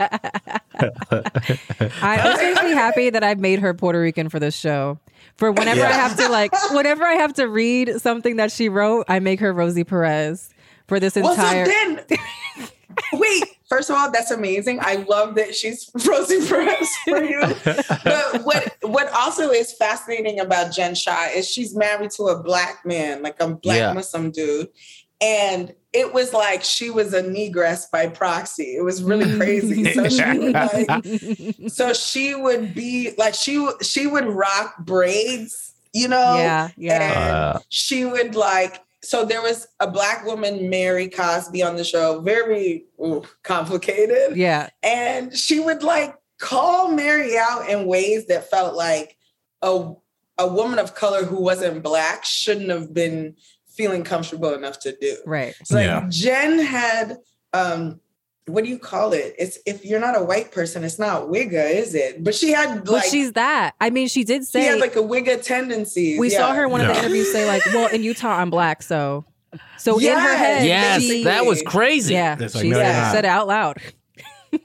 I, 2.03 2.21
this 2.23 2.43
makes 2.43 2.75
happy 2.75 3.09
that 3.09 3.25
I've 3.25 3.39
made 3.41 3.61
her 3.61 3.73
Puerto 3.73 3.99
Rican 3.99 4.29
for 4.29 4.39
this 4.39 4.55
show. 4.55 4.99
For 5.39 5.51
whenever 5.53 5.83
I 5.83 5.93
have 5.93 6.17
to 6.19 6.29
like, 6.29 6.53
whenever 6.73 7.05
I 7.05 7.15
have 7.15 7.33
to 7.35 7.47
read 7.49 8.01
something 8.01 8.37
that 8.37 8.53
she 8.53 8.69
wrote, 8.69 9.07
I 9.09 9.21
make 9.21 9.41
her 9.41 9.53
Rosie 9.53 9.85
Perez 9.85 10.51
for 10.89 10.99
this 11.01 11.15
Well, 11.15 11.31
entire. 11.31 11.65
so 11.65 11.71
then, 11.71 12.01
wait. 13.15 13.45
First 13.69 13.91
of 13.91 13.97
all, 13.97 14.11
that's 14.11 14.31
amazing. 14.31 14.79
I 14.81 14.97
love 15.09 15.35
that 15.37 15.55
she's 15.55 15.91
Rosie 16.09 16.47
Perez 16.49 16.89
for 17.05 17.23
you. 17.23 17.41
But 18.03 18.43
what 18.45 18.75
what 18.83 19.13
also 19.13 19.51
is 19.51 19.73
fascinating 19.75 20.41
about 20.41 20.73
Jen 20.73 20.95
Shah 20.95 21.27
is 21.35 21.49
she's 21.49 21.77
married 21.77 22.11
to 22.13 22.25
a 22.25 22.43
black 22.43 22.85
man, 22.87 23.23
like 23.23 23.41
a 23.41 23.49
black 23.49 23.77
Yeah. 23.79 23.93
Muslim 23.93 24.31
dude, 24.31 24.69
and 25.21 25.75
it 25.93 26.13
was 26.13 26.33
like 26.33 26.63
she 26.63 26.91
was 26.91 27.15
a 27.15 27.23
negress 27.23 27.91
by 27.91 28.09
proxy. 28.09 28.77
It 28.77 28.85
was 28.85 29.03
really 29.03 29.37
crazy. 29.37 29.85
So 29.95 30.09
she 30.09 30.39
would 30.39 30.53
like, 30.53 31.71
so 31.71 31.93
she 31.93 32.35
would 32.35 32.75
be 32.75 33.15
like 33.17 33.35
she 33.35 33.69
she 33.83 34.07
would 34.07 34.27
rock 34.27 34.79
braids, 34.79 35.75
you 35.93 36.09
know. 36.09 36.37
Yeah, 36.37 36.69
yeah. 36.77 37.03
And 37.03 37.57
uh. 37.57 37.59
she 37.69 38.05
would 38.05 38.35
like. 38.35 38.83
So 39.03 39.25
there 39.25 39.41
was 39.41 39.69
a 39.79 39.89
black 39.89 40.27
woman, 40.27 40.69
Mary 40.69 41.09
Cosby, 41.09 41.63
on 41.63 41.77
the 41.77 41.85
show. 41.85 42.21
Very 42.21 42.87
ooh, 43.01 43.23
complicated. 43.45 44.37
yeah. 44.37 44.71
And 44.83 45.35
she 45.35 45.61
would 45.61 45.83
like 45.83 46.15
call 46.39 46.91
Mary 46.93 47.37
out 47.39 47.69
in 47.69 47.87
ways 47.87 48.27
that 48.27 48.51
felt 48.51 48.75
like 48.75 49.17
a 49.63 49.93
a 50.39 50.47
woman 50.47 50.79
of 50.79 50.95
color 50.95 51.25
who 51.25 51.41
wasn't 51.43 51.83
black 51.83 52.25
shouldn't 52.25 52.71
have 52.71 52.95
been 52.95 53.37
feeling 53.79 54.03
comfortable 54.03 54.53
enough 54.53 54.81
to 54.81 54.95
do. 55.01 55.17
Right. 55.25 55.55
It's 55.61 55.73
like 55.73 56.09
Jen 56.11 56.59
had 56.59 57.17
um 57.55 58.01
what 58.47 58.65
do 58.65 58.71
you 58.71 58.79
call 58.79 59.13
it? 59.13 59.35
It's 59.39 59.59
if 59.67 59.85
you're 59.85 60.01
not 60.01 60.17
a 60.19 60.23
white 60.23 60.51
person, 60.53 60.83
it's 60.83 60.99
not 60.99 61.29
wigga, 61.29 61.71
is 61.71 61.95
it? 61.95 62.25
But 62.25 62.35
she 62.35 62.51
had 62.51 62.85
But 62.85 63.05
she's 63.05 63.33
that. 63.35 63.75
I 63.81 63.91
mean, 63.91 64.09
she 64.09 64.25
did 64.25 64.45
say 64.45 64.63
she 64.63 64.67
had 64.67 64.81
like 64.81 64.97
a 64.97 65.01
wigga 65.01 65.43
tendency. 65.43 66.19
we 66.19 66.29
saw 66.31 66.53
her 66.55 66.65
in 66.65 66.71
one 66.71 66.81
of 66.81 66.89
the 66.89 66.99
interviews 66.99 67.31
say 67.33 67.47
like, 67.47 67.65
"Well, 67.67 67.89
in 67.95 68.03
Utah, 68.03 68.37
I'm 68.39 68.51
black, 68.51 68.83
so." 68.83 69.25
So 69.79 69.99
in 69.99 70.05
her 70.07 70.11
Yes, 70.11 70.39
head, 70.39 70.67
Yes, 70.67 71.03
she- 71.03 71.25
that 71.25 71.47
was 71.47 71.63
crazy. 71.63 72.15
Yeah, 72.15 72.37
like, 72.39 72.51
she 72.51 72.69
no, 72.71 72.77
you're 72.79 72.87
said, 72.87 73.13
said 73.13 73.25
it 73.25 73.29
out 73.29 73.47
loud. 73.47 73.81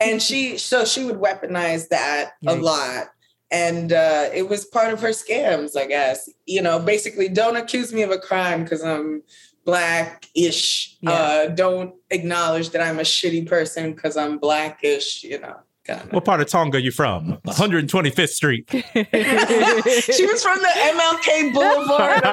and 0.01 0.21
she 0.21 0.57
so 0.57 0.85
she 0.85 1.03
would 1.03 1.17
weaponize 1.17 1.89
that 1.89 2.31
a 2.47 2.55
lot 2.55 3.07
and 3.53 3.93
uh 3.93 4.27
it 4.33 4.49
was 4.49 4.65
part 4.65 4.91
of 4.91 4.99
her 4.99 5.09
scams 5.09 5.77
i 5.77 5.85
guess 5.85 6.27
you 6.45 6.61
know 6.61 6.79
basically 6.79 7.29
don't 7.29 7.55
accuse 7.55 7.93
me 7.93 8.01
of 8.01 8.09
a 8.11 8.17
crime 8.17 8.63
because 8.63 8.83
i'm 8.83 9.21
black-ish 9.65 10.97
uh 11.07 11.45
don't 11.47 11.93
acknowledge 12.09 12.71
that 12.71 12.81
i'm 12.81 12.99
a 12.99 13.03
shitty 13.03 13.47
person 13.47 13.93
because 13.93 14.17
i'm 14.17 14.37
blackish 14.39 15.23
you 15.23 15.39
know 15.39 15.55
kind 15.85 16.01
of 16.01 16.11
What 16.13 16.23
part 16.25 16.39
of 16.41 16.47
Tonga 16.47 16.81
you 16.81 16.91
from? 16.91 17.37
125th 17.45 18.29
Street. 18.29 18.69
she 18.71 20.25
was 20.25 20.41
from 20.41 20.57
the 20.59 20.73
mlk 20.95 21.53
boulevard 21.53 22.23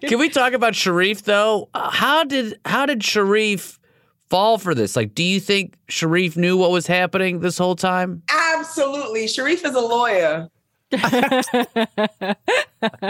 Can 0.00 0.18
we 0.18 0.28
talk 0.30 0.52
about 0.54 0.72
Sharrieff 0.74 1.22
though? 1.24 1.68
Uh, 1.74 1.90
How 1.90 2.24
did 2.24 2.58
how 2.64 2.86
did 2.86 3.00
Sharrieff 3.00 3.78
fall 4.30 4.58
for 4.58 4.74
this? 4.74 4.96
Like, 4.96 5.14
do 5.14 5.22
you 5.22 5.40
think 5.40 5.76
Sharrieff 5.88 6.36
knew 6.36 6.56
what 6.56 6.70
was 6.70 6.86
happening 6.86 7.40
this 7.40 7.58
whole 7.58 7.76
time? 7.76 8.22
absolutely 8.30 9.26
sharrieff 9.26 9.64
is 9.64 9.74
a 9.74 9.80
lawyer 9.80 10.48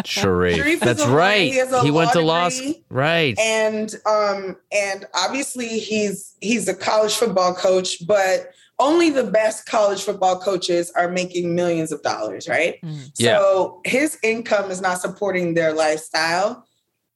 Sharrieff. 0.05 0.57
Sharrieff 0.57 0.81
That's 0.81 1.03
a 1.03 1.07
lawyer. 1.07 1.17
right. 1.17 1.41
He 1.53 1.57
has 1.57 1.73
a 1.73 1.83
He 1.83 1.91
went 1.91 2.13
to 2.13 2.21
law 2.21 2.43
law 2.45 2.49
school. 2.49 2.75
Right. 2.91 3.39
and 3.39 3.95
um 4.07 4.57
and 4.73 5.07
obviously 5.15 5.69
he's 5.79 6.35
he's 6.41 6.69
a 6.69 6.75
college 6.75 7.15
football 7.15 7.55
coach 7.55 8.05
but 8.07 8.51
only 8.79 9.11
the 9.11 9.25
best 9.25 9.67
college 9.67 10.03
football 10.03 10.41
coaches 10.41 10.91
are 10.97 11.09
making 11.09 11.55
millions 11.55 11.93
of 11.93 12.03
dollars 12.03 12.49
right 12.49 12.79
Yeah. 13.17 13.39
so 13.39 13.81
his 13.85 14.19
income 14.23 14.71
is 14.71 14.81
not 14.81 15.01
supporting 15.01 15.55
their 15.55 15.73
lifestyle 15.73 16.65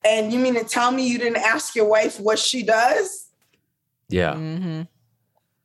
and 0.05 0.33
you 0.33 0.39
mean 0.39 0.55
to 0.55 0.65
tell 0.65 0.91
me 0.93 1.07
you 1.09 1.19
didn't 1.19 1.39
ask 1.43 1.75
your 1.75 1.89
wife 1.89 2.21
what 2.21 2.39
she 2.39 2.63
does 2.63 3.28
Yeah. 4.09 4.35
Mm-hmm. 4.35 4.83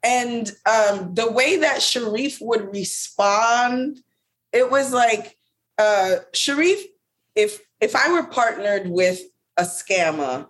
and 0.03 0.51
um, 0.65 1.13
the 1.13 1.31
way 1.31 1.57
that 1.57 1.77
Sharrieff 1.77 2.41
would 2.41 2.73
respond, 2.73 4.01
it 4.51 4.69
was 4.69 4.93
like 4.93 5.37
uh, 5.77 6.17
Sharrieff. 6.33 6.81
If 7.35 7.61
if 7.79 7.95
I 7.95 8.11
were 8.11 8.27
partnered 8.27 8.87
with 8.87 9.21
a 9.57 9.63
scammer, 9.63 10.47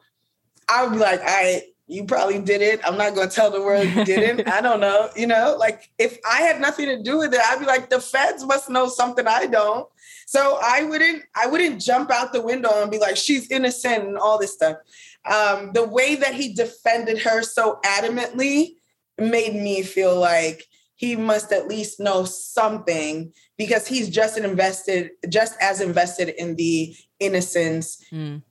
I 0.68 0.84
would 0.84 0.94
be 0.94 1.00
like, 1.00 1.22
"I, 1.24 1.64
you 1.88 2.06
probably 2.06 2.40
did 2.40 2.62
it. 2.62 2.80
I'm 2.86 2.98
not 2.98 3.14
going 3.14 3.30
to 3.30 3.36
tell 3.36 3.52
the 3.52 3.62
world 3.62 3.88
you 3.88 4.06
didn't. 4.06 4.48
I 4.52 4.62
don't 4.62 4.80
know. 4.80 5.10
You 5.16 5.28
know, 5.28 5.56
like 5.60 5.90
if 6.00 6.18
I 6.30 6.42
had 6.42 6.60
nothing 6.60 6.88
to 6.88 7.02
do 7.02 7.18
with 7.20 7.34
it, 7.34 7.40
I'd 7.40 7.60
be 7.60 7.66
like, 7.66 7.90
the 7.90 8.00
feds 8.00 8.46
must 8.46 8.70
know 8.70 8.88
something 8.88 9.28
I 9.28 9.46
don't. 9.48 9.88
So 10.26 10.58
I 10.64 10.84
wouldn't 10.84 11.24
I 11.36 11.48
wouldn't 11.48 11.82
jump 11.82 12.10
out 12.10 12.34
the 12.34 12.42
window 12.42 12.82
and 12.82 12.90
be 12.90 13.00
like, 13.00 13.18
she's 13.18 13.52
innocent 13.52 14.06
and 14.06 14.18
all 14.18 14.40
this 14.40 14.54
stuff. 14.54 14.78
Um, 15.26 15.72
the 15.74 15.88
way 15.88 16.16
that 16.16 16.34
he 16.34 16.54
defended 16.54 17.20
her 17.20 17.44
so 17.44 17.80
adamantly 17.86 18.74
made 19.18 19.56
me 19.56 19.84
feel 19.84 20.20
like 20.20 20.66
he 20.96 21.16
must 21.16 21.52
at 21.52 21.68
least 21.68 22.00
know 22.00 22.24
something 22.24 23.34
because 23.58 23.88
he's 23.88 24.10
just 24.10 24.38
invested 24.38 25.10
just 25.30 25.56
as 25.60 25.82
invested 25.82 26.30
in 26.30 26.56
the 26.56 26.96
innocence 27.20 28.04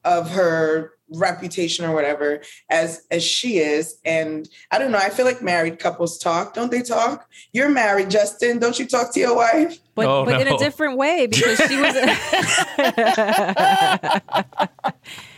of 0.05 0.31
her 0.31 0.93
reputation 1.15 1.85
or 1.85 1.95
whatever 1.95 2.41
as 2.71 3.03
as 3.11 3.23
she 3.23 3.59
is. 3.59 3.99
And 4.05 4.49
i 4.71 4.79
don't 4.79 4.91
know 4.93 4.99
i 4.99 5.11
feel 5.11 5.27
like 5.27 5.43
married 5.43 5.79
couples 5.79 6.19
talk 6.19 6.55
don't 6.55 6.71
they 6.71 6.83
talk? 6.83 7.27
You're 7.53 7.69
married 7.69 8.11
justin 8.11 8.59
don't 8.59 8.79
you 8.79 8.87
talk 8.87 9.13
to 9.15 9.21
your 9.21 9.37
wife? 9.37 9.79
But, 9.95 10.07
Oh, 10.07 10.25
but 10.25 10.41
in 10.41 10.49
a 10.49 10.59
different 10.59 10.97
way 10.99 11.27
because 11.27 11.59
she 11.69 11.77
was. 11.77 11.95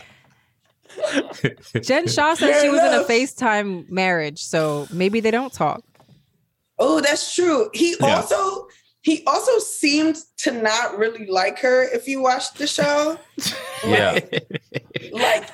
Jen 1.83 2.07
Shah 2.09 2.35
said 2.35 2.53
Fair 2.53 2.63
she 2.63 2.69
was 2.69 2.81
in 2.81 2.87
a 2.87 2.97
enough. 2.97 3.09
FaceTime 3.09 3.89
marriage, 3.91 4.43
so 4.43 4.87
maybe 4.93 5.21
they 5.21 5.31
don't 5.31 5.53
talk. 5.53 5.83
Oh, 6.79 7.01
that's 7.01 7.35
true. 7.35 7.71
He 7.75 7.97
Yeah. 8.01 8.17
also 8.17 8.69
he 9.03 9.23
also 9.27 9.59
seemed 9.59 10.17
to 10.39 10.51
not 10.51 10.97
really 10.99 11.27
like 11.27 11.59
her 11.59 11.83
if 11.95 12.09
you 12.09 12.23
watched 12.23 12.57
the 12.59 12.67
show. 12.67 13.19
Yeah. 13.87 14.19
like 15.13 15.51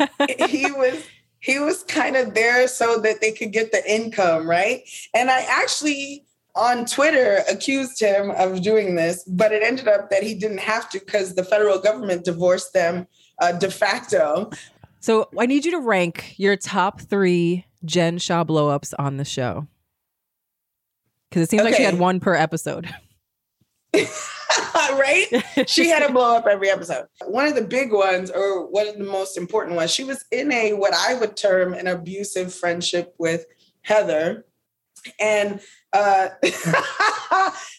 he 0.48 0.70
was 0.70 1.02
he 1.40 1.58
was 1.58 1.82
kind 1.84 2.16
of 2.16 2.34
there 2.34 2.68
so 2.68 2.98
that 3.00 3.20
they 3.20 3.32
could 3.32 3.50
get 3.52 3.72
the 3.72 3.82
income, 3.92 4.48
right? 4.48 4.82
And 5.14 5.30
I 5.30 5.40
actually 5.48 6.26
on 6.54 6.84
Twitter 6.84 7.40
accused 7.50 8.00
him 8.00 8.30
of 8.32 8.62
doing 8.62 8.94
this, 8.94 9.24
but 9.24 9.50
it 9.52 9.62
ended 9.62 9.88
up 9.88 10.10
that 10.10 10.22
he 10.22 10.34
didn't 10.34 10.58
have 10.60 10.88
to 10.90 10.98
because 11.00 11.34
the 11.34 11.42
federal 11.44 11.78
government 11.78 12.24
divorced 12.24 12.72
them 12.72 13.06
uh, 13.40 13.52
de 13.52 13.70
facto. 13.70 14.50
So 15.00 15.28
I 15.38 15.46
need 15.46 15.64
you 15.64 15.72
to 15.72 15.80
rank 15.80 16.34
your 16.38 16.56
top 16.56 17.00
three 17.00 17.66
Jen 17.84 18.18
Shah 18.18 18.44
blowups 18.44 18.94
on 18.98 19.16
the 19.16 19.24
show. 19.24 19.66
Because 21.28 21.44
it 21.44 21.50
seems 21.50 21.62
like 21.62 21.74
she 21.74 21.82
had 21.82 21.98
one 21.98 22.20
per 22.20 22.34
episode. 22.34 22.88
right? 24.92 25.26
She 25.66 25.88
had 25.88 26.02
a 26.02 26.12
blow 26.12 26.36
up 26.36 26.46
every 26.46 26.70
episode. 26.70 27.06
One 27.26 27.46
of 27.46 27.54
the 27.54 27.62
big 27.62 27.92
ones, 27.92 28.30
or 28.30 28.66
one 28.66 28.88
of 28.88 28.98
the 28.98 29.04
most 29.04 29.36
important 29.36 29.76
ones, 29.76 29.92
she 29.92 30.04
was 30.04 30.24
in 30.30 30.52
a 30.52 30.72
what 30.72 30.94
I 30.94 31.14
would 31.14 31.36
term 31.36 31.72
an 31.74 31.86
abusive 31.86 32.54
friendship 32.54 33.14
with 33.18 33.46
Heather. 33.82 34.44
And 35.18 35.60
uh, 35.92 36.28
this 36.42 36.64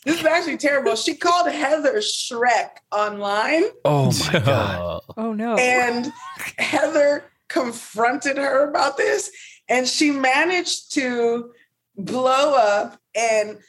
is 0.06 0.26
actually 0.26 0.58
terrible. 0.58 0.96
She 0.96 1.16
called 1.16 1.52
Heather 1.52 1.98
Shrek 1.98 2.78
online. 2.92 3.64
Oh 3.86 4.12
my 4.32 4.40
god. 4.46 5.02
Oh 5.18 5.34
no. 5.34 5.56
And 5.56 6.12
Heather 6.58 7.26
confronted 7.48 8.38
her 8.38 8.70
about 8.70 8.98
this, 8.98 9.32
and 9.70 9.88
she 9.88 10.12
managed 10.12 10.94
to 10.94 11.52
blow 11.98 12.56
up 12.56 13.00
and 13.16 13.60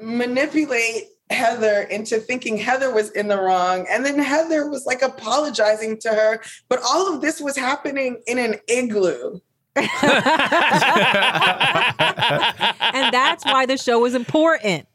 manipulate 0.00 1.04
Heather 1.30 1.82
into 1.82 2.18
thinking 2.18 2.56
Heather 2.56 2.92
was 2.92 3.10
in 3.10 3.28
the 3.28 3.40
wrong. 3.40 3.86
And 3.90 4.04
then 4.04 4.18
Heather 4.18 4.68
was 4.68 4.86
like 4.86 5.02
apologizing 5.02 5.98
to 6.00 6.08
her. 6.10 6.40
But 6.68 6.80
all 6.82 7.12
of 7.12 7.22
this 7.22 7.40
was 7.40 7.56
happening 7.56 8.22
in 8.26 8.38
an 8.38 8.56
igloo. 8.68 9.40
and 9.76 9.90
that's 13.12 13.44
why 13.44 13.66
the 13.66 13.76
show 13.76 14.04
is 14.04 14.14
important. 14.14 14.86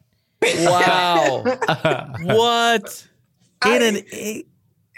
Wow. 0.42 1.44
what? 2.22 3.06
In 3.66 3.82
an 3.82 4.04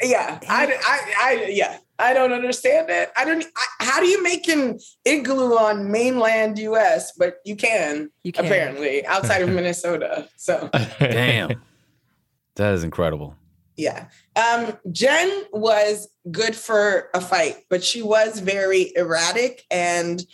Yeah, 0.01 0.39
I, 0.49 0.67
I, 0.67 1.15
I, 1.21 1.47
yeah, 1.51 1.79
I 1.99 2.15
don't 2.15 2.33
understand 2.33 2.91
it. 2.91 3.11
I 3.17 3.25
don't. 3.25 3.45
I, 3.57 3.67
how 3.85 4.01
do 4.01 4.07
you 4.07 4.23
make 4.23 4.47
an 4.49 4.79
igloo 5.05 5.57
on 5.57 5.91
mainland 5.91 6.59
U.S. 6.59 7.13
But 7.17 7.37
you 7.45 7.57
can, 7.57 8.11
You 8.23 8.33
can. 8.33 8.45
apparently 8.45 9.05
outside 9.07 9.43
of 9.43 9.49
Minnesota. 9.55 10.29
So 10.37 10.71
Damn. 11.01 11.61
That 12.57 12.75
is 12.75 12.85
incredible. 12.85 13.35
Yeah, 13.77 14.07
um, 14.37 14.77
Jen 14.91 15.45
was 15.53 16.09
good 16.31 16.55
for 16.55 17.09
a 17.15 17.21
fight, 17.21 17.57
but 17.71 17.83
she 17.83 18.03
was 18.03 18.41
very 18.41 18.93
erratic 18.97 19.65
and 19.71 20.25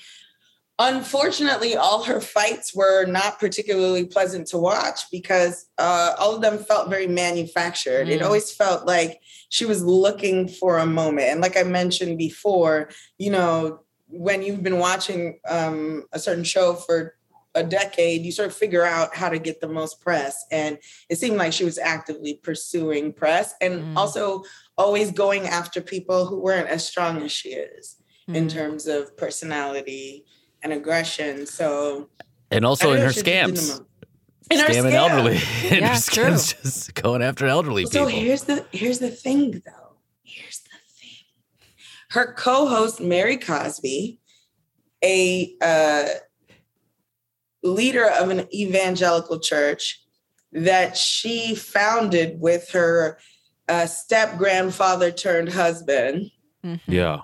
unfortunately, 0.79 1.77
all 1.77 2.05
her 2.05 2.21
fights 2.21 2.75
were 2.75 3.05
not 3.05 3.41
particularly 3.41 4.05
pleasant 4.05 4.47
to 4.49 4.59
watch 4.59 5.01
because 5.11 5.67
uh, 5.77 6.15
all 6.19 6.37
of 6.37 6.43
them 6.43 6.59
felt 6.59 6.89
very 6.89 7.07
manufactured. 7.09 8.09
It 8.09 8.21
Mm. 8.21 8.25
always 8.25 8.53
felt 8.53 8.87
like 8.87 9.21
she 9.49 9.65
was 9.65 9.83
looking 9.83 10.47
for 10.49 10.79
a 10.79 10.87
moment. 10.87 11.29
And 11.29 11.41
like 11.41 11.57
I 11.57 11.65
mentioned 11.65 12.19
before, 12.19 12.91
you 13.19 13.31
know, 13.31 13.81
when 14.07 14.43
you've 14.43 14.63
been 14.63 14.79
watching 14.79 15.41
um, 15.49 16.05
a 16.13 16.19
certain 16.19 16.45
show 16.45 16.75
for 16.75 17.15
a 17.59 17.63
decade, 17.65 18.23
you 18.23 18.33
sort 18.33 18.49
of 18.49 18.55
figure 18.57 18.85
out 18.85 19.15
how 19.15 19.29
to 19.29 19.39
get 19.39 19.61
the 19.61 19.69
most 19.69 20.01
press. 20.01 20.45
And 20.51 20.79
it 21.09 21.17
seemed 21.19 21.37
like 21.37 21.53
she 21.53 21.65
was 21.65 21.79
actively 21.79 22.35
pursuing 22.43 23.13
press 23.13 23.55
and 23.61 23.97
also 23.99 24.45
always 24.77 25.11
going 25.11 25.47
after 25.47 25.81
people 25.81 26.27
who 26.27 26.41
weren't 26.41 26.69
as 26.69 26.87
strong 26.87 27.23
as 27.23 27.33
she 27.33 27.51
is 27.51 27.97
in 28.29 28.47
Mm. 28.47 28.53
terms 28.53 28.87
of 28.87 29.17
personality 29.17 30.25
and 30.63 30.73
aggression. 30.73 31.47
So 31.47 32.11
And 32.51 32.65
also 32.65 32.93
in 32.93 33.01
her 33.03 33.13
she 33.13 33.23
did 33.23 33.55
the 33.57 33.61
scams. 33.61 33.81
In 34.51 34.59
Scamming 34.61 34.93
scam. 34.93 34.95
elderly. 34.95 35.37
In 35.71 35.83
Yeah, 35.83 35.95
her 35.95 36.01
true. 36.01 36.25
scams 36.25 36.63
just 36.63 36.95
going 36.95 37.23
after 37.23 37.47
elderly 37.47 37.85
So 37.87 38.07
people. 38.07 38.21
here's 38.21 38.43
the 38.45 38.65
here's 38.73 38.99
the 38.99 39.11
thing 39.11 39.63
though. 39.65 39.97
Here's 40.25 40.61
the 40.61 40.79
thing. 40.99 41.67
Her 42.11 42.33
co-host 42.35 43.01
Mary 43.01 43.37
Cosby, 43.37 44.21
a 45.05 45.55
uh, 45.61 46.09
leader 47.63 48.09
of 48.09 48.31
an 48.31 48.47
evangelical 48.55 49.39
church 49.39 50.01
that 50.53 50.97
she 50.97 51.55
founded 51.55 52.41
with 52.41 52.71
her 52.71 53.19
uh, 53.69 53.87
step 53.87 54.39
grandfather 54.39 55.11
turned 55.11 55.51
husband. 55.51 56.31
Yeah. 56.87 57.19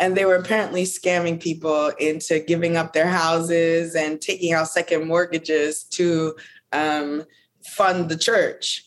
And 0.00 0.16
they 0.16 0.24
were 0.24 0.36
apparently 0.36 0.84
scamming 0.84 1.40
people 1.40 1.88
into 1.98 2.40
giving 2.40 2.76
up 2.76 2.92
their 2.92 3.06
houses 3.08 3.94
and 3.94 4.20
taking 4.20 4.52
out 4.52 4.68
second 4.68 5.08
mortgages 5.08 5.84
to 5.90 6.34
um, 6.72 7.24
fund 7.64 8.08
the 8.08 8.16
church. 8.16 8.84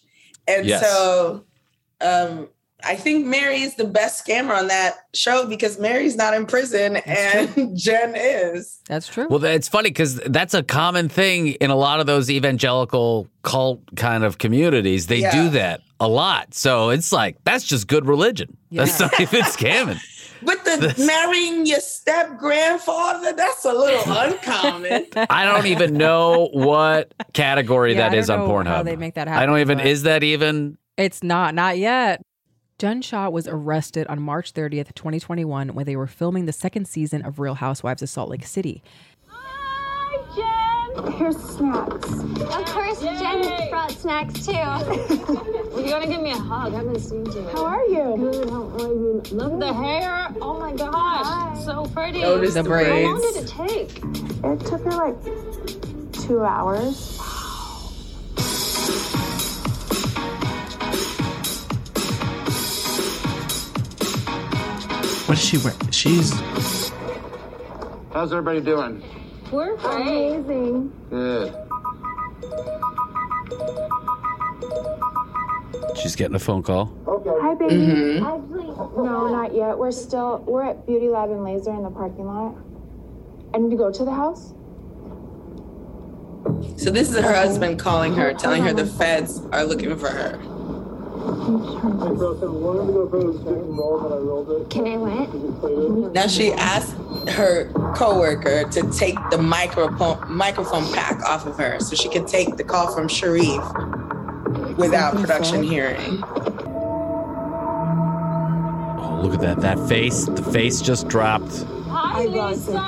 And 0.47 0.65
Yes. 0.65 0.81
so 0.81 1.45
um, 2.01 2.49
I 2.83 2.95
think 2.95 3.25
Mary 3.25 3.61
is 3.61 3.75
the 3.75 3.83
best 3.83 4.25
scammer 4.25 4.57
on 4.57 4.67
that 4.67 4.95
show 5.13 5.45
because 5.45 5.79
Mary's 5.79 6.15
not 6.15 6.33
in 6.33 6.45
prison 6.45 6.95
and 6.97 7.77
Jen 7.77 8.13
is. 8.15 8.79
That's 8.87 9.07
true. 9.07 9.27
Well, 9.29 9.43
it's 9.43 9.67
funny 9.67 9.89
because 9.89 10.15
that's 10.15 10.53
a 10.53 10.63
common 10.63 11.09
thing 11.09 11.47
in 11.49 11.71
a 11.71 11.75
lot 11.75 11.99
of 11.99 12.05
those 12.05 12.29
evangelical 12.29 13.27
cult 13.43 13.81
kind 13.95 14.23
of 14.23 14.37
communities. 14.37 15.07
They 15.07 15.19
Yeah. 15.19 15.31
do 15.31 15.49
that 15.51 15.81
a 15.99 16.07
lot. 16.07 16.53
So 16.53 16.89
it's 16.89 17.11
like, 17.11 17.35
that's 17.43 17.65
just 17.65 17.87
good 17.87 18.05
religion. 18.05 18.55
That's 18.71 18.99
not 18.99 19.11
even 19.19 19.41
scamming. 19.43 19.99
But 20.41 20.63
the 20.63 20.95
marrying 21.05 21.65
your 21.65 21.81
step 21.81 22.37
grandfather, 22.37 23.33
that's 23.33 23.65
a 23.65 23.73
little 23.73 24.03
uncommon. 24.17 25.07
I 25.29 25.43
don't 25.43 25.65
even 25.65 25.95
know 25.95 26.49
what 26.53 27.13
category 27.33 27.93
Yeah, 27.93 28.05
I 28.05 28.09
that 28.11 28.17
is 28.17 28.27
don't 28.27 28.39
on 28.41 28.47
know 28.47 28.53
Pornhub. 28.53 28.75
how 28.77 28.83
they 28.83 28.95
make 28.95 29.15
that 29.15 29.27
happen. 29.27 29.43
I 29.43 29.45
don't 29.45 29.59
even, 29.59 29.79
but- 29.79 29.87
is 29.87 30.03
that 30.03 30.23
even? 30.23 30.77
It's 30.97 31.23
not, 31.23 31.55
not 31.55 31.77
yet. 31.77 32.21
Jen 32.79 33.01
Shah 33.01 33.27
was 33.27 33.45
arrested 33.45 34.07
on 34.07 34.21
March 34.21 34.53
30th, 34.53 34.95
2021, 34.95 35.73
when 35.75 35.85
they 35.85 35.97
were 35.97 36.07
filming 36.07 36.45
the 36.45 36.53
second 36.53 36.87
season 36.87 37.21
of 37.23 37.37
Real 37.37 37.55
Housewives 37.55 38.01
of 38.01 38.07
Salt 38.07 38.29
Lake 38.29 38.45
City. 38.45 38.81
Hi, 39.27 40.93
Jen! 40.95 41.11
Here's 41.11 41.35
snacks. 41.35 42.09
Of 42.09 42.65
course, 42.67 43.01
Jen 43.01 43.69
brought 43.69 43.91
snacks 43.91 44.45
too. 44.45 44.53
you 44.53 45.89
gotta 45.89 46.07
give 46.07 46.21
me 46.21 46.31
a 46.31 46.37
hug. 46.37 46.73
I 46.73 46.77
haven't 46.77 47.01
seen 47.01 47.25
you. 47.25 47.49
How 47.49 47.65
are 47.65 47.83
you? 47.85 48.15
Good. 48.17 48.49
How 48.49 48.63
are 48.69 48.93
you? 48.93 49.23
Love 49.31 49.59
the 49.59 49.73
hair. 49.73 50.33
Oh 50.41 50.57
my 50.57 50.73
gosh. 50.73 51.65
So 51.65 51.85
pretty. 51.87 52.21
Notice 52.21 52.53
The 52.53 52.63
the 52.63 52.69
braids. 52.69 53.05
How 53.05 53.11
long 53.11 53.21
did 53.21 53.43
it 53.43 53.47
take? 53.49 53.97
It 54.45 54.65
took 54.65 54.83
her 54.85 54.91
like 54.91 56.13
two 56.13 56.45
hours. 56.45 57.19
What 65.29 65.37
is 65.37 65.45
she 65.45 65.57
wearing? 65.59 65.91
She's 65.91 66.31
How's 68.11 68.33
everybody 68.33 68.61
doing? 68.61 69.03
We're 69.51 69.75
amazing. 69.75 70.91
Good. 71.11 71.53
She's 76.01 76.15
getting 76.15 76.33
a 76.33 76.39
phone 76.39 76.63
call. 76.63 76.91
Okay. 77.07 77.29
Hi, 77.41 77.53
baby. 77.53 77.75
Mhm. 77.75 78.21
Actually, 78.23 79.03
no, 79.05 79.27
not 79.27 79.53
yet. 79.53 79.77
We're 79.77 79.91
still 79.91 80.43
we're 80.47 80.63
at 80.63 80.87
Beauty 80.87 81.09
Lab 81.09 81.29
and 81.29 81.43
Laser 81.43 81.75
in 81.75 81.83
the 81.83 81.91
parking 81.91 82.25
lot. 82.25 82.55
I 83.53 83.59
need 83.59 83.69
to 83.69 83.77
go 83.77 83.91
to 83.91 84.03
the 84.03 84.11
house. 84.11 84.55
So 86.77 86.89
this 86.89 87.11
is 87.11 87.19
her 87.19 87.35
husband 87.35 87.77
calling 87.77 88.15
her, 88.15 88.33
telling 88.33 88.63
her 88.63 88.73
the 88.73 88.87
feds 88.87 89.43
are 89.51 89.63
looking 89.63 89.95
for 89.95 90.09
her. 90.09 90.39
Can 94.69 94.87
I 94.87 94.97
what? 94.97 96.13
Now 96.13 96.27
she 96.27 96.53
asked 96.53 96.95
her 97.29 97.71
coworker 97.95 98.67
to 98.69 98.91
take 98.91 99.15
the 99.29 99.37
microphone 99.37 100.17
microphone 100.31 100.91
pack 100.93 101.21
off 101.23 101.45
of 101.45 101.55
her 101.57 101.79
so 101.79 101.95
she 101.95 102.09
could 102.09 102.27
take 102.27 102.57
the 102.57 102.63
call 102.63 102.91
from 102.93 103.07
Sharrieff 103.07 104.77
without 104.77 105.15
production 105.15 105.61
hearing. 105.61 106.23
Oh, 108.97 109.19
look 109.21 109.35
at 109.35 109.41
that. 109.41 109.61
That 109.61 109.79
face. 109.87 110.25
The 110.25 110.43
face 110.43 110.81
just 110.81 111.07
dropped. 111.07 111.63
Hi, 111.89 112.25
Lisa. 112.25 112.79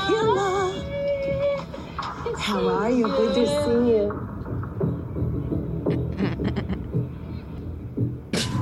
How 2.39 2.67
are 2.67 2.89
you? 2.89 3.05
Good 3.05 3.35
to 3.35 3.45
see 3.45 3.91
you. 3.91 4.30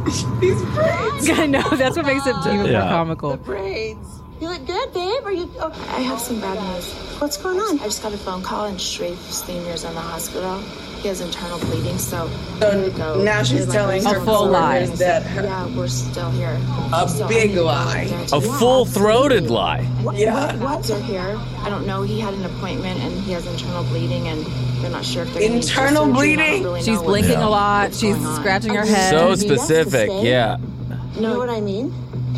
These 0.39 0.62
braids. 0.64 1.30
I 1.39 1.45
know. 1.45 1.62
That's 1.72 1.95
what 1.97 2.05
makes 2.05 2.26
it 2.26 2.36
even 2.47 2.66
Yeah. 2.66 2.80
more 2.82 2.89
comical. 2.89 3.32
The 3.32 3.38
Braids. 3.38 4.18
You 4.39 4.47
look 4.47 4.65
good, 4.65 4.93
babe. 4.93 5.23
Are 5.25 5.31
you? 5.33 5.51
Okay? 5.61 5.81
I 5.89 5.99
have 6.01 6.19
some 6.19 6.39
bad 6.39 6.55
news. 6.75 6.93
What's 7.19 7.35
going 7.35 7.59
on? 7.59 7.79
I 7.81 7.83
just 7.85 8.01
got 8.01 8.13
a 8.13 8.17
phone 8.17 8.41
call, 8.41 8.65
and 8.65 8.77
Sharrieff 8.77 9.17
Senior's 9.17 9.83
in 9.83 9.93
the 9.93 9.99
hospital. 9.99 10.59
He 11.01 11.07
has 11.09 11.19
internal 11.21 11.59
bleeding, 11.59 11.97
so. 11.97 12.29
So 12.59 13.21
now 13.23 13.43
she's 13.43 13.65
telling 13.67 14.03
her 14.03 14.19
coworkers 14.23 14.99
that 14.99 15.23
her- 15.23 15.43
Yeah, 15.43 15.67
we're 15.75 15.87
still 15.87 16.29
here. 16.31 16.57
A 16.93 17.07
So 17.07 17.27
big 17.27 17.49
need 17.51 17.55
to 17.55 17.63
lie. 17.63 18.09
A 18.33 18.41
full 18.41 18.85
throated 18.85 19.49
lie. 19.49 19.87
Yeah. 20.13 20.55
What? 20.57 20.83
They're 20.83 20.99
here. 21.01 21.37
I 21.63 21.69
don't 21.69 21.85
know. 21.87 22.01
He 22.03 22.19
had 22.19 22.33
an 22.33 22.45
appointment, 22.45 22.99
and 23.01 23.13
he 23.21 23.31
has 23.33 23.45
internal 23.45 23.83
bleeding, 23.85 24.27
and 24.27 24.45
they're 24.81 24.91
not 24.91 25.03
sure 25.05 25.23
if 25.23 25.33
they're 25.33 25.41
gonna 25.41 25.55
need 25.55 25.63
Internal 25.63 26.05
surgery. 26.05 26.11
I 26.11 26.35
bleeding? 26.35 26.63
really 26.63 26.81
She's 26.83 27.01
blinking 27.01 27.31
what's- 27.39 27.45
a 27.45 27.49
lot. 27.49 27.83
what's 27.89 27.99
She's 27.99 28.35
scratching 28.35 28.73
her 28.73 28.85
head. 28.85 29.09
So 29.09 29.29
You 29.29 29.35
guys 29.35 29.43
can 29.43 29.57
specific. 29.57 30.09
Yeah. 30.21 30.57
You 31.15 31.21
know 31.21 31.37
what 31.37 31.49
I 31.49 31.59
mean? 31.61 31.93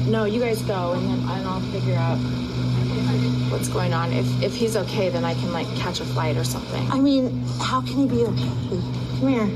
No, 0.08 0.26
you 0.26 0.40
guys 0.40 0.62
go, 0.64 0.94
and 0.94 1.08
then 1.08 1.20
and 1.20 1.48
I'll 1.48 1.62
figure 1.72 1.96
out 1.96 2.18
what's 3.52 3.68
going 3.68 3.94
on. 3.94 4.12
If 4.14 4.26
if 4.42 4.54
he's 4.54 4.76
okay, 4.76 5.10
then 5.10 5.24
I 5.26 5.34
can 5.34 5.52
like 5.52 5.68
catch 5.76 6.00
a 6.00 6.06
flight 6.06 6.38
or 6.38 6.44
something. 6.44 6.90
I 6.92 7.00
mean, 7.00 7.44
how 7.60 7.82
can 7.82 7.98
he 7.98 8.08
be 8.08 8.24
okay? 8.26 8.50
Come 9.20 9.28
here. 9.28 9.50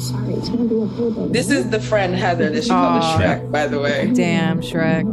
Sorry, 0.00 0.34
it's 0.34 0.48
gonna 0.48 0.64
be 0.64 0.76
okay. 0.76 1.10
baby. 1.10 1.32
This 1.32 1.50
is 1.50 1.70
the 1.70 1.80
friend 1.80 2.14
Heather 2.14 2.50
that 2.50 2.62
she 2.62 2.70
called 2.70 3.02
Aw. 3.02 3.18
Shrek, 3.18 3.50
by 3.50 3.66
the 3.66 3.80
way. 3.80 4.10
Damn, 4.14 4.60
Shrek. 4.60 5.04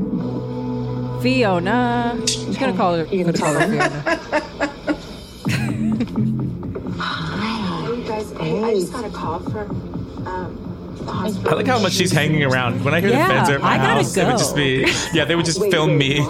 Fiona. 1.22 2.22
She's 2.28 2.58
gonna 2.58 2.78
call 2.78 2.96
her. 2.98 3.06
You're 3.06 3.26
gonna 3.26 3.38
call 3.38 3.54
her 3.54 3.68
Fiona. 3.68 4.72
Hey, 6.98 8.04
guys. 8.08 8.32
Hey, 8.32 8.64
I 8.64 8.74
just 8.76 8.92
got 8.94 9.06
a 9.06 9.10
call 9.10 9.40
from 9.40 9.70
um, 10.28 10.56
the 10.64 10.65
hospital. 10.65 10.65
I 11.08 11.30
like 11.54 11.68
how 11.68 11.80
much 11.80 11.94
she's 11.94 12.12
hanging 12.12 12.44
around. 12.44 12.84
When 12.84 12.94
I 12.94 13.02
hear 13.02 13.10
Yeah, 13.12 13.28
the 13.28 13.34
feds 13.34 13.50
are 13.50 13.56
at 13.56 13.62
my 13.62 13.74
I 13.74 13.78
gotta 13.78 13.88
house, 14.04 14.18
it 14.18 14.26
would 14.26 14.38
just 14.38 14.56
be 14.56 14.86
yeah, 15.14 15.26
they 15.26 15.36
would 15.36 15.46
just 15.46 15.60
film 15.72 15.98
me 15.98 16.16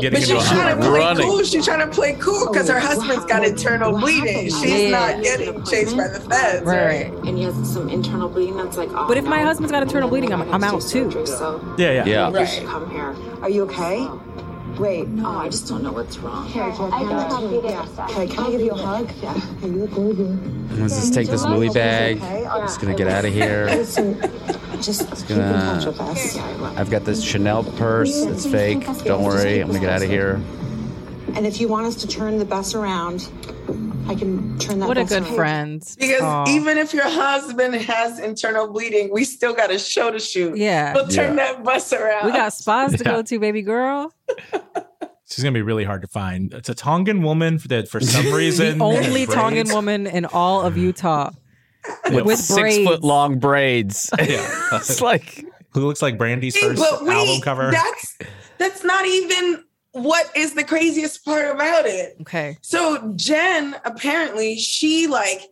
getting 0.00 0.10
But 0.12 0.20
she's 0.20 0.30
into 0.30 0.38
a 0.38 0.44
trying 0.44 0.76
to 0.76 0.82
play 0.82 0.98
running. 0.98 1.26
cool. 1.28 1.42
She's 1.42 1.64
trying 1.64 1.80
to 1.88 1.94
play 1.94 2.14
cool 2.14 2.48
because 2.50 2.68
her 2.68 2.78
husband's 2.80 3.24
got 3.26 3.44
internal 3.44 3.98
bleeding. 3.98 4.44
She's 4.46 4.64
Yeah. 4.64 4.90
not 4.90 5.22
getting 5.22 5.62
chased 5.64 5.96
by 5.96 6.08
the 6.08 6.20
feds. 6.20 6.64
Right. 6.64 7.12
And 7.26 7.36
he 7.36 7.44
has 7.44 7.54
some 7.72 7.88
internal 7.88 8.28
bleeding 8.28 8.56
that's 8.56 8.76
like. 8.76 8.88
Oh, 8.92 9.06
But 9.08 9.16
if 9.18 9.24
my 9.24 9.40
husband's 9.42 9.72
got 9.72 9.82
internal 9.82 10.08
bleeding, 10.08 10.32
I'm, 10.32 10.42
I'm 10.52 10.64
out 10.64 10.82
too. 10.82 11.10
So 11.26 11.60
Yeah, 11.78 11.90
yeah. 12.04 12.06
Yeah. 12.30 12.40
you 12.40 12.46
should 12.46 12.66
come 12.66 12.90
here. 12.90 13.14
Are 13.42 13.50
you 13.50 13.62
okay? 13.64 14.08
Wait. 14.78 15.08
No, 15.08 15.28
I 15.28 15.48
just 15.48 15.68
don't 15.68 15.82
know 15.82 15.92
what's 15.92 16.18
wrong. 16.18 16.48
Here, 16.48 16.70
can 16.72 16.92
I 16.92 17.02
yeah. 17.02 17.86
Okay, 18.10 18.26
can 18.26 18.44
I 18.44 18.50
give 18.50 18.60
you 18.60 18.72
a 18.72 18.76
hug? 18.76 19.10
Yeah. 19.22 19.30
Okay, 19.30 19.68
you 19.68 19.86
look 19.86 19.96
really 19.96 20.14
good. 20.14 20.78
Let's 20.80 20.96
just 20.96 21.14
take 21.14 21.28
this 21.28 21.44
Louis 21.44 21.68
bag. 21.70 22.16
Okay. 22.16 22.44
Just 22.44 22.80
gonna 22.80 22.94
get 22.94 23.08
out 23.08 23.24
of 23.24 23.32
here. 23.32 23.66
Listen, 23.66 24.20
just 24.82 25.08
keep 25.26 25.36
in 25.36 25.52
touch 25.52 25.86
with 25.86 25.98
Gonna. 25.98 26.10
us. 26.10 26.36
I've 26.76 26.90
got 26.90 27.04
this 27.04 27.22
Chanel 27.22 27.64
purse. 27.64 28.24
It's 28.24 28.46
fake. 28.46 28.84
Don't 29.04 29.24
worry. 29.24 29.60
I'm 29.60 29.68
gonna 29.68 29.80
get 29.80 29.90
out 29.90 30.02
of 30.02 30.08
here. 30.08 30.40
And 31.34 31.46
if 31.46 31.60
you 31.60 31.68
want 31.68 31.86
us 31.86 31.96
to 31.96 32.06
turn 32.08 32.38
the 32.38 32.44
bus 32.44 32.74
around, 32.74 33.28
I 34.08 34.14
can 34.14 34.58
turn 34.58 34.80
that 34.80 34.88
What 34.88 34.98
a 34.98 35.04
good 35.04 35.22
around. 35.22 35.34
friend. 35.34 35.94
Because 35.98 36.22
Aw. 36.22 36.48
even 36.50 36.76
if 36.78 36.92
your 36.92 37.08
husband 37.08 37.74
has 37.74 38.18
internal 38.18 38.70
bleeding, 38.70 39.10
we 39.12 39.24
still 39.24 39.54
got 39.54 39.70
a 39.70 39.78
show 39.78 40.10
to 40.10 40.18
shoot. 40.18 40.56
Yeah. 40.56 40.92
We'll 40.94 41.08
turn 41.08 41.36
Yeah. 41.36 41.52
that 41.54 41.64
bus 41.64 41.92
around. 41.92 42.26
We 42.26 42.32
got 42.32 42.52
spas 42.52 42.92
to 42.92 42.98
Yeah. 43.04 43.10
go 43.12 43.22
to, 43.22 43.38
baby 43.38 43.62
girl. 43.62 44.12
She's 45.28 45.42
gonna 45.42 45.52
be 45.54 45.62
really 45.62 45.84
hard 45.84 46.02
to 46.02 46.08
find. 46.08 46.52
It's 46.52 46.68
a 46.68 46.74
Tongan 46.74 47.22
woman 47.22 47.58
that 47.68 47.88
for 47.88 48.00
some 48.00 48.32
reason 48.34 48.78
the 48.78 48.84
only 48.84 49.20
has 49.24 49.34
Tongan 49.34 49.68
woman 49.70 50.06
in 50.06 50.26
all 50.26 50.60
of 50.62 50.74
mm-hmm. 50.74 50.82
Utah 50.86 51.30
with, 52.10 52.26
with 52.26 52.38
six 52.38 52.60
braids. 52.60 52.86
foot 52.86 53.02
long 53.02 53.38
braids. 53.38 54.10
Yeah. 54.18 54.46
it's 54.74 55.00
like 55.00 55.44
who 55.72 55.86
looks 55.86 56.02
like 56.02 56.18
Brandy's 56.18 56.52
See, 56.54 56.60
first 56.60 56.82
but 56.82 57.02
wait, 57.04 57.14
album 57.14 57.40
cover. 57.40 57.70
That's 57.70 58.18
that's 58.58 58.84
not 58.84 59.06
even 59.06 59.64
what 59.92 60.30
is 60.34 60.54
the 60.54 60.64
craziest 60.64 61.24
part 61.24 61.54
about 61.54 61.86
it. 61.86 62.16
Okay. 62.22 62.56
So 62.62 63.12
Jen 63.16 63.76
apparently 63.84 64.56
she 64.56 65.06
like 65.06 65.42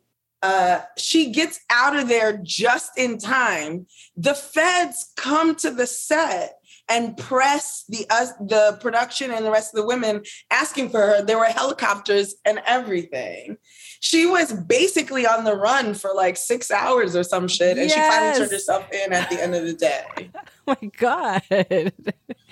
uh 0.43 0.81
she 0.97 1.31
gets 1.31 1.61
out 1.71 1.97
of 1.97 2.09
there 2.09 2.39
just 2.43 2.99
in 2.99 3.19
time. 3.19 3.87
The 4.17 4.35
feds 4.35 5.13
come 5.17 5.55
to 5.57 5.71
the 5.71 5.87
set 5.87 6.55
and 6.89 7.17
press 7.17 7.85
the 7.89 8.07
us 8.11 8.33
the 8.41 8.79
production 8.81 9.31
and 9.31 9.45
the 9.45 9.51
rest 9.51 9.75
of 9.75 9.81
the 9.81 9.87
women 9.87 10.23
asking 10.51 10.91
for 10.91 11.01
her. 11.01 11.23
There 11.23 11.39
were 11.39 11.45
helicopters 11.45 12.35
and 12.45 12.61
everything. 12.67 13.59
She 14.03 14.25
was 14.27 14.53
basically 14.53 15.27
on 15.27 15.45
the 15.45 15.55
run 15.55 15.93
for 15.93 16.11
like 16.15 16.37
six 16.39 16.71
hours 16.71 17.15
or 17.15 17.23
some 17.23 17.47
shit, 17.49 17.77
and 17.77 17.91
she 17.91 17.99
finally 17.99 18.39
turned 18.39 18.51
herself 18.51 18.91
in 18.91 19.13
at 19.13 19.29
the 19.29 19.41
end 19.43 19.55
of 19.55 19.65
the 19.67 19.75
day. 19.75 20.31
Oh 20.69 20.77
my 20.81 20.91
God. 20.99 21.43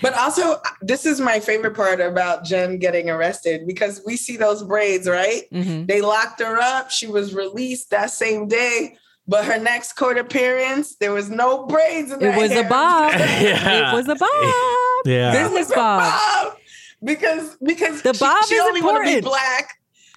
But 0.02 0.14
also, 0.14 0.60
this 0.82 1.06
is 1.06 1.20
my 1.20 1.38
favorite 1.38 1.74
part 1.76 2.00
about 2.00 2.44
Jen 2.44 2.78
getting 2.78 3.08
arrested 3.10 3.64
because 3.66 4.02
we 4.04 4.16
see 4.16 4.36
those 4.36 4.64
braids, 4.64 5.08
right? 5.08 5.44
Mhm. 5.52 5.86
They 5.86 6.00
locked 6.00 6.40
her 6.40 6.56
up. 6.60 6.90
She 6.90 7.06
was 7.06 7.32
released 7.32 7.90
that 7.90 8.10
same 8.10 8.48
day. 8.48 8.96
But 9.28 9.44
her 9.44 9.58
next 9.60 9.92
court 9.92 10.18
appearance, 10.18 10.96
there 10.96 11.12
was 11.12 11.30
no 11.30 11.66
braids 11.66 12.10
in 12.10 12.18
It 12.18 12.22
that 12.30 12.38
was 12.38 12.50
a 12.50 12.62
bob. 12.64 13.12
Yeah. 13.18 13.90
It 13.92 13.94
was 13.94 14.08
a 14.08 14.16
bob. 14.16 15.06
Yeah. 15.06 15.32
Business 15.42 15.68
bob. 15.68 16.00
Bob. 16.00 16.56
Because 17.04 17.56
because 17.62 18.02
The 18.02 18.14
she, 18.14 18.18
bob 18.20 18.44
she 18.46 18.54
is 18.56 18.62
only 18.66 18.82
want 18.82 18.96
to 18.96 19.02
be 19.04 19.18
important. 19.18 19.24
black. 19.24 19.74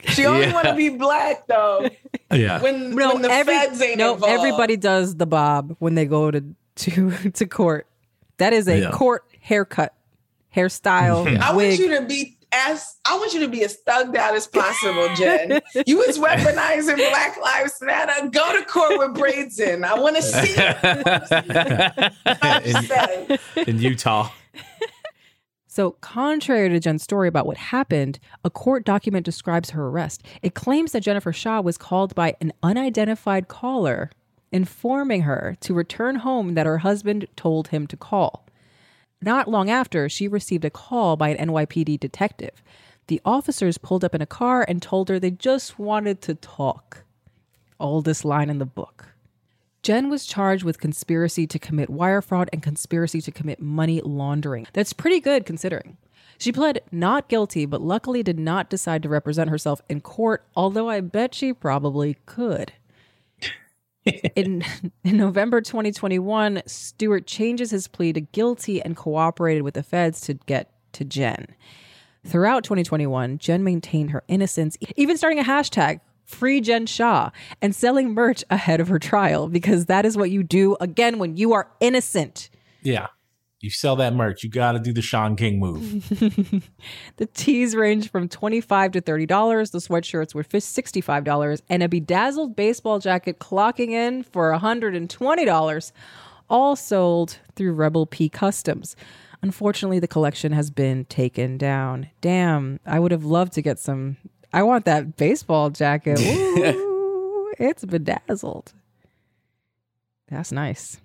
She 0.08 0.26
only 0.26 0.47
Yeah. 0.47 0.54
want 0.54 0.68
to 0.68 0.76
be 0.76 0.89
black 0.89 1.47
though. 1.47 1.89
yeah. 2.32 2.62
When 2.62 2.95
No, 2.95 3.14
when 3.14 3.22
the 3.24 3.30
every, 3.32 3.54
feds 3.54 3.82
ain't 3.82 3.97
no, 3.97 4.14
involved. 4.16 4.34
everybody 4.34 4.78
does 4.78 5.16
the 5.16 5.26
bob 5.26 5.76
when 5.80 5.95
they 5.95 6.06
go 6.06 6.32
to 6.32 6.43
to 6.76 7.12
to 7.32 7.45
court. 7.45 7.88
That 8.38 8.54
is 8.54 8.68
a 8.68 8.80
Yeah. 8.80 8.91
court 8.91 9.26
haircut, 9.41 9.93
hairstyle, 10.56 11.38
I 11.41 11.54
want 11.54 11.78
you 11.80 11.99
to 11.99 12.06
be 12.06 12.38
as 12.54 12.97
I 13.06 13.18
want 13.18 13.34
you 13.34 13.39
to 13.41 13.47
be 13.47 13.64
as 13.64 13.78
thugged 13.88 14.16
out 14.18 14.36
as 14.36 14.45
possible, 14.47 15.08
Jen. 15.16 15.62
you 15.86 15.97
was 15.99 16.20
weaponizing 16.20 16.97
Black 16.97 17.38
Lives 17.41 17.78
Matter. 17.82 18.28
Go 18.30 18.58
to 18.60 18.66
court 18.66 18.97
with 18.99 19.14
braids 19.14 19.58
in. 19.60 19.86
I 19.86 19.93
want 19.97 20.18
to 20.18 20.22
see 20.22 20.54
it. 20.58 22.12
in, 23.66 23.70
in 23.70 23.80
Utah. 23.82 24.30
So, 25.74 25.91
contrary 26.01 26.67
to 26.67 26.82
Jen's 26.82 27.01
story 27.01 27.30
about 27.30 27.45
what 27.45 27.55
happened, 27.55 28.19
a 28.43 28.49
court 28.49 28.84
document 28.84 29.26
describes 29.26 29.69
her 29.69 29.88
arrest. 29.88 30.22
It 30.41 30.53
claims 30.53 30.91
that 30.91 30.99
Jennifer 30.99 31.32
Shah 31.32 31.61
was 31.61 31.78
called 31.78 32.13
by 32.13 32.36
an 32.41 32.51
unidentified 32.61 33.47
caller, 33.47 34.11
informing 34.51 35.22
her 35.22 35.55
to 35.61 35.74
return 35.74 36.17
home 36.17 36.55
that 36.55 36.65
her 36.65 36.80
husband 36.80 37.26
told 37.38 37.69
him 37.69 37.88
to 37.88 37.95
call. 37.95 38.45
Not 39.22 39.47
long 39.47 39.69
after, 39.69 40.09
she 40.09 40.28
received 40.28 40.65
a 40.65 40.69
call 40.69 41.15
by 41.15 41.30
an 41.30 41.47
NYPD 41.47 42.01
detective. 42.01 42.61
The 43.07 43.22
officers 43.24 43.78
pulled 43.78 44.03
up 44.03 44.13
in 44.13 44.22
a 44.22 44.26
car 44.26 44.65
and 44.67 44.82
told 44.82 45.07
her 45.07 45.19
they 45.19 45.32
just 45.32 45.80
wanted 45.80 46.22
to 46.24 46.36
talk. 46.36 47.05
Oldest 47.80 48.26
line 48.26 48.49
in 48.49 48.57
the 48.57 48.65
book. 48.65 49.11
Jen 49.84 50.10
was 50.10 50.26
charged 50.28 50.64
with 50.64 50.80
conspiracy 50.80 51.48
to 51.48 51.58
commit 51.58 51.90
wire 51.90 52.22
fraud 52.22 52.50
and 52.54 52.62
conspiracy 52.62 53.20
to 53.22 53.32
commit 53.32 53.60
money 53.60 54.00
laundering. 54.02 54.68
That's 54.74 54.94
pretty 54.94 55.20
good 55.20 55.46
considering. 55.46 55.98
She 56.38 56.52
pled 56.52 56.82
not 56.92 57.28
guilty, 57.28 57.66
but 57.66 57.82
luckily 57.82 58.24
did 58.24 58.40
not 58.40 58.70
decide 58.70 59.04
to 59.04 59.10
represent 59.10 59.50
herself 59.50 59.82
in 59.90 60.02
court, 60.02 60.46
although 60.56 60.90
I 60.90 61.02
bet 61.02 61.34
she 61.34 61.54
probably 61.54 62.18
could. 62.26 62.74
in, 64.36 64.64
in 65.04 65.18
November 65.18 65.62
2021, 65.62 66.64
Stuart 66.66 67.28
changes 67.28 67.72
his 67.72 67.88
plea 67.88 68.14
to 68.14 68.22
guilty 68.22 68.82
and 68.82 68.96
cooperated 68.96 69.64
with 69.64 69.74
the 69.74 69.84
feds 69.84 70.22
to 70.22 70.34
get 70.34 70.72
to 70.94 71.06
Jen. 71.06 71.48
Throughout 72.26 72.64
2021, 72.64 73.40
Jen 73.40 73.64
maintained 73.64 74.12
her 74.12 74.24
innocence, 74.28 74.78
even 74.96 75.18
starting 75.18 75.40
a 75.40 75.44
hashtag, 75.44 76.02
Free 76.32 76.62
Jen 76.62 76.86
Shah, 76.86 77.30
and 77.62 77.76
selling 77.76 78.14
merch 78.14 78.44
ahead 78.50 78.80
of 78.80 78.88
her 78.88 79.00
trial 79.00 79.48
because 79.48 79.86
that 79.86 80.06
is 80.06 80.18
what 80.18 80.32
you 80.32 80.44
do 80.44 80.78
again 80.80 81.20
when 81.20 81.38
you 81.38 81.54
are 81.54 81.70
innocent. 81.80 82.50
Yeah. 82.82 83.08
You 83.60 83.70
sell 83.70 83.96
that 83.98 84.16
merch, 84.16 84.44
you 84.44 84.50
got 84.50 84.72
to 84.72 84.80
do 84.80 84.92
the 84.92 85.04
Shaun 85.04 85.36
King 85.36 85.60
move. 85.60 86.64
The 87.18 87.28
tees 87.28 87.76
range 87.76 88.10
from 88.10 88.28
25 88.28 88.94
to 88.94 89.02
$30. 89.02 89.28
The 89.72 89.78
sweatshirts 89.78 90.34
were 90.34 90.42
fif- 90.42 90.64
$65 90.64 91.62
and 91.70 91.84
a 91.84 91.88
bedazzled 91.88 92.56
baseball 92.56 92.98
jacket 92.98 93.38
clocking 93.38 93.92
in 93.92 94.24
for 94.24 94.52
$120, 94.52 95.92
all 96.50 96.76
sold 96.76 97.38
through 97.56 97.74
Rebel 97.74 98.08
P 98.08 98.30
Customs. 98.30 98.96
Unfortunately, 99.44 100.00
the 100.00 100.08
collection 100.08 100.52
has 100.54 100.72
been 100.72 101.06
taken 101.06 101.60
down. 101.60 102.10
Damn, 102.22 102.80
I 102.88 103.00
would 103.00 103.12
have 103.12 103.26
loved 103.26 103.54
to 103.54 103.62
get 103.62 103.78
some. 103.78 104.18
I 104.54 104.64
want 104.64 104.86
that 104.86 105.16
baseball 105.18 105.70
jacket. 105.70 106.20
Ooh, 106.22 107.54
it's 107.58 107.86
bedazzled. 107.86 108.74
That's 110.28 110.52
nice. 110.52 110.99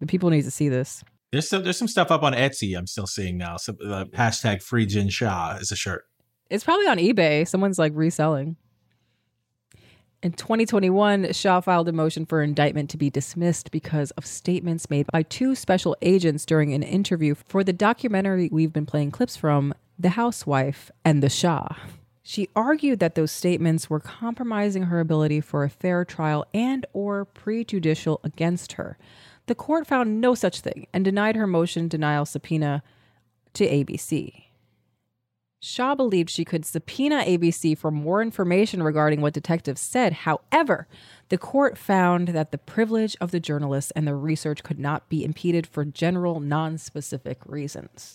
The 0.00 0.06
people 0.06 0.30
need 0.30 0.42
to 0.42 0.50
see 0.50 0.68
this. 0.68 1.04
There's 1.32 1.48
some, 1.48 1.64
there's 1.64 1.78
some 1.78 1.88
stuff 1.88 2.10
up 2.10 2.22
on 2.22 2.34
Etsy 2.34 2.76
I'm 2.76 2.86
still 2.86 3.06
seeing 3.06 3.38
now. 3.38 3.56
So, 3.56 3.74
uh, 3.84 4.04
hashtag 4.06 4.62
free 4.62 4.84
Jen 4.84 5.08
Shah 5.08 5.56
is 5.60 5.72
a 5.72 5.76
shirt. 5.76 6.04
It's 6.50 6.64
probably 6.64 6.86
on 6.86 6.98
eBay. 6.98 7.48
Someone's 7.48 7.78
like 7.78 7.92
reselling. 7.94 8.56
In 10.22 10.32
2021, 10.32 11.32
Shah 11.32 11.60
filed 11.60 11.88
a 11.88 11.92
motion 11.92 12.26
for 12.26 12.42
indictment 12.42 12.90
to 12.90 12.96
be 12.96 13.10
dismissed 13.10 13.70
because 13.70 14.12
of 14.12 14.24
statements 14.26 14.88
made 14.88 15.06
by 15.10 15.22
two 15.22 15.54
special 15.54 15.96
agents 16.02 16.46
during 16.46 16.74
an 16.74 16.82
interview 16.82 17.34
for 17.34 17.64
the 17.64 17.72
documentary 17.72 18.48
we've 18.52 18.72
been 18.72 18.86
playing 18.86 19.10
clips 19.10 19.36
from, 19.36 19.74
The 19.98 20.10
Housewife 20.10 20.92
and 21.04 21.22
the 21.22 21.28
Shah. 21.28 21.74
She 22.22 22.48
argued 22.54 23.00
that 23.00 23.16
those 23.16 23.32
statements 23.32 23.90
were 23.90 23.98
compromising 23.98 24.84
her 24.84 25.00
ability 25.00 25.40
for 25.40 25.64
a 25.64 25.70
fair 25.70 26.04
trial 26.04 26.46
and 26.54 26.86
or 26.92 27.24
prejudicial 27.24 28.20
against 28.22 28.74
her. 28.74 28.96
The 29.46 29.56
court 29.56 29.88
found 29.88 30.20
no 30.20 30.36
such 30.36 30.60
thing 30.60 30.86
and 30.92 31.04
denied 31.04 31.34
her 31.34 31.48
motion 31.48 31.88
denial 31.88 32.24
subpoena 32.24 32.84
to 33.54 33.66
ABC. 33.68 34.44
Shah 35.64 35.94
believed 35.94 36.28
she 36.30 36.44
could 36.44 36.64
subpoena 36.64 37.22
ABC 37.24 37.78
for 37.78 37.92
more 37.92 38.20
information 38.20 38.82
regarding 38.82 39.20
what 39.20 39.32
detectives 39.32 39.80
said. 39.80 40.12
However, 40.12 40.88
the 41.28 41.38
court 41.38 41.78
found 41.78 42.28
that 42.28 42.50
the 42.50 42.58
privilege 42.58 43.16
of 43.20 43.30
the 43.30 43.38
journalists 43.38 43.92
and 43.92 44.06
the 44.06 44.16
research 44.16 44.64
could 44.64 44.80
not 44.80 45.08
be 45.08 45.24
impeded 45.24 45.66
for 45.66 45.84
general, 45.84 46.40
non 46.40 46.78
specific 46.78 47.38
reasons. 47.46 48.14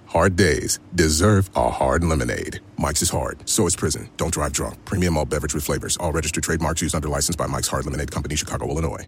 Hard 0.11 0.35
days 0.35 0.79
deserve 0.95 1.49
a 1.55 1.69
hard 1.69 2.03
lemonade. 2.03 2.59
Mike's 2.77 3.01
is 3.01 3.09
hard, 3.09 3.47
so 3.47 3.65
is 3.65 3.77
prison. 3.77 4.09
Don't 4.17 4.33
drive 4.33 4.51
drunk. 4.51 4.83
Premium 4.83 5.15
all 5.15 5.23
beverage 5.23 5.53
with 5.53 5.63
flavors. 5.63 5.95
All 6.01 6.11
registered 6.11 6.43
trademarks 6.43 6.81
used 6.81 6.95
under 6.95 7.07
license 7.07 7.37
by 7.37 7.47
Mike's 7.47 7.69
Hard 7.69 7.85
Lemonade 7.85 8.11
Company, 8.11 8.35
Chicago, 8.35 8.67
Illinois. 8.67 9.07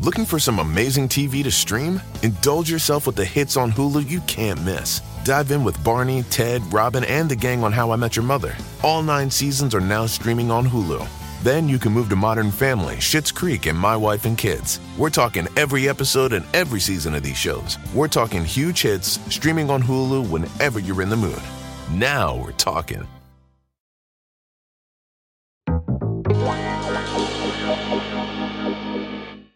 Looking 0.00 0.24
for 0.24 0.40
some 0.40 0.58
amazing 0.58 1.08
TV 1.08 1.44
to 1.44 1.52
stream? 1.52 2.00
Indulge 2.24 2.68
yourself 2.68 3.06
with 3.06 3.14
the 3.14 3.24
hits 3.24 3.56
on 3.56 3.70
Hulu 3.70 4.06
you 4.10 4.18
can't 4.22 4.64
miss. 4.64 5.00
Dive 5.22 5.52
in 5.52 5.62
with 5.62 5.82
Barney, 5.84 6.24
Ted, 6.24 6.60
Robin, 6.72 7.04
and 7.04 7.30
the 7.30 7.36
gang 7.36 7.62
on 7.62 7.70
How 7.70 7.92
I 7.92 7.96
Met 7.96 8.16
Your 8.16 8.24
Mother. 8.24 8.56
All 8.82 9.04
nine 9.04 9.30
seasons 9.30 9.76
are 9.76 9.80
now 9.80 10.06
streaming 10.06 10.50
on 10.50 10.66
Hulu. 10.66 11.06
Then 11.44 11.68
you 11.68 11.78
can 11.78 11.92
move 11.92 12.08
to 12.08 12.16
Modern 12.16 12.50
Family, 12.50 12.94
Schitt's 12.94 13.30
Creek, 13.30 13.66
and 13.66 13.78
My 13.78 13.98
Wife 13.98 14.24
and 14.24 14.38
Kids. 14.38 14.80
We're 14.96 15.10
talking 15.10 15.46
every 15.58 15.90
episode 15.90 16.32
and 16.32 16.46
every 16.54 16.80
season 16.80 17.14
of 17.14 17.22
these 17.22 17.36
shows. 17.36 17.76
We're 17.94 18.08
talking 18.08 18.46
huge 18.46 18.80
hits 18.80 19.20
streaming 19.30 19.68
on 19.68 19.82
Hulu 19.82 20.30
whenever 20.30 20.78
you're 20.78 21.02
in 21.02 21.10
the 21.10 21.18
mood. 21.18 21.42
Now 21.92 22.34
we're 22.34 22.52
talking. 22.52 23.06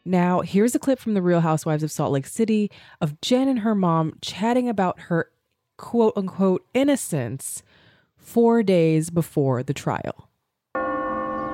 Now, 0.04 0.40
here's 0.42 0.74
a 0.74 0.78
clip 0.78 0.98
from 0.98 1.14
the 1.14 1.22
Real 1.22 1.40
Housewives 1.40 1.82
of 1.82 1.90
Salt 1.90 2.12
Lake 2.12 2.26
City 2.26 2.70
of 3.00 3.18
Jen 3.22 3.48
and 3.48 3.60
her 3.60 3.74
mom 3.74 4.12
chatting 4.20 4.68
about 4.68 5.00
her 5.00 5.30
quote 5.78 6.12
unquote 6.18 6.66
innocence 6.74 7.62
four 8.18 8.62
days 8.62 9.08
before 9.08 9.62
the 9.62 9.72
trial. 9.72 10.27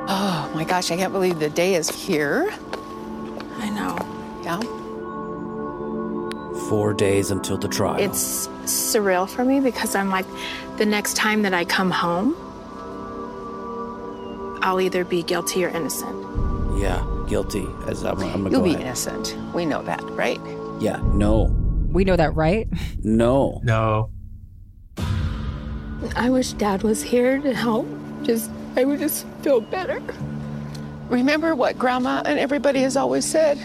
Oh 0.07 0.51
my 0.55 0.65
gosh, 0.65 0.91
I 0.91 0.97
can't 0.97 1.13
believe 1.13 1.39
the 1.39 1.51
day 1.51 1.75
is 1.75 1.89
here. 1.91 2.53
I 3.59 3.71
know. 3.71 3.97
Yeah. 4.43 4.61
Four 6.69 6.93
days 6.95 7.31
until 7.31 7.57
the 7.57 7.69
trial. 7.69 7.99
It's 8.01 8.49
surreal 8.65 9.29
for 9.29 9.45
me 9.45 9.61
because 9.61 9.95
I'm 9.95 10.11
like, 10.11 10.27
the 10.77 10.87
next 10.87 11.17
time 11.17 11.43
that 11.43 11.55
I 11.55 11.65
come 11.65 11.91
home, 11.91 12.35
I'll 14.63 14.81
either 14.81 15.05
be 15.05 15.23
guilty 15.23 15.65
or 15.65 15.69
innocent. 15.69 16.17
yeah, 16.79 17.05
guilty. 17.29 17.67
As 17.87 18.05
I'm, 18.05 18.19
I'm 18.23 18.43
gonna 18.45 18.51
You'll 18.51 18.61
go 18.61 18.65
be 18.65 18.71
ahead. 18.71 18.83
innocent. 18.87 19.37
We 19.55 19.65
know 19.67 19.83
that, 19.83 20.03
right? 20.11 20.41
Yeah, 20.81 21.01
no, 21.15 21.45
We 21.93 22.05
know 22.05 22.17
that, 22.17 22.35
right? 22.35 22.67
no, 23.05 23.61
no. 23.63 24.11
I 26.17 26.29
wish 26.31 26.53
Dad 26.53 26.83
was 26.83 27.03
here 27.03 27.39
to 27.41 27.55
help. 27.55 27.87
Just, 28.23 28.51
I 28.77 28.85
would 28.85 28.99
just 28.99 29.27
feel 29.43 29.61
better. 29.61 30.03
Remember 31.09 31.55
what 31.55 31.79
Grandma 31.79 32.22
and 32.25 32.39
everybody 32.39 32.81
has 32.81 32.97
always 32.97 33.25
said? 33.25 33.59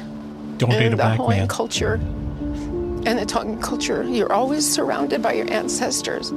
Don't 0.57 0.72
in 0.74 0.80
date 0.80 0.88
a 0.88 0.89
the 0.91 0.95
black 0.97 1.18
Hawaiian 1.18 1.39
man. 1.41 1.47
culture 1.47 1.93
and 1.93 3.18
the 3.18 3.26
Tongan 3.26 3.62
culture, 3.62 4.03
you're 4.03 4.32
always 4.32 4.70
surrounded 4.70 5.22
by 5.22 5.34
your 5.34 5.49
ancestors. 5.51 6.32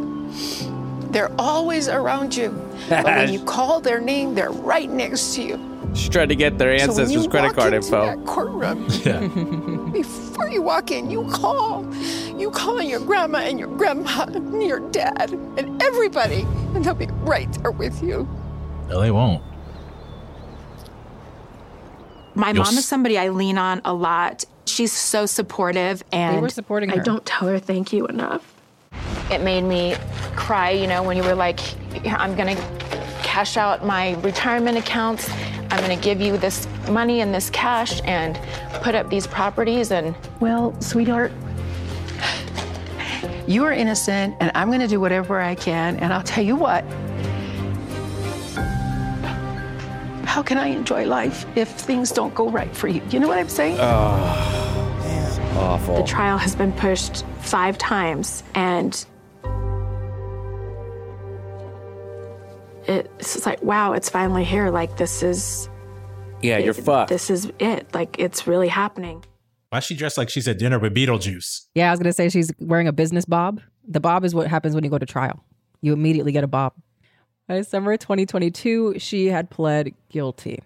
They're 1.10 1.32
always 1.38 1.88
around 1.88 2.34
you. 2.36 2.50
But 2.88 3.04
when 3.04 3.32
you 3.32 3.40
call 3.44 3.80
their 3.80 4.00
name, 4.00 4.34
they're 4.34 4.50
right 4.52 4.88
next 4.88 5.34
to 5.34 5.42
you. 5.42 5.68
She's 5.94 6.08
trying 6.08 6.28
to 6.28 6.36
get 6.36 6.56
their 6.56 6.72
ancestors' 6.72 6.96
So 6.96 7.02
when 7.02 7.10
ancestors' 7.10 7.24
you 7.24 7.30
credit 7.30 7.46
walk 7.48 7.56
card 7.56 7.74
into 7.74 7.86
info. 7.86 8.06
That 8.06 8.24
courtroom, 8.24 8.88
Yeah. 9.04 9.90
before 9.92 10.48
you 10.48 10.62
walk 10.62 10.90
in, 10.90 11.10
you 11.10 11.26
call. 11.28 11.84
You 12.38 12.50
call 12.50 12.78
on 12.78 12.86
your 12.88 13.00
grandma 13.00 13.38
and 13.40 13.58
your 13.58 13.68
grandpa 13.76 14.22
and 14.28 14.62
your 14.62 14.80
dad 14.90 15.32
and 15.58 15.82
everybody, 15.82 16.46
and 16.74 16.82
they'll 16.84 16.94
be 16.94 17.06
right 17.22 17.52
there 17.60 17.72
with 17.72 18.02
you. 18.02 18.26
No, 18.93 19.01
they 19.01 19.11
won't. 19.11 19.43
My 22.34 22.49
You'll 22.49 22.64
mom 22.64 22.74
s- 22.74 22.80
is 22.80 22.84
somebody 22.84 23.16
I 23.16 23.30
lean 23.30 23.57
on 23.57 23.80
a 23.86 23.95
lot. 23.95 24.45
She's 24.66 24.93
so 24.93 25.24
supportive 25.24 26.05
and 26.12 26.36
they 26.36 26.40
were 26.43 26.51
supporting 26.51 26.90
her. 26.90 27.01
I 27.01 27.03
don't 27.03 27.24
tell 27.24 27.49
her 27.49 27.59
thank 27.59 27.95
you 27.95 28.07
enough. 28.07 28.55
It 29.30 29.40
made 29.40 29.62
me 29.62 29.97
cry, 30.36 30.70
you 30.70 30.86
know, 30.86 31.03
when 31.03 31.16
you 31.16 31.22
were 31.22 31.34
like, 31.34 31.61
I'm 32.07 32.36
gonna 32.36 32.57
cash 33.22 33.57
out 33.57 33.84
my 33.86 34.12
retirement 34.20 34.76
accounts. 34.76 35.30
I'm 35.70 35.80
gonna 35.80 35.97
give 35.97 36.20
you 36.20 36.36
this 36.36 36.68
money 36.90 37.22
and 37.22 37.34
this 37.34 37.49
cash 37.49 38.03
and 38.05 38.38
put 38.82 38.95
up 38.95 39.09
these 39.09 39.26
properties 39.26 39.90
and 39.90 40.14
Well, 40.40 40.78
sweetheart, 40.82 41.32
you 43.47 43.64
are 43.64 43.72
innocent, 43.72 44.36
and 44.40 44.53
I'm 44.55 44.68
going 44.68 44.80
to 44.80 44.86
do 44.86 45.01
whatever 45.01 45.40
I 45.40 45.55
can. 45.55 45.97
And 45.97 46.12
I'll 46.12 46.22
tell 46.22 46.45
you 46.45 46.55
what. 46.57 46.84
How 50.32 50.42
can 50.42 50.56
I 50.56 50.68
enjoy 50.68 51.04
life 51.04 51.44
if 51.58 51.68
things 51.68 52.10
don't 52.10 52.34
go 52.34 52.48
right 52.48 52.74
for 52.74 52.88
you? 52.88 53.02
You 53.10 53.20
know 53.20 53.28
what 53.28 53.36
I'm 53.36 53.50
saying? 53.50 53.76
Oh, 53.78 54.96
man. 55.04 55.58
Awful. 55.58 55.96
the 55.96 56.04
trial 56.04 56.38
has 56.38 56.56
been 56.56 56.72
pushed 56.72 57.26
five 57.40 57.76
times 57.76 58.42
and 58.54 59.04
it's 62.86 63.34
just 63.34 63.44
like 63.44 63.62
wow 63.62 63.92
it's 63.92 64.08
finally 64.08 64.42
here 64.42 64.70
like 64.70 64.96
this 64.96 65.22
is 65.22 65.68
yeah, 66.40 66.56
you're 66.56 66.72
fucked. 66.72 67.10
this 67.10 67.28
is 67.28 67.52
it 67.58 67.94
like 67.94 68.18
it's 68.18 68.46
really 68.46 68.68
happening 68.68 69.22
Why 69.68 69.80
she 69.80 69.94
dressed 69.94 70.16
like 70.16 70.30
she's 70.30 70.48
at 70.48 70.58
dinner 70.58 70.78
with 70.78 70.94
Beetlejuice? 70.94 71.66
Yeah, 71.74 71.88
I 71.88 71.90
was 71.90 72.00
gonna 72.00 72.14
say 72.14 72.30
she's 72.30 72.50
wearing 72.58 72.88
a 72.88 72.92
business 72.92 73.26
bob. 73.26 73.60
The 73.86 74.00
bob 74.00 74.24
is 74.24 74.34
what 74.34 74.46
happens 74.46 74.74
when 74.74 74.82
you 74.82 74.88
go 74.88 74.98
to 74.98 75.04
trial. 75.04 75.44
You 75.82 75.92
immediately 75.92 76.32
get 76.32 76.42
a 76.42 76.48
bob. 76.48 76.72
By 77.53 77.61
summer 77.61 77.98
2022, 77.98 78.94
she 78.98 79.26
had 79.26 79.50
pled 79.50 79.92
guilty. 80.09 80.62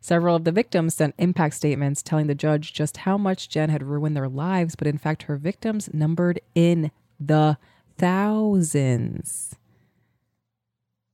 Several 0.00 0.36
of 0.36 0.44
the 0.44 0.52
victims 0.52 0.94
sent 0.94 1.16
impact 1.18 1.56
statements 1.56 2.04
telling 2.04 2.28
the 2.28 2.36
judge 2.36 2.72
just 2.72 2.98
how 2.98 3.18
much 3.18 3.48
Jen 3.48 3.68
had 3.68 3.82
ruined 3.82 4.16
their 4.16 4.28
lives, 4.28 4.76
but 4.76 4.86
in 4.86 4.96
fact, 4.96 5.24
her 5.24 5.36
victims 5.36 5.90
numbered 5.92 6.40
in 6.54 6.92
the 7.18 7.58
thousands. 7.98 9.56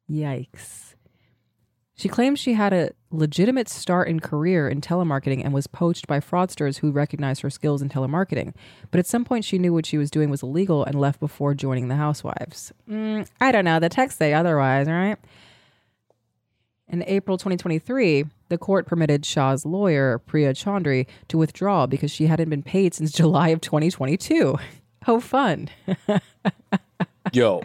Yikes. 0.06 0.87
She 1.98 2.08
claims 2.08 2.38
she 2.38 2.52
had 2.52 2.72
a 2.72 2.92
legitimate 3.10 3.68
start 3.68 4.06
in 4.06 4.20
career 4.20 4.68
in 4.68 4.80
telemarketing 4.80 5.44
and 5.44 5.52
was 5.52 5.66
poached 5.66 6.06
by 6.06 6.20
fraudsters 6.20 6.78
who 6.78 6.92
recognized 6.92 7.42
her 7.42 7.50
skills 7.50 7.82
in 7.82 7.88
telemarketing. 7.88 8.54
But 8.92 9.00
at 9.00 9.06
some 9.08 9.24
point, 9.24 9.44
she 9.44 9.58
knew 9.58 9.72
what 9.72 9.84
she 9.84 9.98
was 9.98 10.08
doing 10.08 10.30
was 10.30 10.40
illegal 10.40 10.84
and 10.84 10.94
left 10.94 11.18
before 11.18 11.54
joining 11.54 11.88
the 11.88 11.96
Housewives. 11.96 12.72
Mm, 12.88 13.28
I 13.40 13.50
don't 13.50 13.64
know. 13.64 13.80
The 13.80 13.88
texts 13.88 14.16
say 14.16 14.32
otherwise, 14.32 14.86
right? 14.86 15.16
In 16.86 17.02
April 17.08 17.36
2023, 17.36 18.26
the 18.48 18.58
court 18.58 18.86
permitted 18.86 19.26
Shah's 19.26 19.66
lawyer, 19.66 20.18
Priya 20.20 20.54
Chaudhry, 20.54 21.08
to 21.26 21.36
withdraw 21.36 21.86
because 21.86 22.12
she 22.12 22.28
hadn't 22.28 22.48
been 22.48 22.62
paid 22.62 22.94
since 22.94 23.10
July 23.20 23.48
of 23.48 23.60
2022. 23.60 24.56
How 25.02 25.18
fun. 25.18 25.68
Yo, 27.32 27.64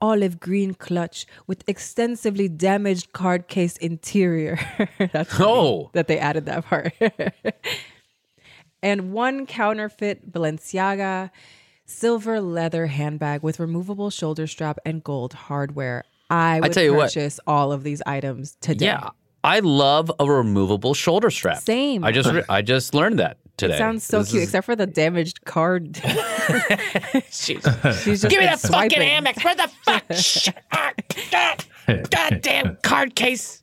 olive 0.00 0.38
green 0.40 0.74
clutch 0.74 1.26
with 1.46 1.64
extensively 1.68 2.48
damaged 2.48 3.12
card 3.12 3.48
case 3.48 3.76
interior. 3.78 4.58
That's 5.12 5.38
Oh. 5.40 5.90
that 5.94 6.06
they 6.06 6.18
added 6.18 6.46
that 6.46 6.64
part. 6.66 6.92
and 8.82 9.12
one 9.12 9.46
counterfeit 9.46 10.30
Balenciaga 10.30 11.30
silver 11.84 12.40
leather 12.40 12.86
handbag 12.86 13.42
with 13.42 13.60
removable 13.60 14.10
shoulder 14.10 14.46
strap 14.46 14.78
and 14.84 15.02
gold 15.04 15.32
hardware. 15.32 16.04
I 16.28 16.60
would 16.60 16.72
tell 16.72 16.82
you 16.82 16.94
what. 16.94 17.04
purchase 17.04 17.38
all 17.46 17.72
of 17.72 17.84
these 17.84 18.02
items 18.06 18.56
today. 18.60 18.86
Yeah. 18.86 19.10
I 19.44 19.60
love 19.60 20.10
a 20.18 20.28
removable 20.28 20.92
shoulder 20.94 21.30
strap. 21.30 21.58
Same. 21.62 22.02
I 22.02 22.10
just 22.10 22.28
I 22.48 22.62
just 22.62 22.94
learned 22.94 23.20
that 23.20 23.38
today. 23.56 23.74
It 23.74 23.78
sounds 23.78 24.04
so 24.04 24.20
This 24.20 24.30
cute, 24.30 24.42
is- 24.42 24.48
except 24.48 24.66
for 24.66 24.76
the 24.76 24.86
damaged 24.86 25.44
card. 25.44 25.96
She's 27.30 27.62
just 27.62 28.04
Give 28.04 28.04
me 28.04 28.20
been 28.22 28.46
that 28.46 28.60
fucking. 28.60 29.00
Amex. 29.00 29.44
Where 29.44 29.54
the 29.54 29.70
fuck? 29.84 30.04
Shut 30.14 30.56
up. 30.72 30.94
God, 31.30 31.64
goddamn 32.10 32.78
card 32.82 33.14
case 33.14 33.62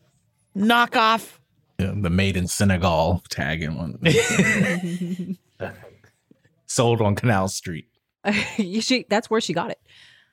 knockoff. 0.55 1.37
Yeah, 1.79 1.93
the 1.95 2.09
made 2.09 2.37
in 2.37 2.47
Senegal 2.47 3.23
tag 3.29 3.61
in 3.63 3.75
one. 3.75 3.99
Sold 6.67 7.01
on 7.01 7.15
Canal 7.15 7.47
Street. 7.49 7.87
You- 8.57 8.81
she, 8.81 9.05
that's 9.09 9.29
where 9.29 9.41
she 9.41 9.53
got 9.53 9.69
it. 9.71 9.79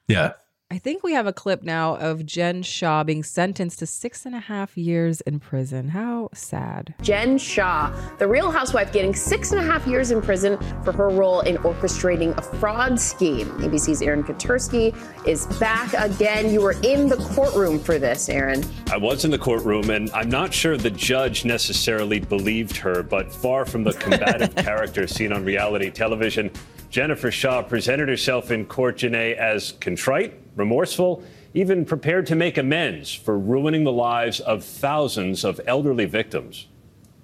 Yeah. 0.09 0.33
I 0.73 0.79
think 0.79 1.03
we 1.03 1.15
have 1.15 1.27
a 1.27 1.33
clip 1.33 1.65
now 1.65 1.97
of 1.97 2.25
Jen 2.25 2.63
Shah 2.63 3.03
being 3.03 3.25
sentenced 3.25 3.81
to 3.81 3.87
six 3.87 4.25
and 4.25 4.37
a 4.37 4.39
half 4.39 4.79
years 4.79 5.21
in 5.23 5.41
prison. 5.41 5.89
How 5.89 6.29
sad. 6.33 6.95
Jen 7.03 7.39
Shah, 7.39 7.93
the 8.21 8.29
real 8.29 8.53
housewife, 8.53 8.93
getting 8.93 9.13
six 9.13 9.51
and 9.51 9.61
a 9.61 9.65
half 9.65 9.85
years 9.89 10.13
in 10.13 10.23
prison 10.23 10.57
for 10.85 10.93
her 10.93 11.09
role 11.09 11.41
in 11.41 11.57
orchestrating 11.57 12.39
a 12.39 12.43
fraud 12.43 13.01
scheme. 13.01 13.49
ABC's 13.59 14.01
Aaron 14.01 14.23
Katersky 14.23 14.97
is 15.27 15.49
back 15.59 15.93
again. 15.95 16.55
You 16.55 16.61
were 16.61 16.77
in 16.85 17.09
the 17.09 17.17
courtroom 17.17 17.81
for 17.81 17.99
this, 17.99 18.29
Aaron. 18.29 18.63
I 18.93 18.97
was 18.97 19.25
in 19.25 19.33
the 19.33 19.39
courtroom, 19.39 19.91
and 19.91 20.09
I'm 20.13 20.31
not 20.31 20.55
sure 20.55 20.77
the 20.77 20.89
judge 20.89 21.45
necessarily 21.45 22.21
believed 22.21 22.77
her, 22.77 23.03
but 23.03 23.33
far 23.33 23.65
from 23.65 23.83
the 23.83 23.95
combative 23.95 24.55
character 24.65 25.09
seen 25.09 25.33
on 25.33 25.45
reality 25.45 25.91
television, 25.91 26.49
Jennifer 26.91 27.31
Shah 27.31 27.63
presented 27.63 28.09
herself 28.09 28.51
in 28.51 28.67
court, 28.67 28.99
Janai, 28.99 29.37
as 29.37 29.73
contrite, 29.81 30.35
remorseful, 30.57 31.23
even 31.55 31.85
prepared 31.85 32.27
to 32.27 32.35
make 32.35 32.59
amends 32.59 33.15
for 33.15 33.39
ruining 33.39 33.85
the 33.85 33.93
lives 33.93 34.41
of 34.41 34.65
thousands 34.65 35.45
of 35.45 35.61
elderly 35.67 36.05
victims. 36.05 36.67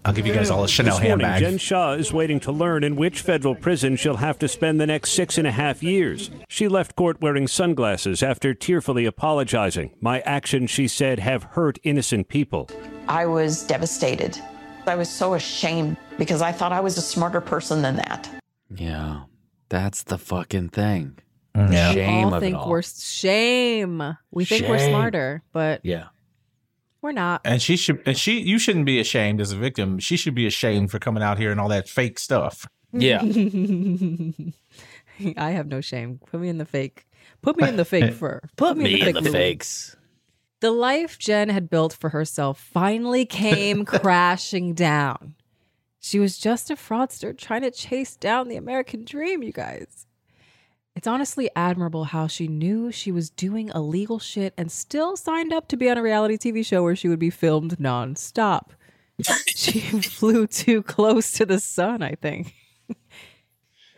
I'll 0.05 0.13
give 0.13 0.25
you 0.25 0.33
guys 0.33 0.51
all 0.51 0.63
a 0.63 0.69
Chanel 0.69 0.99
this 0.99 1.09
morning, 1.09 1.27
handbag. 1.27 1.41
Jen 1.41 1.59
Shah 1.59 1.95
is 1.95 2.13
waiting 2.13 2.39
to 2.41 2.53
learn 2.53 2.85
in 2.85 2.95
which 2.95 3.23
federal 3.23 3.57
prison 3.57 3.97
she'll 3.97 4.19
have 4.19 4.39
to 4.39 4.47
spend 4.47 4.81
the 4.81 4.87
next 4.87 5.11
six 5.11 5.37
and 5.37 5.49
a 5.49 5.51
half 5.51 5.83
years. 5.83 6.31
She 6.49 6.69
left 6.69 6.95
court 6.95 7.21
wearing 7.21 7.49
sunglasses 7.49 8.23
after 8.23 8.55
tearfully 8.55 9.05
apologizing. 9.05 9.91
My 10.01 10.21
actions, 10.21 10.71
she 10.71 10.87
said, 10.87 11.19
have 11.19 11.43
hurt 11.43 11.81
innocent 11.83 12.29
people. 12.29 12.71
I 13.09 13.27
was 13.27 13.65
devastated. 13.65 14.41
I 14.87 14.95
was 14.95 15.09
so 15.09 15.35
ashamed 15.35 15.97
because 16.19 16.41
I 16.41 16.53
thought 16.53 16.71
I 16.71 16.79
was 16.79 16.97
a 16.99 17.03
smarter 17.03 17.41
person 17.41 17.83
than 17.83 17.97
that. 17.97 18.31
Yeah. 18.71 19.23
That's 19.69 20.05
the 20.05 20.19
fucking 20.19 20.71
thing. 20.71 21.19
Mm. 21.55 21.73
Yeah. 21.73 21.93
Shame 21.93 22.27
all 22.27 22.35
of 22.35 22.41
think 22.41 22.55
it 22.55 22.59
all. 22.59 22.69
we're 22.69 22.83
shame. 22.83 24.17
We 24.31 24.45
think 24.45 24.69
we're 24.69 24.79
smarter, 24.79 25.43
but 25.53 25.81
yeah. 25.83 26.07
we're 27.01 27.13
not. 27.13 27.41
And 27.45 27.63
she 27.63 27.77
should 27.77 28.03
and 28.07 28.17
she 28.17 28.41
you 28.41 28.59
shouldn't 28.59 28.87
be 28.87 29.01
ashamed 29.01 29.41
as 29.41 29.53
a 29.53 29.57
victim. 29.57 29.99
She 29.99 30.17
should 30.17 30.35
be 30.35 30.47
ashamed 30.47 30.91
for 30.91 30.99
coming 30.99 31.23
out 31.23 31.39
here 31.39 31.51
and 31.51 31.61
all 31.61 31.69
that 31.69 31.89
fake 31.89 32.19
stuff. 32.19 32.67
Yeah. 32.93 33.23
I 35.37 35.51
have 35.51 35.67
no 35.67 35.81
shame. 35.81 36.21
Put 36.27 36.41
me 36.41 36.49
in 36.49 36.59
the 36.59 36.67
fake. 36.67 37.07
Put 37.43 37.57
me 37.57 37.69
in 37.69 37.77
the 37.77 37.85
fake 37.85 38.15
fur. 38.15 38.41
Put 38.57 38.77
me 38.77 39.01
in 39.01 39.15
the 39.15 39.21
Louis. 39.21 39.33
fakes. 39.33 39.97
The 40.61 40.71
life 40.71 41.19
Jen 41.19 41.49
had 41.49 41.69
built 41.69 41.93
for 41.93 42.11
herself 42.11 42.59
finally 42.59 43.27
came 43.27 43.85
crashing 43.85 44.75
down. 44.75 45.35
She 46.07 46.21
was 46.21 46.39
just 46.39 46.71
a 46.71 46.77
fraudster 46.77 47.37
trying 47.37 47.63
to 47.63 47.71
chase 47.73 48.15
down 48.15 48.47
the 48.47 48.55
American 48.55 49.05
dream, 49.05 49.43
you 49.43 49.51
guys. 49.51 50.07
It's 50.95 51.09
honestly 51.09 51.51
admirable 51.57 52.05
how 52.05 52.29
she 52.29 52.47
knew 52.47 52.93
she 52.93 53.11
was 53.11 53.29
doing 53.29 53.73
illegal 53.75 54.21
shit 54.21 54.55
and 54.57 54.71
still 54.71 55.17
signed 55.17 55.53
up 55.53 55.67
to 55.67 55.77
be 55.77 55.91
on 55.91 55.99
a 55.99 56.03
reality 56.05 56.37
TV 56.37 56.65
show 56.65 56.85
where 56.85 56.95
she 56.95 57.09
would 57.09 57.19
be 57.19 57.31
filmed 57.31 57.79
nonstop. 57.79 58.69
she 59.49 59.81
flew 60.01 60.47
too 60.47 60.81
close 60.85 61.33
to 61.33 61.45
the 61.45 61.59
sun, 61.59 62.03
I 62.03 62.15
think. 62.15 62.55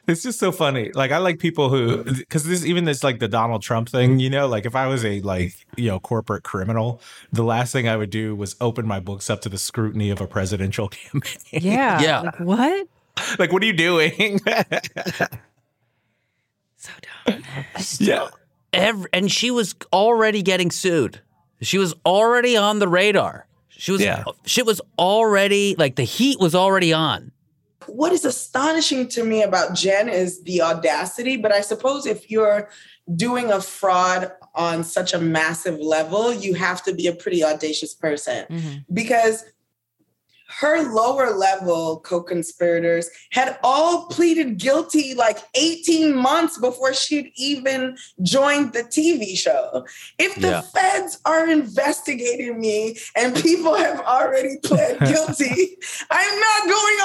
It's 0.09 0.23
just 0.23 0.39
so 0.39 0.51
funny. 0.53 0.91
Like 0.95 1.13
I 1.13 1.19
like 1.19 1.39
people 1.39 1.69
who 1.69 2.03
because 2.03 2.45
this 2.45 2.65
even 2.65 2.85
this 2.85 3.05
like 3.05 3.19
the 3.19 3.29
Donald 3.29 3.61
Trump 3.63 3.91
thing, 3.91 4.19
you 4.19 4.31
know, 4.31 4.49
like 4.49 4.65
if 4.65 4.75
I 4.75 4.87
was 4.87 5.05
a 5.05 5.21
like, 5.21 5.55
you 5.77 5.89
know, 5.89 6.01
corporate 6.01 6.43
criminal, 6.45 7.01
the 7.31 7.45
last 7.45 7.73
thing 7.73 7.87
I 7.89 7.97
would 7.97 8.09
do 8.11 8.35
was 8.35 8.57
open 8.61 8.87
my 8.87 9.01
books 9.01 9.29
up 9.29 9.43
to 9.43 9.49
the 9.51 9.59
scrutiny 9.59 10.09
of 10.11 10.21
a 10.21 10.27
presidential 10.27 10.89
campaign. 10.89 11.37
Yeah. 11.53 12.01
Yeah. 12.01 12.21
Like, 12.23 12.41
what? 12.41 12.89
like 13.39 13.53
what 13.53 13.63
are 13.63 13.67
you 13.67 13.73
doing? 13.75 14.41
So 16.77 16.93
dumb. 17.27 17.43
Still, 17.79 18.07
yeah. 18.07 18.29
Every, 18.73 19.11
and 19.13 19.31
she 19.33 19.51
was 19.51 19.75
already 19.93 20.43
getting 20.43 20.71
sued. 20.71 21.21
She 21.61 21.77
was 21.77 21.93
already 22.07 22.57
on 22.57 22.79
the 22.79 22.87
radar. 22.87 23.47
She 23.69 23.91
was 23.91 24.01
Yeah. 24.01 24.23
shit 24.47 24.65
was 24.65 24.81
already 24.99 25.75
like 25.77 25.97
the 25.97 26.05
heat 26.05 26.39
was 26.39 26.55
already 26.55 26.93
on. 26.93 27.33
What 27.87 28.13
is 28.13 28.25
astonishing 28.25 29.09
to 29.09 29.25
me 29.25 29.43
about 29.43 29.75
Jen 29.75 30.09
is 30.09 30.43
the 30.43 30.63
audacity. 30.63 31.37
But 31.37 31.53
I 31.53 31.61
suppose 31.61 32.07
if 32.07 32.31
you're 32.31 32.69
doing 33.15 33.51
a 33.51 33.61
fraud 33.61 34.33
on 34.55 34.85
such 34.85 35.15
a 35.15 35.19
massive 35.19 35.79
level, 35.79 36.33
you 36.33 36.55
have 36.55 36.83
to 36.85 36.95
be 36.95 37.07
a 37.07 37.15
pretty 37.15 37.45
audacious 37.45 37.95
person 37.95 38.47
mm-hmm. 38.51 38.79
because 38.93 39.45
her 40.49 40.91
lower 40.93 41.37
level 41.37 42.01
co-conspirators 42.01 43.11
had 43.33 43.59
all 43.63 44.07
pleaded 44.07 44.59
guilty 44.59 45.15
like 45.15 45.39
18 45.55 46.17
months 46.17 46.59
before 46.59 46.95
she'd 46.95 47.31
even 47.37 47.97
joined 48.23 48.73
the 48.73 48.83
TV 48.83 49.37
show. 49.37 49.87
If 50.19 50.35
the 50.37 50.49
Yeah. 50.49 50.61
feds 50.63 51.19
are 51.27 51.47
investigating 51.49 52.59
me 52.59 52.97
and 53.15 53.37
people 53.37 53.75
have 53.75 54.01
already 54.01 54.57
pled 54.65 54.99
guilty, 55.07 55.77
I'm 56.11 56.41
not 56.41 56.63
going 56.65 56.98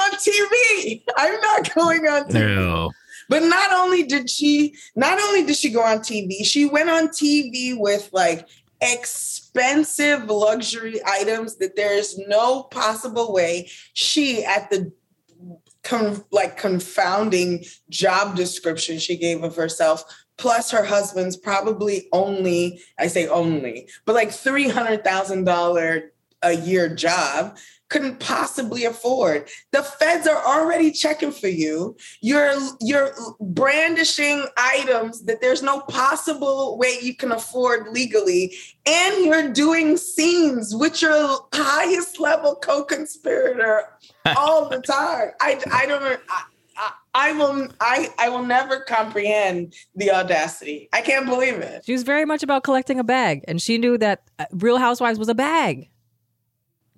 I'm 1.16 1.40
not 1.40 1.74
going 1.74 2.06
on 2.06 2.24
TV. 2.24 2.56
no. 2.56 2.90
But 3.28 3.42
not 3.42 3.72
only 3.72 4.02
did 4.02 4.28
she, 4.28 4.74
not 4.96 5.18
only 5.18 5.46
did 5.46 5.56
she 5.56 5.70
go 5.70 5.82
on 5.82 6.00
TV, 6.00 6.44
she 6.44 6.66
went 6.66 6.90
on 6.90 7.08
TV 7.08 7.74
with 7.74 8.10
like 8.12 8.46
expensive 8.80 10.28
luxury 10.28 11.00
items 11.06 11.56
that 11.56 11.76
there 11.76 11.94
is 11.94 12.18
no 12.28 12.64
possible 12.64 13.32
way 13.32 13.70
she 13.94 14.44
at 14.44 14.68
the 14.70 14.92
con- 15.82 16.24
like 16.32 16.56
confounding 16.56 17.64
job 17.88 18.36
description 18.36 18.98
she 18.98 19.16
gave 19.16 19.42
of 19.42 19.56
herself 19.56 20.04
plus 20.36 20.70
her 20.70 20.84
husband's 20.84 21.36
probably 21.36 22.08
only 22.12 22.80
i 22.98 23.06
say 23.06 23.28
only 23.28 23.88
but 24.04 24.14
like 24.14 24.30
$300000 24.30 26.02
a 26.42 26.52
year 26.52 26.94
job 26.94 27.56
couldn't 27.88 28.18
possibly 28.20 28.84
afford 28.84 29.48
the 29.72 29.82
feds 29.82 30.26
are 30.26 30.44
already 30.46 30.90
checking 30.90 31.30
for 31.30 31.48
you 31.48 31.96
you're 32.20 32.54
you're 32.80 33.12
brandishing 33.40 34.44
items 34.56 35.24
that 35.24 35.40
there's 35.40 35.62
no 35.62 35.80
possible 35.80 36.78
way 36.78 36.96
you 37.02 37.14
can 37.14 37.32
afford 37.32 37.88
legally 37.88 38.54
and 38.86 39.24
you're 39.24 39.52
doing 39.52 39.96
scenes 39.96 40.74
with 40.74 41.02
your 41.02 41.46
highest 41.52 42.18
level 42.18 42.56
co-conspirator 42.56 43.82
all 44.36 44.68
the 44.68 44.80
time 44.80 45.30
i 45.40 45.60
i 45.72 45.86
don't 45.86 46.02
I, 46.04 46.42
I, 46.76 46.92
I 47.14 47.32
will 47.32 47.68
I, 47.80 48.08
I 48.18 48.28
will 48.28 48.42
never 48.42 48.80
comprehend 48.80 49.74
the 49.94 50.10
audacity. 50.10 50.88
I 50.92 51.00
can't 51.00 51.26
believe 51.26 51.54
it. 51.54 51.84
She 51.84 51.92
was 51.92 52.02
very 52.02 52.24
much 52.24 52.42
about 52.42 52.64
collecting 52.64 52.98
a 52.98 53.04
bag, 53.04 53.44
and 53.46 53.62
she 53.62 53.78
knew 53.78 53.96
that 53.98 54.22
uh, 54.38 54.46
Real 54.50 54.78
Housewives 54.78 55.18
was 55.18 55.28
a 55.28 55.34
bag. 55.34 55.88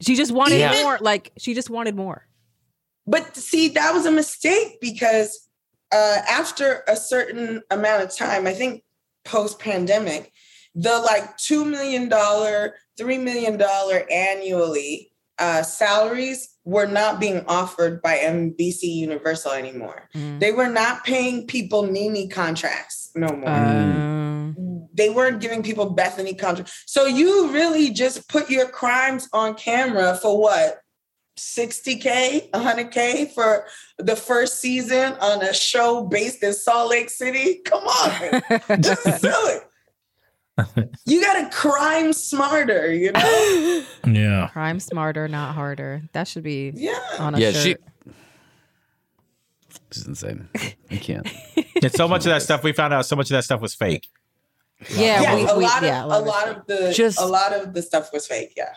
She 0.01 0.15
just 0.15 0.33
wanted 0.33 0.59
Yeah. 0.59 0.83
more. 0.83 0.99
Like 1.01 1.33
she 1.39 1.55
just 1.55 1.71
wanted 1.71 1.97
more. 1.97 2.27
But 3.07 3.37
see, 3.37 3.69
that 3.69 3.95
was 3.95 4.05
a 4.07 4.11
mistake 4.11 4.79
because 4.81 5.49
uh, 5.93 6.19
after 6.29 6.83
a 6.89 6.97
certain 6.97 7.63
amount 7.71 8.03
of 8.03 8.15
time, 8.15 8.47
I 8.47 8.53
think 8.53 8.83
post 9.25 9.59
pandemic, 9.59 10.33
the 10.75 10.99
like 10.99 11.37
$2 11.39 11.69
million, 11.69 12.11
$3 12.11 12.71
million 13.23 13.63
annually 14.11 15.13
uh, 15.39 15.63
salaries 15.63 16.57
were 16.65 16.87
not 16.87 17.21
being 17.21 17.45
offered 17.47 18.03
by 18.03 18.17
NBC 18.17 18.83
Universal 18.83 19.53
anymore. 19.53 20.09
They 20.15 20.51
were 20.51 20.69
not 20.69 21.05
paying 21.05 21.47
people 21.47 21.85
NeNe 21.85 22.29
contracts 22.29 23.11
no 23.15 23.29
more. 23.29 23.49
They 24.97 25.11
weren't 25.11 25.41
giving 25.41 25.63
people 25.63 25.95
Bethenny 25.95 26.39
contracts. 26.39 26.83
So 26.87 27.07
you 27.07 27.51
really 27.53 27.91
just 27.91 28.29
put 28.29 28.51
your 28.51 28.69
crimes 28.69 29.29
on 29.33 29.55
camera 29.55 30.17
for 30.21 30.41
what? 30.41 30.81
60K, 31.39 32.51
100K 32.51 33.31
for 33.33 33.67
the 33.99 34.17
first 34.17 34.61
season 34.61 35.13
on 35.21 35.43
a 35.43 35.53
show 35.53 36.07
based 36.07 36.43
in 36.43 36.55
Salt 36.55 36.91
Lake 36.91 37.11
City. 37.11 37.61
Come 37.65 37.85
on. 37.85 38.43
this 38.81 39.07
is 39.07 39.21
silly. 39.21 39.59
You 41.05 41.21
got 41.21 41.35
to 41.43 41.55
crime 41.55 42.15
smarter, 42.15 42.91
you 42.91 43.13
know? 43.13 43.85
Yeah. 44.07 44.49
Crime 44.53 44.81
smarter, 44.81 45.29
not 45.29 45.55
harder. 45.55 46.03
That 46.13 46.27
should 46.29 46.45
be 46.45 46.73
yeah. 46.75 46.99
on 47.19 47.35
a 47.35 47.39
yeah, 47.39 47.51
shirt. 47.51 47.63
she. 47.63 48.13
This 49.91 49.99
is 49.99 50.07
insane. 50.07 50.49
I 50.91 50.97
can't. 50.97 51.29
And 51.83 51.93
so 51.93 52.09
much 52.09 52.21
of 52.21 52.31
that 52.31 52.43
stuff 52.43 52.63
we 52.65 52.73
found 52.73 52.95
out, 52.95 53.05
so 53.05 53.17
much 53.17 53.27
of 53.27 53.35
that 53.35 53.45
stuff 53.45 53.61
was 53.61 53.75
fake. 53.75 54.09
Yeah, 54.91 55.23
Yeah, 55.23 55.35
we- 55.37 55.47
a 55.49 55.57
we- 55.59 55.65
lot 55.65 55.79
of 55.79 55.89
yeah, 55.89 56.05
a 56.05 56.21
lot 56.21 56.49
of 56.49 56.67
the 56.67 56.93
Just- 56.93 57.21
a 57.21 57.25
lot 57.27 57.53
of 57.53 57.73
the 57.75 57.83
stuff 57.83 58.13
was 58.13 58.27
fake, 58.27 58.53
yeah. 58.57 58.73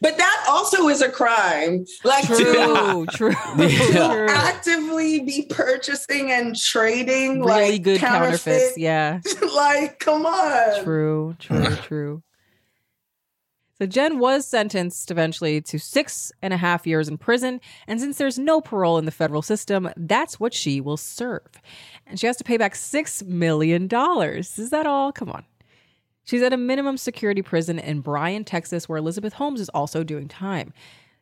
But 0.00 0.16
that 0.16 0.46
also 0.48 0.88
is 0.88 1.00
a 1.02 1.08
crime. 1.10 1.84
Like 2.04 2.24
True, 2.26 2.36
to, 2.38 3.06
true, 3.12 3.32
to 3.58 3.68
true. 3.68 4.26
actively 4.30 5.20
be 5.20 5.46
purchasing 5.50 6.30
and 6.32 6.56
trading 6.56 7.40
Really 7.42 7.72
like 7.72 7.82
good 7.82 8.00
counterfeit. 8.00 8.44
counterfeits. 8.44 8.78
Yeah. 8.78 9.20
like, 9.54 9.98
come 9.98 10.24
on. 10.26 10.82
True, 10.82 11.36
true, 11.38 11.76
true. 11.76 12.22
So 13.78 13.84
Jen 13.86 14.18
was 14.18 14.46
sentenced 14.46 15.10
eventually 15.10 15.60
to 15.60 15.78
six 15.78 16.32
and 16.40 16.54
a 16.54 16.56
half 16.56 16.86
years 16.86 17.08
in 17.08 17.18
prison. 17.18 17.60
And 17.86 18.00
since 18.00 18.16
there's 18.16 18.38
no 18.38 18.62
parole 18.62 18.96
in 18.96 19.04
the 19.04 19.10
federal 19.10 19.42
system, 19.42 19.90
that's 19.98 20.40
what 20.40 20.54
she 20.54 20.80
will 20.80 20.96
serve. 20.96 21.42
And 22.06 22.20
she 22.20 22.26
has 22.26 22.36
to 22.36 22.44
pay 22.44 22.56
back 22.56 22.74
$6 22.74 23.26
million. 23.26 23.88
Is 23.92 24.70
that 24.70 24.86
all? 24.86 25.12
Come 25.12 25.30
on. 25.30 25.44
She's 26.24 26.42
at 26.42 26.52
a 26.52 26.56
minimum 26.56 26.96
security 26.96 27.42
prison 27.42 27.78
in 27.78 28.00
Bryan, 28.00 28.44
Texas, 28.44 28.88
where 28.88 28.98
Elizabeth 28.98 29.34
Holmes 29.34 29.60
is 29.60 29.68
also 29.70 30.02
doing 30.02 30.28
time. 30.28 30.72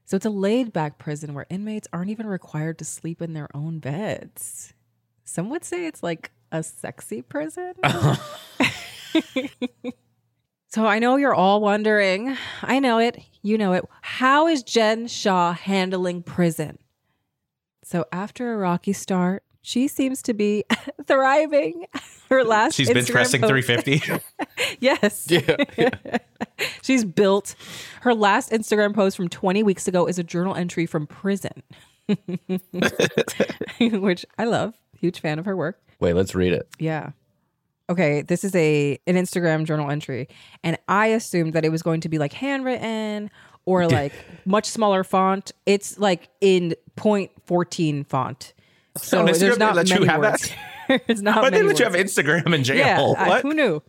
So 0.06 0.16
it's 0.16 0.26
a 0.26 0.30
laid 0.30 0.72
back 0.72 0.98
prison 0.98 1.34
where 1.34 1.46
inmates 1.50 1.88
aren't 1.92 2.10
even 2.10 2.26
required 2.26 2.78
to 2.78 2.84
sleep 2.84 3.22
in 3.22 3.32
their 3.32 3.48
own 3.54 3.78
beds. 3.78 4.74
Some 5.24 5.50
would 5.50 5.64
say 5.64 5.86
it's 5.86 6.02
like 6.02 6.30
a 6.52 6.62
sexy 6.62 7.22
prison. 7.22 7.74
So 10.74 10.86
I 10.86 10.98
know 10.98 11.14
you're 11.14 11.36
all 11.36 11.60
wondering, 11.60 12.36
I 12.60 12.80
know 12.80 12.98
it, 12.98 13.22
you 13.42 13.56
know 13.56 13.74
it. 13.74 13.84
How 14.00 14.48
is 14.48 14.64
Jen 14.64 15.06
Shah 15.06 15.52
handling 15.52 16.24
prison? 16.24 16.78
So 17.84 18.06
after 18.10 18.52
a 18.52 18.56
rocky 18.56 18.92
start, 18.92 19.44
she 19.64 19.88
seems 19.88 20.22
to 20.22 20.34
be 20.34 20.64
thriving. 21.06 21.86
Her 22.30 22.44
last 22.44 22.74
She's 22.74 22.88
bench 22.88 23.08
Instagram 23.08 23.12
pressing 23.12 23.40
post- 23.40 23.66
350. 23.66 24.22
yes. 24.80 25.28
She's 26.82 27.04
built. 27.04 27.54
Her 28.00 28.14
last 28.14 28.50
Instagram 28.50 28.94
post 28.94 29.16
from 29.16 29.28
20 29.28 29.62
weeks 29.62 29.86
ago 29.88 30.06
is 30.06 30.18
a 30.18 30.24
journal 30.24 30.54
entry 30.54 30.86
from 30.86 31.06
prison, 31.06 31.62
which 33.78 34.26
I 34.38 34.44
love. 34.44 34.74
Huge 34.98 35.20
fan 35.20 35.38
of 35.38 35.44
her 35.44 35.56
work. 35.56 35.80
Wait, 36.00 36.14
let's 36.14 36.34
read 36.34 36.52
it. 36.52 36.68
Yeah. 36.78 37.10
Okay, 37.90 38.22
this 38.22 38.42
is 38.44 38.54
a 38.54 38.98
an 39.06 39.16
Instagram 39.16 39.64
journal 39.64 39.90
entry, 39.90 40.26
and 40.62 40.78
I 40.88 41.08
assumed 41.08 41.52
that 41.52 41.64
it 41.64 41.68
was 41.70 41.82
going 41.82 42.00
to 42.00 42.08
be 42.08 42.16
like 42.18 42.32
handwritten 42.32 43.30
or 43.66 43.86
like 43.86 44.12
much 44.46 44.64
smaller 44.66 45.04
font. 45.04 45.52
It's 45.66 45.98
like 45.98 46.30
in 46.40 46.74
point 46.96 47.30
fourteen 47.46 48.04
font, 48.04 48.54
so 48.96 49.20
On 49.20 49.26
Instagram, 49.26 49.38
there's 49.38 49.58
they 49.58 49.64
not 49.64 49.74
let 49.76 49.88
you 49.88 49.94
many 49.96 50.06
have 50.06 50.20
words. 50.20 50.50
that? 50.88 51.02
it's 51.08 51.20
not. 51.20 51.36
But 51.42 51.50
they 51.52 51.62
many 51.62 51.68
let 51.68 51.78
you 51.78 51.84
have. 51.84 51.94
Instagram 51.94 52.54
in 52.54 52.64
jail. 52.64 52.76
Yeah, 52.78 53.00
I- 53.24 53.28
what? 53.28 53.42
who 53.42 53.54
knew? 53.54 53.82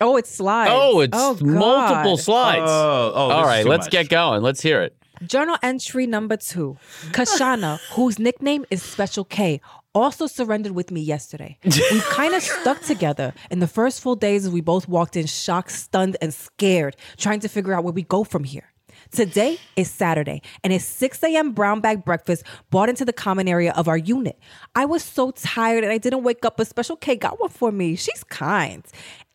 Oh, 0.00 0.16
it's 0.16 0.34
slides. 0.34 0.70
Oh, 0.74 1.00
it's 1.00 1.16
oh, 1.16 1.34
God. 1.34 1.46
multiple 1.46 2.16
slides. 2.16 2.64
Oh, 2.66 3.12
oh, 3.14 3.28
this 3.28 3.34
All 3.34 3.40
is 3.42 3.46
right, 3.46 3.62
too 3.62 3.68
let's 3.68 3.86
much. 3.86 3.92
get 3.92 4.08
going. 4.08 4.42
Let's 4.42 4.60
hear 4.60 4.82
it. 4.82 4.96
Journal 5.26 5.56
entry 5.62 6.08
number 6.08 6.36
two. 6.36 6.76
Kashana, 7.12 7.78
whose 7.92 8.18
nickname 8.18 8.64
is 8.70 8.82
Special 8.82 9.24
K, 9.24 9.60
also 9.94 10.26
surrendered 10.26 10.72
with 10.72 10.90
me 10.90 11.00
yesterday. 11.00 11.56
We 11.64 12.00
kind 12.10 12.34
of 12.34 12.42
stuck 12.42 12.80
together 12.82 13.32
in 13.50 13.60
the 13.60 13.68
first 13.68 14.00
full 14.00 14.16
days 14.16 14.44
as 14.44 14.50
we 14.50 14.60
both 14.60 14.88
walked 14.88 15.16
in 15.16 15.26
shocked, 15.26 15.70
stunned, 15.70 16.16
and 16.20 16.34
scared, 16.34 16.96
trying 17.16 17.38
to 17.40 17.48
figure 17.48 17.72
out 17.72 17.84
where 17.84 17.92
we 17.92 18.02
go 18.02 18.24
from 18.24 18.42
here. 18.42 18.71
Today 19.12 19.58
is 19.76 19.90
Saturday, 19.90 20.40
and 20.64 20.72
it's 20.72 20.86
6 20.86 21.22
a.m. 21.24 21.52
brown 21.52 21.80
bag 21.80 22.02
breakfast 22.02 22.44
brought 22.70 22.88
into 22.88 23.04
the 23.04 23.12
common 23.12 23.46
area 23.46 23.74
of 23.76 23.86
our 23.86 23.98
unit. 23.98 24.38
I 24.74 24.86
was 24.86 25.04
so 25.04 25.32
tired 25.32 25.84
and 25.84 25.92
I 25.92 25.98
didn't 25.98 26.22
wake 26.22 26.46
up, 26.46 26.56
but 26.56 26.66
Special 26.66 26.96
K 26.96 27.16
got 27.16 27.38
one 27.38 27.50
for 27.50 27.70
me. 27.70 27.94
She's 27.94 28.24
kind. 28.24 28.82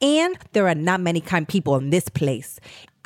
And 0.02 0.36
there 0.54 0.68
are 0.68 0.74
not 0.74 1.02
many 1.02 1.22
kind 1.22 1.48
people 1.48 1.76
in 1.76 1.92
this 1.92 2.10
place. 2.10 2.60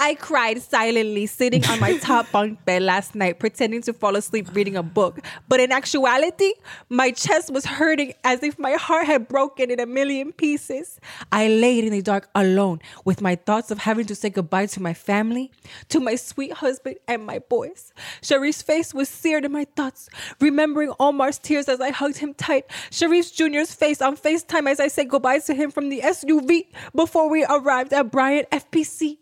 I 0.03 0.15
cried 0.15 0.59
silently 0.59 1.27
sitting 1.27 1.63
on 1.67 1.79
my 1.79 1.95
top 1.97 2.31
bunk 2.31 2.65
bed 2.65 2.81
last 2.81 3.13
night, 3.13 3.37
pretending 3.37 3.83
to 3.83 3.93
fall 3.93 4.15
asleep 4.15 4.47
reading 4.51 4.75
a 4.75 4.81
book. 4.81 5.19
But 5.47 5.59
in 5.59 5.71
actuality, 5.71 6.53
my 6.89 7.11
chest 7.11 7.53
was 7.53 7.67
hurting 7.67 8.13
as 8.23 8.41
if 8.41 8.57
my 8.57 8.71
heart 8.71 9.05
had 9.05 9.27
broken 9.27 9.69
in 9.69 9.79
a 9.79 9.85
million 9.85 10.31
pieces. 10.31 10.99
I 11.31 11.49
laid 11.49 11.83
in 11.83 11.91
the 11.91 12.01
dark 12.01 12.31
alone 12.33 12.79
with 13.05 13.21
my 13.21 13.35
thoughts 13.35 13.69
of 13.69 13.77
having 13.77 14.07
to 14.07 14.15
say 14.15 14.31
goodbye 14.31 14.65
to 14.65 14.81
my 14.81 14.95
family, 14.95 15.51
to 15.89 15.99
my 15.99 16.15
sweet 16.15 16.53
husband, 16.53 16.95
and 17.07 17.23
my 17.23 17.37
boys. 17.37 17.93
Sharrieff's 18.23 18.63
face 18.63 18.95
was 18.95 19.07
seared 19.07 19.45
in 19.45 19.51
my 19.51 19.65
thoughts, 19.75 20.09
remembering 20.39 20.93
Omar's 20.99 21.37
tears 21.37 21.69
as 21.69 21.79
I 21.79 21.91
hugged 21.91 22.17
him 22.17 22.33
tight, 22.33 22.67
Sharrieff 22.89 23.31
Jr.'s 23.35 23.75
face 23.75 24.01
on 24.01 24.17
FaceTime 24.17 24.67
as 24.67 24.79
I 24.79 24.87
said 24.87 25.09
goodbye 25.09 25.39
to 25.45 25.53
him 25.53 25.69
from 25.69 25.89
the 25.89 25.99
SUV 25.99 26.65
before 26.95 27.29
we 27.29 27.45
arrived 27.47 27.93
at 27.93 28.09
Bryan 28.09 28.45
FPC. 28.51 29.20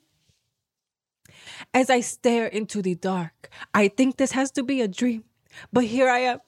As 1.73 1.89
I 1.89 2.01
stare 2.01 2.47
into 2.47 2.81
the 2.81 2.95
dark, 2.95 3.49
I 3.73 3.89
think 3.89 4.17
this 4.17 4.31
has 4.31 4.51
to 4.51 4.63
be 4.63 4.81
a 4.81 4.87
dream. 4.87 5.23
But 5.71 5.85
here 5.85 6.09
I 6.09 6.19
am. 6.19 6.39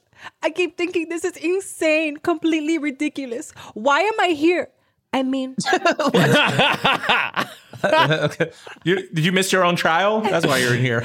I 0.42 0.50
keep 0.50 0.78
thinking 0.78 1.10
this 1.10 1.24
is 1.24 1.38
insane, 1.38 2.18
completely 2.18 2.78
ridiculous. 2.78 3.52
Why 3.74 4.02
am 4.02 4.20
I 4.20 4.30
here? 4.30 4.70
I 5.14 5.24
mean, 5.24 5.56
okay. 7.84 8.52
You, 8.84 9.10
did 9.10 9.26
you 9.26 9.32
miss 9.32 9.52
your 9.52 9.64
own 9.64 9.76
trial? 9.76 10.22
That's 10.22 10.46
why 10.46 10.60
you're 10.60 10.76
in 10.76 10.82
here. 10.82 11.04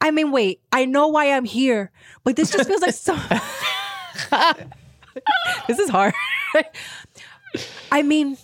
I 0.00 0.10
mean, 0.10 0.32
wait, 0.32 0.62
I 0.72 0.86
know 0.86 1.08
why 1.08 1.30
I'm 1.30 1.44
here, 1.44 1.90
but 2.24 2.36
this 2.36 2.50
just 2.50 2.66
feels 2.66 2.80
like 2.80 2.94
so. 2.94 3.14
this 5.68 5.78
is 5.78 5.90
hard. 5.90 6.14
I 7.92 8.02
mean, 8.02 8.38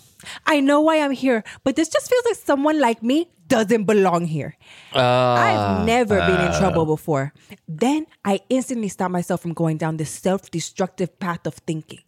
I 0.47 0.61
know 0.61 0.81
why 0.81 1.01
I'm 1.01 1.13
here, 1.13 1.43
but 1.65 1.77
this 1.77 1.89
just 1.89 2.11
feels 2.11 2.25
like 2.27 2.37
someone 2.37 2.79
like 2.79 3.03
me 3.03 3.31
doesn't 3.49 3.85
belong 3.85 4.27
here. 4.27 4.57
I've 4.93 5.01
ah, 5.01 5.85
never 5.87 6.19
been 6.19 6.41
in 6.41 6.53
ah. 6.53 6.59
trouble 6.59 6.87
before. 6.87 7.33
Then 7.69 8.07
I 8.25 8.41
instantly 8.49 8.89
stop 8.89 9.11
myself 9.11 9.41
from 9.41 9.53
going 9.53 9.79
down 9.79 9.97
this 9.97 10.11
self 10.11 10.51
destructive 10.51 11.19
path 11.19 11.47
of 11.47 11.55
thinking. 11.55 12.01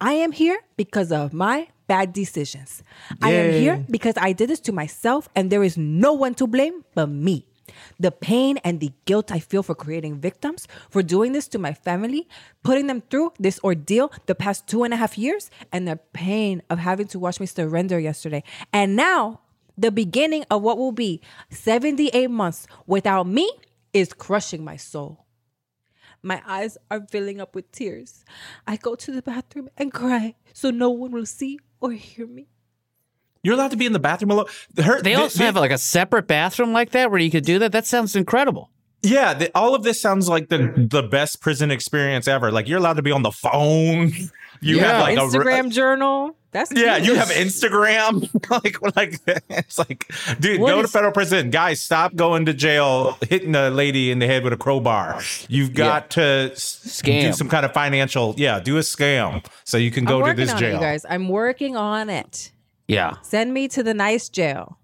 I 0.00 0.14
am 0.14 0.32
here 0.32 0.58
because 0.76 1.12
of 1.12 1.32
my 1.32 1.68
bad 1.86 2.12
decisions. 2.12 2.82
I 3.22 3.30
am 3.32 3.52
here 3.52 3.84
because 3.90 4.14
I 4.16 4.32
did 4.32 4.50
this 4.50 4.60
to 4.60 4.72
myself, 4.72 5.28
and 5.34 5.50
there 5.50 5.62
is 5.62 5.76
no 5.76 6.12
one 6.12 6.34
to 6.34 6.46
blame 6.46 6.84
but 6.94 7.08
me. 7.08 7.46
The 7.98 8.10
pain 8.10 8.58
and 8.58 8.80
the 8.80 8.92
guilt 9.04 9.32
I 9.32 9.38
feel 9.38 9.62
for 9.62 9.74
creating 9.74 10.20
victims, 10.20 10.68
for 10.90 11.02
doing 11.02 11.32
this 11.32 11.48
to 11.48 11.58
my 11.58 11.72
family, 11.72 12.28
putting 12.62 12.86
them 12.86 13.02
through 13.10 13.32
this 13.38 13.58
ordeal 13.64 14.12
the 14.26 14.34
past 14.34 14.66
two 14.66 14.84
and 14.84 14.92
a 14.92 14.96
half 14.96 15.16
years, 15.16 15.50
and 15.72 15.88
the 15.88 15.96
pain 16.12 16.62
of 16.68 16.78
having 16.78 17.06
to 17.08 17.18
watch 17.18 17.40
me 17.40 17.46
surrender 17.46 17.98
yesterday. 17.98 18.42
And 18.72 18.96
now, 18.96 19.40
the 19.76 19.90
beginning 19.90 20.44
of 20.50 20.62
what 20.62 20.78
will 20.78 20.92
be 20.92 21.20
78 21.50 22.30
months 22.30 22.66
without 22.86 23.26
me 23.26 23.50
is 23.92 24.12
crushing 24.12 24.64
my 24.64 24.76
soul. 24.76 25.26
My 26.22 26.42
eyes 26.46 26.78
are 26.90 27.06
filling 27.10 27.40
up 27.40 27.54
with 27.54 27.70
tears. 27.70 28.24
I 28.66 28.76
go 28.76 28.94
to 28.94 29.12
the 29.12 29.22
bathroom 29.22 29.68
and 29.76 29.92
cry 29.92 30.36
so 30.52 30.70
no 30.70 30.90
one 30.90 31.12
will 31.12 31.26
see 31.26 31.58
or 31.80 31.92
hear 31.92 32.26
me. 32.26 32.48
You're 33.42 33.54
allowed 33.54 33.72
to 33.72 33.76
be 33.76 33.84
in 33.84 33.92
the 33.92 33.98
bathroom 33.98 34.30
alone. 34.30 34.46
Her, 34.82 35.02
They 35.02 35.14
also 35.14 35.44
have 35.44 35.56
like 35.56 35.70
a 35.70 35.76
separate 35.76 36.26
bathroom 36.26 36.72
like 36.72 36.90
that 36.92 37.10
where 37.10 37.20
you 37.20 37.30
could 37.30 37.44
do 37.44 37.58
that. 37.58 37.72
That 37.72 37.86
sounds 37.86 38.16
incredible. 38.16 38.70
Yeah, 39.02 39.34
the, 39.34 39.50
all 39.54 39.74
of 39.74 39.82
this 39.82 40.00
sounds 40.00 40.30
like 40.30 40.48
the 40.48 40.72
the 40.76 41.02
best 41.02 41.42
prison 41.42 41.70
experience 41.70 42.26
ever. 42.26 42.50
Like 42.50 42.68
you're 42.68 42.78
allowed 42.78 42.96
to 42.96 43.02
be 43.02 43.12
on 43.12 43.22
the 43.22 43.32
phone. 43.32 44.12
You 44.60 44.78
have 44.78 45.02
like 45.02 45.18
Instagram 45.18 45.66
a 45.66 45.68
journal. 45.68 46.38
That's 46.54 46.70
yeah, 46.72 46.94
cute. 47.00 47.08
you 47.08 47.14
have 47.16 47.30
Instagram. 47.30 48.30
like, 48.50 48.96
like 48.96 49.20
it's 49.50 49.76
like, 49.76 50.06
dude, 50.38 50.60
What 50.60 50.68
go 50.70 50.82
to 50.82 50.86
federal 50.86 51.10
prison, 51.10 51.50
guys. 51.50 51.82
Stop 51.82 52.14
going 52.14 52.46
to 52.46 52.54
jail, 52.54 53.18
hitting 53.28 53.56
a 53.56 53.70
lady 53.70 54.12
in 54.12 54.20
the 54.20 54.26
head 54.28 54.44
with 54.44 54.52
a 54.52 54.56
crowbar. 54.56 55.20
You've 55.48 55.74
got 55.74 56.10
to 56.10 56.50
s- 56.52 57.00
do 57.02 57.10
Scam. 57.10 57.34
some 57.34 57.48
kind 57.48 57.66
of 57.66 57.72
financial. 57.72 58.36
Yeah, 58.38 58.60
do 58.60 58.76
a 58.76 58.82
scam 58.82 59.44
so 59.64 59.78
you 59.78 59.90
can 59.90 60.06
I'm 60.06 60.20
go 60.20 60.24
to 60.26 60.32
this 60.32 60.52
on 60.52 60.58
jail. 60.60 60.70
it, 60.70 60.74
you 60.74 60.80
guys. 60.80 61.04
I'm 61.10 61.28
working 61.28 61.76
on 61.76 62.08
it. 62.08 62.52
Yeah. 62.86 63.16
Send 63.22 63.52
me 63.52 63.66
to 63.68 63.82
the 63.82 63.92
nice 63.92 64.28
jail. 64.28 64.78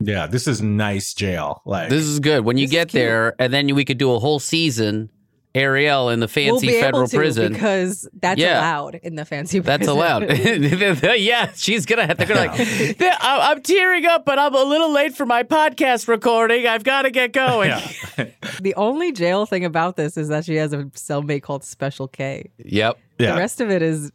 Yeah, 0.00 0.26
this 0.26 0.48
is 0.48 0.60
nice 0.60 1.14
jail. 1.14 1.62
Like 1.64 1.90
This 1.90 2.06
is 2.06 2.18
good. 2.18 2.44
When 2.44 2.58
you 2.58 2.66
get 2.66 2.90
there, 2.90 3.34
and 3.38 3.52
then 3.52 3.72
we 3.74 3.84
could 3.84 3.98
do 3.98 4.12
a 4.14 4.18
whole 4.18 4.40
season 4.40 5.10
Ariel 5.58 6.08
in 6.10 6.20
the 6.20 6.24
we'll 6.24 6.28
fancy 6.60 6.66
be 6.68 6.80
federal 6.80 7.02
able 7.02 7.08
to 7.08 7.16
prison. 7.16 7.52
because 7.52 8.08
that's 8.14 8.40
Yeah. 8.40 8.60
allowed 8.60 8.94
in 8.96 9.16
the 9.16 9.24
fancy. 9.24 9.58
That's 9.58 9.86
prison. 9.86 10.26
That's 10.26 11.02
allowed. 11.02 11.16
yeah, 11.20 11.52
she's 11.54 11.84
gonna 11.86 12.06
have 12.06 12.18
to 12.18 12.26
go 12.26 12.34
like. 12.34 12.52
I- 13.00 13.50
I'm 13.50 13.62
tearing 13.62 14.06
up, 14.06 14.24
but 14.24 14.38
I'm 14.38 14.54
a 14.54 14.62
little 14.62 14.90
late 14.92 15.14
for 15.16 15.26
my 15.26 15.42
podcast 15.42 16.08
recording. 16.08 16.66
I've 16.66 16.84
got 16.84 17.02
to 17.02 17.10
get 17.10 17.32
going. 17.32 17.70
the 18.60 18.74
only 18.76 19.12
jail 19.12 19.46
thing 19.46 19.64
about 19.64 19.96
this 19.96 20.16
is 20.16 20.28
that 20.28 20.44
she 20.44 20.56
has 20.56 20.72
a 20.72 20.84
cellmate 20.94 21.42
called 21.42 21.64
Special 21.64 22.08
K. 22.08 22.50
Yep. 22.58 22.98
Yeah. 23.18 23.32
The 23.32 23.38
rest 23.38 23.60
of 23.60 23.70
it 23.70 23.82
is 23.82 24.10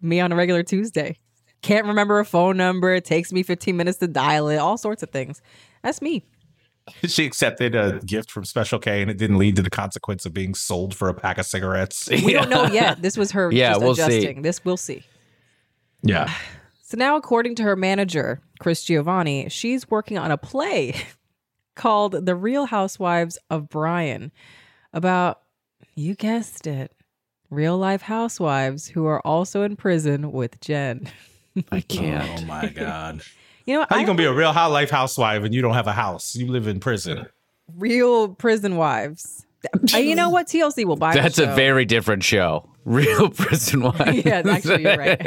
me 0.00 0.20
on 0.20 0.32
a 0.32 0.36
regular 0.36 0.62
Tuesday. 0.62 1.16
Can't 1.62 1.86
remember 1.86 2.20
a 2.20 2.24
phone 2.24 2.56
number. 2.56 2.94
It 2.94 3.04
takes 3.04 3.32
me 3.32 3.42
15 3.42 3.76
minutes 3.76 3.98
to 3.98 4.06
dial 4.06 4.48
it. 4.48 4.56
All 4.58 4.76
sorts 4.78 5.02
of 5.02 5.10
things. 5.10 5.40
That's 5.82 6.00
me. 6.02 6.24
She 7.06 7.24
accepted 7.26 7.74
a 7.74 7.98
gift 8.06 8.30
from 8.30 8.44
Special 8.44 8.78
K, 8.78 9.02
and 9.02 9.10
it 9.10 9.16
didn't 9.18 9.38
lead 9.38 9.56
to 9.56 9.62
the 9.62 9.70
consequence 9.70 10.24
of 10.24 10.32
being 10.32 10.54
sold 10.54 10.94
for 10.94 11.08
a 11.08 11.14
pack 11.14 11.36
of 11.38 11.46
cigarettes. 11.46 12.08
We 12.08 12.32
don't 12.32 12.48
know 12.48 12.66
yet. 12.72 13.02
This 13.02 13.16
was 13.16 13.32
her 13.32 13.50
Yeah, 13.52 13.72
just 13.72 13.82
we'll 13.82 13.94
see. 13.96 14.02
adjusting. 14.02 14.42
This 14.42 14.64
we'll 14.64 14.76
see. 14.76 15.02
Yeah. 16.02 16.32
So 16.88 16.96
now, 16.96 17.16
according 17.16 17.56
to 17.56 17.64
her 17.64 17.74
manager, 17.74 18.40
Chris 18.60 18.84
Giovanni, 18.84 19.48
she's 19.48 19.90
working 19.90 20.18
on 20.18 20.30
a 20.30 20.38
play 20.38 20.94
called 21.74 22.24
The 22.26 22.36
Real 22.36 22.66
Housewives 22.66 23.38
of 23.50 23.68
Bryan 23.68 24.30
about, 24.92 25.40
you 25.96 26.14
guessed 26.14 26.68
it, 26.68 26.92
real 27.50 27.76
life 27.76 28.02
housewives 28.02 28.86
who 28.86 29.04
are 29.06 29.20
also 29.26 29.62
in 29.62 29.74
prison 29.74 30.30
with 30.30 30.60
Jen. 30.60 31.10
I 31.72 31.80
can't. 31.80 32.42
Oh 32.42 32.44
my 32.46 32.68
god. 32.68 33.22
You 33.66 33.74
know, 33.74 33.86
How 33.90 33.96
I 33.96 34.00
you 34.00 34.06
gonna 34.06 34.16
be 34.16 34.24
a 34.24 34.32
real 34.32 34.52
high 34.52 34.66
life 34.66 34.90
housewife 34.90 35.42
and 35.42 35.52
you 35.54 35.60
don't 35.62 35.74
have 35.74 35.86
a 35.88 35.92
house? 35.92 36.34
You 36.36 36.46
live 36.46 36.66
in 36.68 36.78
prison. 36.80 37.26
real 37.76 38.28
prison 38.28 38.76
wives. 38.76 39.44
Uh, 39.92 39.98
you 39.98 40.14
know 40.14 40.30
what? 40.30 40.46
TLC 40.50 40.84
will 40.84 40.96
buy. 40.96 41.14
That's 41.14 41.38
a 41.38 41.46
show. 41.46 41.54
very 41.56 41.84
different 41.84 42.22
show. 42.22 42.68
Real 42.86 43.30
prison 43.30 43.80
wives. 43.98 44.24
Yeah, 44.24 44.42
actually, 44.46 44.82
you're 44.84 44.96
right. 44.96 45.18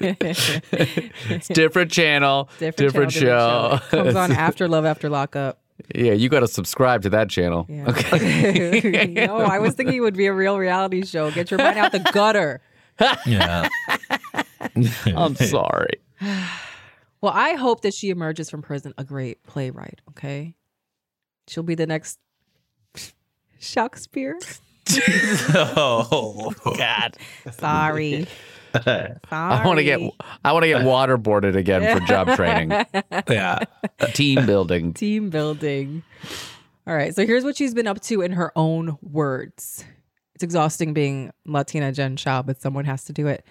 it's 0.00 1.48
different 1.48 1.90
channel, 1.90 2.48
different, 2.58 3.10
channel, 3.12 3.76
show. 3.76 3.80
Comes 3.90 4.14
on 4.14 4.32
after 4.32 4.66
Love 4.66 4.86
After 4.86 5.10
Lockup. 5.10 5.60
yeah, 5.94 6.12
you 6.12 6.30
got 6.30 6.40
to 6.40 6.48
subscribe 6.48 7.02
to 7.02 7.10
that 7.10 7.28
channel. 7.28 7.66
Okay. 7.70 9.12
no, 9.26 9.40
I 9.40 9.58
was 9.58 9.74
thinking 9.74 9.96
it 9.96 10.00
would 10.00 10.16
be 10.16 10.24
a 10.24 10.32
real 10.32 10.56
reality 10.58 11.04
show. 11.04 11.30
Get 11.32 11.50
your 11.50 11.58
mind 11.58 11.78
out 11.78 11.92
the 11.92 11.98
gutter. 12.14 12.62
Yeah. 13.26 13.68
I'm 15.14 15.34
sorry. 15.36 16.00
Well, 17.20 17.32
I 17.34 17.54
hope 17.54 17.82
that 17.82 17.94
she 17.94 18.10
emerges 18.10 18.48
from 18.48 18.62
prison 18.62 18.94
a 18.96 19.04
great 19.04 19.42
playwright. 19.44 20.00
Okay, 20.10 20.54
she'll 21.48 21.62
be 21.62 21.74
the 21.74 21.86
next 21.86 22.18
Shakespeare. 23.58 24.38
oh 25.54 26.54
God. 26.76 27.16
Sorry. 27.52 28.26
Sorry. 28.84 29.14
I 29.30 29.66
want 29.66 29.78
to 29.78 29.84
get 29.84 30.00
I 30.44 30.52
want 30.52 30.64
to 30.64 30.68
get 30.68 30.82
waterboarded 30.82 31.56
again 31.56 31.96
for 31.96 32.04
job 32.06 32.28
training. 32.36 32.70
Yeah. 33.28 33.60
Team 34.14 34.46
building. 34.46 34.94
Team 34.94 35.30
building. 35.30 36.02
All 36.86 36.94
right. 36.94 37.14
So 37.14 37.26
here's 37.26 37.44
what 37.44 37.56
she's 37.56 37.74
been 37.74 37.86
up 37.86 38.00
to 38.02 38.22
in 38.22 38.32
her 38.32 38.52
own 38.56 38.96
words. 39.02 39.84
It's 40.34 40.44
exhausting 40.44 40.94
being 40.94 41.32
Latina 41.44 41.92
Jen 41.92 42.16
Shah, 42.16 42.42
but 42.42 42.60
someone 42.60 42.86
has 42.86 43.04
to 43.04 43.12
do 43.12 43.26
it. 43.26 43.44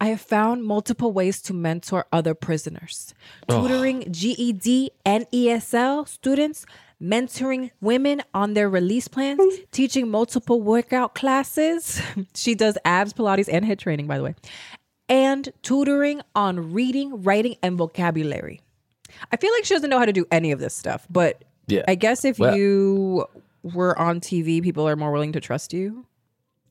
I 0.00 0.06
have 0.08 0.20
found 0.20 0.64
multiple 0.64 1.12
ways 1.12 1.40
to 1.42 1.54
mentor 1.54 2.06
other 2.12 2.34
prisoners, 2.34 3.14
Oh. 3.48 3.62
tutoring 3.62 4.12
GED 4.12 4.90
and 5.04 5.26
ESL 5.32 6.06
students, 6.06 6.66
mentoring 7.02 7.70
women 7.80 8.22
on 8.34 8.54
their 8.54 8.68
release 8.68 9.08
plans, 9.08 9.40
mm. 9.40 9.70
teaching 9.70 10.10
multiple 10.10 10.60
workout 10.60 11.14
classes. 11.14 12.00
she 12.34 12.54
does 12.54 12.76
abs, 12.84 13.12
Pilates, 13.14 13.48
and 13.50 13.64
head 13.64 13.78
training, 13.78 14.06
by 14.06 14.18
the 14.18 14.24
way, 14.24 14.34
and 15.08 15.48
tutoring 15.62 16.20
on 16.34 16.72
reading, 16.72 17.22
writing, 17.22 17.56
and 17.62 17.76
vocabulary. 17.78 18.60
I 19.32 19.36
feel 19.36 19.52
like 19.52 19.64
she 19.64 19.74
doesn't 19.74 19.88
know 19.88 19.98
how 19.98 20.04
to 20.04 20.12
do 20.12 20.26
any 20.30 20.52
of 20.52 20.58
this 20.60 20.74
stuff, 20.74 21.06
but 21.08 21.42
Yeah. 21.68 21.84
I 21.88 21.94
guess 21.94 22.24
if 22.24 22.38
Well- 22.38 22.56
you 22.56 23.24
were 23.62 23.98
on 23.98 24.20
TV, 24.20 24.60
people 24.60 24.86
are 24.88 24.94
more 24.96 25.10
willing 25.10 25.32
to 25.32 25.40
trust 25.40 25.72
you. 25.72 26.04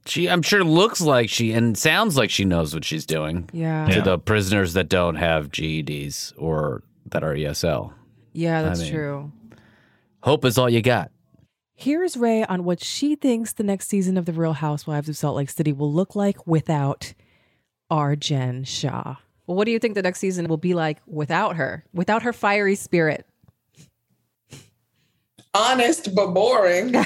She, 0.07 0.29
I'm 0.29 0.41
sure, 0.43 0.63
looks 0.63 1.01
like 1.01 1.29
she 1.29 1.51
and 1.53 1.77
sounds 1.77 2.15
like 2.15 2.29
she 2.29 2.45
knows 2.45 2.73
what 2.73 2.85
she's 2.85 3.05
doing. 3.05 3.49
Yeah. 3.51 3.87
To 3.87 3.95
Yeah. 3.95 4.01
the 4.01 4.19
prisoners 4.19 4.73
that 4.73 4.87
don't 4.89 5.15
have 5.15 5.49
GEDs 5.51 6.33
or 6.37 6.83
that 7.09 7.23
are 7.23 7.33
ESL. 7.35 7.91
Yeah, 8.33 8.59
I 8.59 8.63
that's 8.63 8.81
mean- 8.81 8.91
true. 8.93 9.31
Hope 10.21 10.45
is 10.45 10.57
all 10.57 10.69
you 10.69 10.81
got. 10.81 11.11
Here's 11.73 12.15
Rae 12.17 12.43
on 12.45 12.63
what 12.63 12.81
she 12.83 13.15
thinks 13.15 13.53
the 13.53 13.63
next 13.63 13.87
season 13.89 14.17
of 14.17 14.25
The 14.25 14.33
Real 14.33 14.53
Housewives 14.53 15.09
of 15.09 15.17
Salt 15.17 15.35
Lake 15.35 15.49
City 15.49 15.73
will 15.73 15.91
look 15.91 16.15
like 16.15 16.47
without 16.47 17.13
our 17.91 18.15
Jen 18.15 18.63
Shah. 18.63 19.15
Well, 19.45 19.57
what 19.57 19.65
do 19.65 19.71
you 19.71 19.79
think 19.79 19.93
the 19.93 20.01
next 20.01 20.19
season 20.19 20.47
will 20.47 20.57
be 20.57 20.73
like 20.73 20.99
without 21.05 21.57
her? 21.57 21.83
Without 21.93 22.23
her 22.23 22.33
fiery 22.33 22.75
spirit? 22.75 23.25
Honest 25.55 26.13
but 26.13 26.27
boring. 26.33 26.93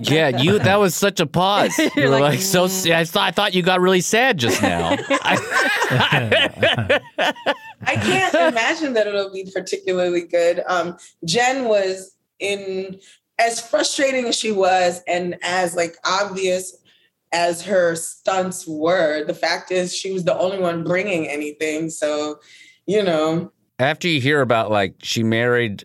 Yeah, 0.00 0.28
you. 0.28 0.58
That 0.58 0.80
was 0.80 0.94
such 0.94 1.20
a 1.20 1.26
pause. 1.26 1.78
You 1.78 1.90
You're 1.96 2.04
were 2.06 2.18
like, 2.18 2.22
like, 2.22 2.40
so. 2.40 2.64
I 2.64 3.04
thought 3.04 3.28
I 3.28 3.30
thought 3.30 3.54
you 3.54 3.62
got 3.62 3.80
really 3.80 4.00
sad 4.00 4.38
just 4.38 4.60
now. 4.60 4.96
I 7.86 7.96
can't 7.96 8.34
imagine 8.34 8.94
that 8.94 9.06
it'll 9.06 9.32
be 9.32 9.48
particularly 9.52 10.22
good. 10.22 10.62
Um, 10.66 10.96
Jen 11.24 11.66
was 11.66 12.16
in 12.40 12.98
as 13.38 13.60
frustrating 13.60 14.26
as 14.26 14.36
she 14.36 14.50
was, 14.52 15.02
and 15.06 15.36
as 15.42 15.74
like 15.76 15.96
obvious 16.04 16.76
as 17.32 17.62
her 17.62 17.94
stunts 17.94 18.66
were. 18.66 19.24
The 19.24 19.34
fact 19.34 19.70
is, 19.70 19.94
she 19.94 20.12
was 20.12 20.24
the 20.24 20.36
only 20.36 20.58
one 20.58 20.82
bringing 20.84 21.28
anything. 21.28 21.90
So, 21.90 22.40
you 22.86 23.02
know, 23.02 23.52
After 23.78 24.08
you 24.08 24.20
hear 24.20 24.40
about 24.40 24.70
like 24.70 24.94
she 25.02 25.22
married 25.22 25.84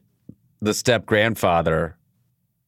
the 0.61 0.73
step 0.73 1.05
grandfather, 1.05 1.95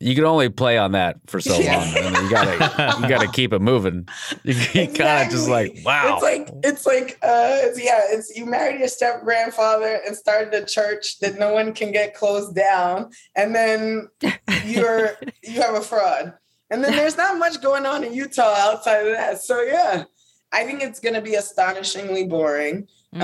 you 0.01 0.15
can 0.15 0.25
only 0.25 0.49
play 0.49 0.77
on 0.77 0.93
that 0.93 1.17
for 1.27 1.39
so 1.39 1.53
long. 1.57 1.65
I 1.67 2.01
mean, 2.01 2.23
you 2.23 2.29
gotta 2.29 3.01
you 3.01 3.07
gotta 3.07 3.27
keep 3.33 3.53
it 3.53 3.61
moving. 3.61 4.07
You, 4.43 4.87
kind 4.87 5.27
of 5.27 5.31
just 5.31 5.47
like 5.47 5.77
wow. 5.85 6.13
It's 6.15 6.23
like 6.23 6.49
it's 6.63 6.85
like 6.85 7.19
uh 7.21 7.57
it's, 7.61 7.83
yeah, 7.83 8.01
it's 8.05 8.35
you 8.35 8.45
married 8.45 8.79
your 8.79 8.87
step 8.87 9.23
grandfather 9.23 9.99
and 10.05 10.15
started 10.15 10.53
a 10.53 10.65
church 10.65 11.19
that 11.19 11.37
no 11.37 11.53
one 11.53 11.73
can 11.73 11.91
get 11.91 12.15
closed 12.15 12.55
down, 12.55 13.11
and 13.35 13.53
then 13.53 14.07
you're 14.65 15.17
you 15.43 15.61
have 15.61 15.75
a 15.75 15.81
fraud. 15.81 16.33
And 16.69 16.83
then 16.83 16.95
there's 16.95 17.17
not 17.17 17.37
much 17.37 17.61
going 17.61 17.85
on 17.85 18.03
in 18.03 18.13
Utah 18.13 18.55
outside 18.57 19.05
of 19.05 19.13
that. 19.13 19.41
So 19.41 19.61
yeah, 19.61 20.05
I 20.51 20.63
think 20.63 20.81
it's 20.81 20.99
gonna 20.99 21.21
be 21.21 21.35
astonishingly 21.35 22.25
boring. 22.25 22.87
Um, 23.13 23.21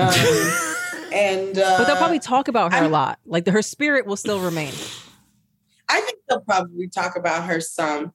and 1.12 1.58
uh, 1.58 1.78
But 1.78 1.86
they'll 1.86 1.96
probably 1.96 2.18
talk 2.18 2.48
about 2.48 2.72
her 2.74 2.84
a 2.84 2.88
lot. 2.88 3.18
Like 3.24 3.44
the, 3.44 3.50
her 3.52 3.62
spirit 3.62 4.06
will 4.06 4.16
still 4.16 4.40
remain. 4.40 4.72
I 5.88 6.00
think 6.00 6.18
they'll 6.28 6.40
probably 6.40 6.88
talk 6.88 7.16
about 7.16 7.44
her 7.44 7.60
some. 7.60 8.12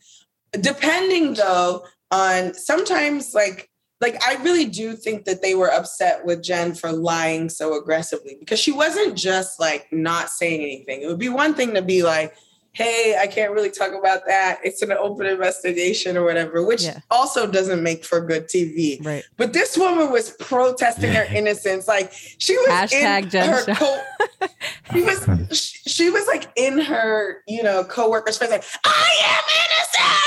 Depending 0.52 1.34
though 1.34 1.86
on 2.12 2.54
sometimes 2.54 3.34
like 3.34 3.70
like 4.02 4.22
I 4.24 4.36
really 4.44 4.66
do 4.66 4.96
think 4.96 5.26
that 5.26 5.42
they 5.42 5.56
were 5.56 5.72
upset 5.72 6.26
with 6.26 6.44
Jen 6.44 6.76
for 6.76 6.92
lying 6.92 7.50
so 7.50 7.78
aggressively 7.80 8.36
because 8.38 8.60
she 8.60 8.72
wasn't 8.72 9.18
just 9.18 9.60
like 9.60 9.88
not 9.92 10.30
saying 10.30 10.62
anything. 10.62 11.02
It 11.02 11.08
would 11.08 11.20
be 11.20 11.30
one 11.30 11.54
thing 11.56 11.74
to 11.74 11.82
be 11.82 12.04
like, 12.04 12.36
hey, 12.74 13.18
I 13.20 13.28
can't 13.28 13.52
really 13.52 13.70
talk 13.70 13.94
about 13.94 14.26
that. 14.26 14.60
It's 14.64 14.82
an 14.82 14.92
open 14.92 15.28
investigation 15.28 16.18
or 16.18 16.24
whatever, 16.26 16.66
which 16.66 16.86
also 17.12 17.46
doesn't 17.50 17.84
make 17.84 18.04
for 18.04 18.20
good 18.20 18.48
TV. 18.48 19.04
Right. 19.06 19.24
But 19.38 19.54
this 19.54 19.78
woman 19.78 20.12
was 20.12 20.32
protesting 20.32 21.14
her 21.14 21.26
innocence. 21.34 21.88
Like 21.88 22.12
she 22.14 22.58
was 22.58 22.68
Hashtag 22.68 23.24
in 23.24 23.30
Jen 23.30 23.50
her 23.50 23.64
Shah. 23.66 23.76
co- 23.76 24.48
she 24.92 25.02
was 25.02 25.28
she, 25.52 25.90
she 25.90 26.10
was 26.10 26.28
like 26.28 26.52
in 26.56 26.80
her 26.80 27.42
you 27.48 27.64
know 27.64 27.84
co-worker's 27.84 28.38
face 28.38 28.50
like 28.50 28.64
i 28.86 29.44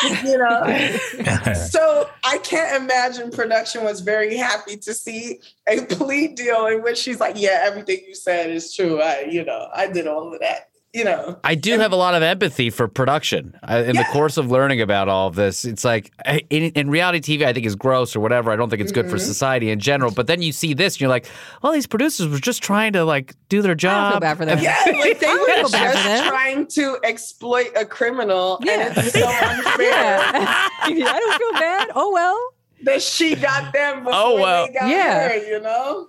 am 0.08 0.12
innocent 0.12 0.28
you 0.28 0.38
know 0.38 1.54
so 1.54 2.08
i 2.24 2.38
can't 2.38 2.82
imagine 2.82 3.30
production 3.30 3.84
was 3.84 4.00
very 4.00 4.36
happy 4.36 4.76
to 4.76 4.94
see 4.94 5.40
a 5.68 5.84
plea 5.86 6.28
deal 6.28 6.66
in 6.66 6.82
which 6.82 6.98
she's 6.98 7.20
like 7.20 7.34
yeah 7.38 7.60
everything 7.62 8.00
you 8.06 8.14
said 8.14 8.50
is 8.50 8.74
true 8.74 9.00
i 9.00 9.20
you 9.28 9.44
know 9.44 9.68
i 9.74 9.86
did 9.86 10.06
all 10.06 10.32
of 10.32 10.40
that 10.40 10.68
you 10.96 11.04
know 11.04 11.38
I 11.44 11.54
do 11.54 11.78
have 11.78 11.92
a 11.92 11.96
lot 11.96 12.14
of 12.14 12.22
empathy 12.22 12.70
for 12.70 12.88
production. 12.88 13.54
I, 13.62 13.80
in 13.82 13.96
the 13.96 14.04
course 14.12 14.36
of 14.38 14.50
learning 14.50 14.80
about 14.80 15.08
all 15.08 15.28
of 15.28 15.34
this, 15.34 15.64
it's 15.64 15.84
like 15.84 16.10
in, 16.50 16.64
in 16.72 16.88
reality 16.90 17.20
TV, 17.38 17.44
I 17.44 17.52
think 17.52 17.66
is 17.66 17.76
gross 17.76 18.16
or 18.16 18.20
whatever. 18.20 18.50
I 18.50 18.56
don't 18.56 18.70
think 18.70 18.80
it's 18.80 18.92
good 18.92 19.10
for 19.10 19.16
Mhm. 19.16 19.20
society 19.20 19.70
in 19.70 19.78
general. 19.78 20.10
But 20.10 20.26
then 20.26 20.40
you 20.40 20.52
see 20.52 20.72
this, 20.74 20.94
and 20.94 21.00
you're 21.02 21.10
like, 21.10 21.26
well, 21.62 21.72
these 21.72 21.86
producers 21.86 22.28
were 22.28 22.38
just 22.38 22.62
trying 22.62 22.94
to 22.94 23.04
like 23.04 23.34
do 23.50 23.60
their 23.62 23.74
job. 23.74 24.20
bad 24.22 24.38
for 24.38 24.46
them. 24.46 24.58
yeah 24.60 24.76
like 24.86 25.20
they 25.20 25.26
were 25.34 25.46
just 25.46 25.72
bad 25.72 25.96
for 25.98 26.08
them. 26.08 26.28
trying 26.28 26.66
to 26.68 26.98
exploit 27.04 27.70
a 27.76 27.84
criminal 27.84 28.58
Yeah. 28.62 28.88
and 28.88 28.96
it's 28.96 29.12
so 29.12 29.26
unfair 29.28 30.18
I 30.22 30.88
don't 30.90 31.38
feel 31.38 31.52
bad. 31.60 31.88
Oh 31.94 32.10
well. 32.12 32.38
that 32.84 33.02
she 33.02 33.34
got 33.36 33.72
them 33.72 33.98
before 34.04 34.12
Oh, 34.14 34.34
well. 34.40 34.66
they 34.66 34.72
got 34.72 34.88
Yeah. 34.88 35.28
her 35.28 35.36
you 35.46 35.60
know 35.60 36.08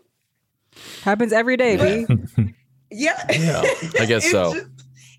Happens 1.04 1.34
every 1.34 1.58
day, 1.58 1.76
B. 2.06 2.54
yeah 2.92 3.24
I 3.28 4.06
guess 4.06 4.24
It's 4.24 4.32
so. 4.32 4.54
just- 4.54 4.66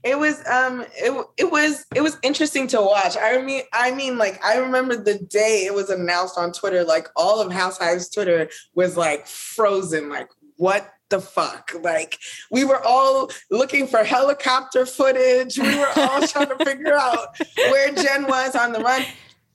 it 0.04 0.18
was 0.18 0.46
um 0.46 0.84
it, 0.96 1.26
it 1.36 1.50
was 1.50 1.84
it 1.94 2.02
was 2.02 2.18
interesting 2.22 2.66
to 2.68 2.80
watch. 2.80 3.16
I 3.20 3.42
mean 3.42 3.62
I 3.72 3.90
mean 3.90 4.18
like 4.18 4.42
I 4.44 4.58
remember 4.58 4.96
the 4.96 5.18
day 5.18 5.64
it 5.66 5.74
was 5.74 5.90
announced 5.90 6.38
on 6.38 6.52
Twitter 6.52 6.84
like 6.84 7.08
all 7.16 7.40
of 7.40 7.52
Housewives 7.52 8.08
Twitter 8.08 8.48
was 8.74 8.96
like 8.96 9.26
frozen 9.26 10.08
like 10.08 10.28
what 10.56 10.92
the 11.08 11.20
fuck? 11.20 11.72
Like 11.80 12.18
we 12.50 12.64
were 12.64 12.84
all 12.84 13.30
looking 13.50 13.86
for 13.86 14.04
helicopter 14.04 14.84
footage. 14.84 15.58
We 15.58 15.78
were 15.78 15.90
all 15.96 16.26
trying 16.26 16.48
to 16.48 16.64
figure 16.64 16.94
out 16.94 17.36
where 17.56 17.92
Jen 17.92 18.26
was 18.26 18.54
on 18.54 18.72
the 18.72 18.80
run. 18.80 19.02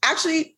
Actually 0.01 0.57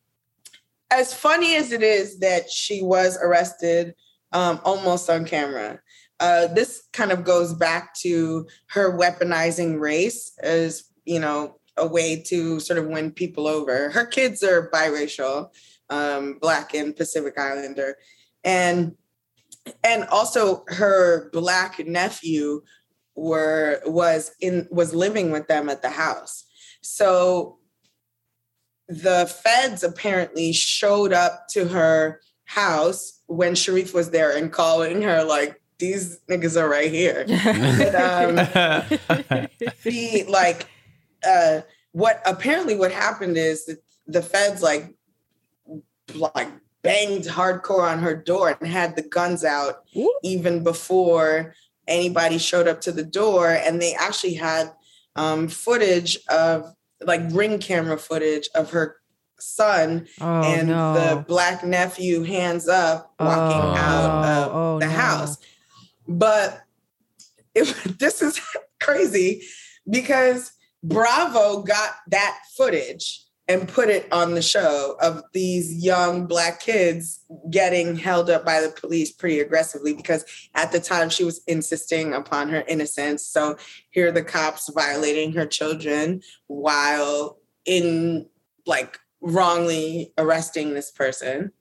as 0.92 1.14
funny 1.14 1.56
as 1.56 1.72
it 1.72 1.84
is 1.84 2.20
that 2.20 2.50
she 2.50 2.82
was 2.82 3.18
arrested 3.22 3.96
um, 4.32 4.60
almost 4.64 5.10
on 5.10 5.26
camera 5.26 5.80
uh, 6.20 6.48
this 6.48 6.84
kind 6.94 7.12
of 7.12 7.24
goes 7.24 7.54
back 7.54 7.94
to 7.96 8.48
her 8.68 8.98
weaponizing 8.98 9.80
race 9.80 10.32
as 10.42 10.86
you 11.06 11.20
know 11.20 11.60
a 11.78 11.86
way 11.86 12.22
to 12.22 12.60
sort 12.60 12.80
of 12.80 12.88
win 12.88 13.12
people 13.12 13.48
over. 13.48 13.90
Her 13.90 14.06
kids 14.06 14.44
are 14.44 14.70
biracial, 14.72 15.50
um, 15.90 16.38
black 16.40 16.74
and 16.74 16.96
Pacific 16.96 17.38
Islander, 17.38 17.98
and 18.44 18.96
and 19.84 20.06
also 20.06 20.64
her 20.68 21.30
black 21.32 21.86
nephew 21.86 22.62
were 23.16 23.82
was 23.86 24.32
in 24.40 24.68
was 24.72 24.94
living 24.94 25.32
with 25.32 25.48
them 25.48 25.70
at 25.70 25.82
the 25.82 25.90
house. 25.90 26.46
So 26.82 27.60
the 28.88 29.26
feds 29.44 29.84
apparently 29.84 30.54
showed 30.54 31.12
up 31.12 31.48
to 31.50 31.68
her 31.68 32.22
house 32.46 33.22
when 33.26 33.54
Sharrieff 33.54 33.94
was 33.94 34.12
there 34.12 34.38
and 34.38 34.52
calling 34.52 35.02
her 35.02 35.24
like 35.24 35.60
these 35.78 36.20
niggas 36.30 36.60
are 36.60 36.70
right 36.70 36.92
here. 36.92 37.26
but, 37.28 37.96
um, 37.96 38.36
the 39.84 40.26
like, 40.28 40.68
uh, 41.28 41.62
what 41.92 42.22
apparently 42.26 42.76
what 42.76 42.92
happened 42.92 43.38
is 43.38 43.66
that 43.66 43.84
the 44.08 44.22
feds 44.22 44.62
like, 44.62 44.94
like 46.14 46.50
banged 46.82 47.24
hardcore 47.24 47.90
on 47.90 48.00
her 48.00 48.16
door 48.16 48.56
and 48.60 48.70
had 48.70 48.96
the 48.96 49.02
guns 49.02 49.44
out 49.44 49.84
Ooh. 49.98 50.14
even 50.24 50.64
before 50.64 51.56
anybody 51.88 52.38
showed 52.38 52.68
up 52.68 52.82
to 52.82 52.92
the 52.92 53.04
door, 53.04 53.50
and 53.50 53.82
they 53.82 53.96
actually 53.96 54.36
had 54.36 54.72
um, 55.16 55.48
footage 55.48 56.18
of 56.30 56.74
like 57.02 57.22
ring 57.32 57.60
camera 57.60 57.98
footage 57.98 58.50
of 58.56 58.72
her 58.72 58.98
son 59.40 60.08
oh, 60.22 60.42
and 60.44 60.70
no. 60.70 60.94
the 60.94 61.22
black 61.28 61.64
nephew 61.64 62.24
hands 62.24 62.68
up 62.68 63.14
walking 63.20 63.62
Oh, 63.62 63.76
out 63.76 64.24
of 64.24 64.56
oh, 64.56 64.80
the 64.80 64.86
no. 64.86 64.92
house 64.92 65.38
but 66.08 66.64
it, 67.54 67.74
this 68.00 68.22
is 68.22 68.40
crazy 68.82 69.44
because 69.90 70.52
Bravo 70.84 71.64
got 71.64 71.96
that 72.08 72.40
footage 72.56 73.26
and 73.48 73.68
put 73.68 73.90
it 73.90 74.12
on 74.12 74.34
the 74.34 74.42
show 74.42 74.98
of 75.02 75.22
these 75.34 75.84
young 75.84 76.26
black 76.26 76.60
kids 76.60 77.20
getting 77.52 77.96
held 77.96 78.30
up 78.30 78.44
by 78.44 78.60
the 78.60 78.70
police 78.70 79.12
pretty 79.12 79.40
aggressively 79.40 79.94
because 79.94 80.26
at 80.56 80.72
the 80.72 80.80
time 80.80 81.10
she 81.10 81.24
was 81.24 81.42
insisting 81.46 82.14
upon 82.14 82.50
her 82.50 82.64
innocence. 82.68 83.24
So 83.24 83.58
here 83.92 84.08
are 84.08 84.12
the 84.12 84.24
cops 84.24 84.72
violating 84.74 85.34
her 85.34 85.46
children 85.46 86.22
while 86.48 87.38
in 87.66 88.28
like 88.66 89.00
wrongly 89.22 90.12
arresting 90.18 90.74
this 90.74 90.90
person. 90.90 91.52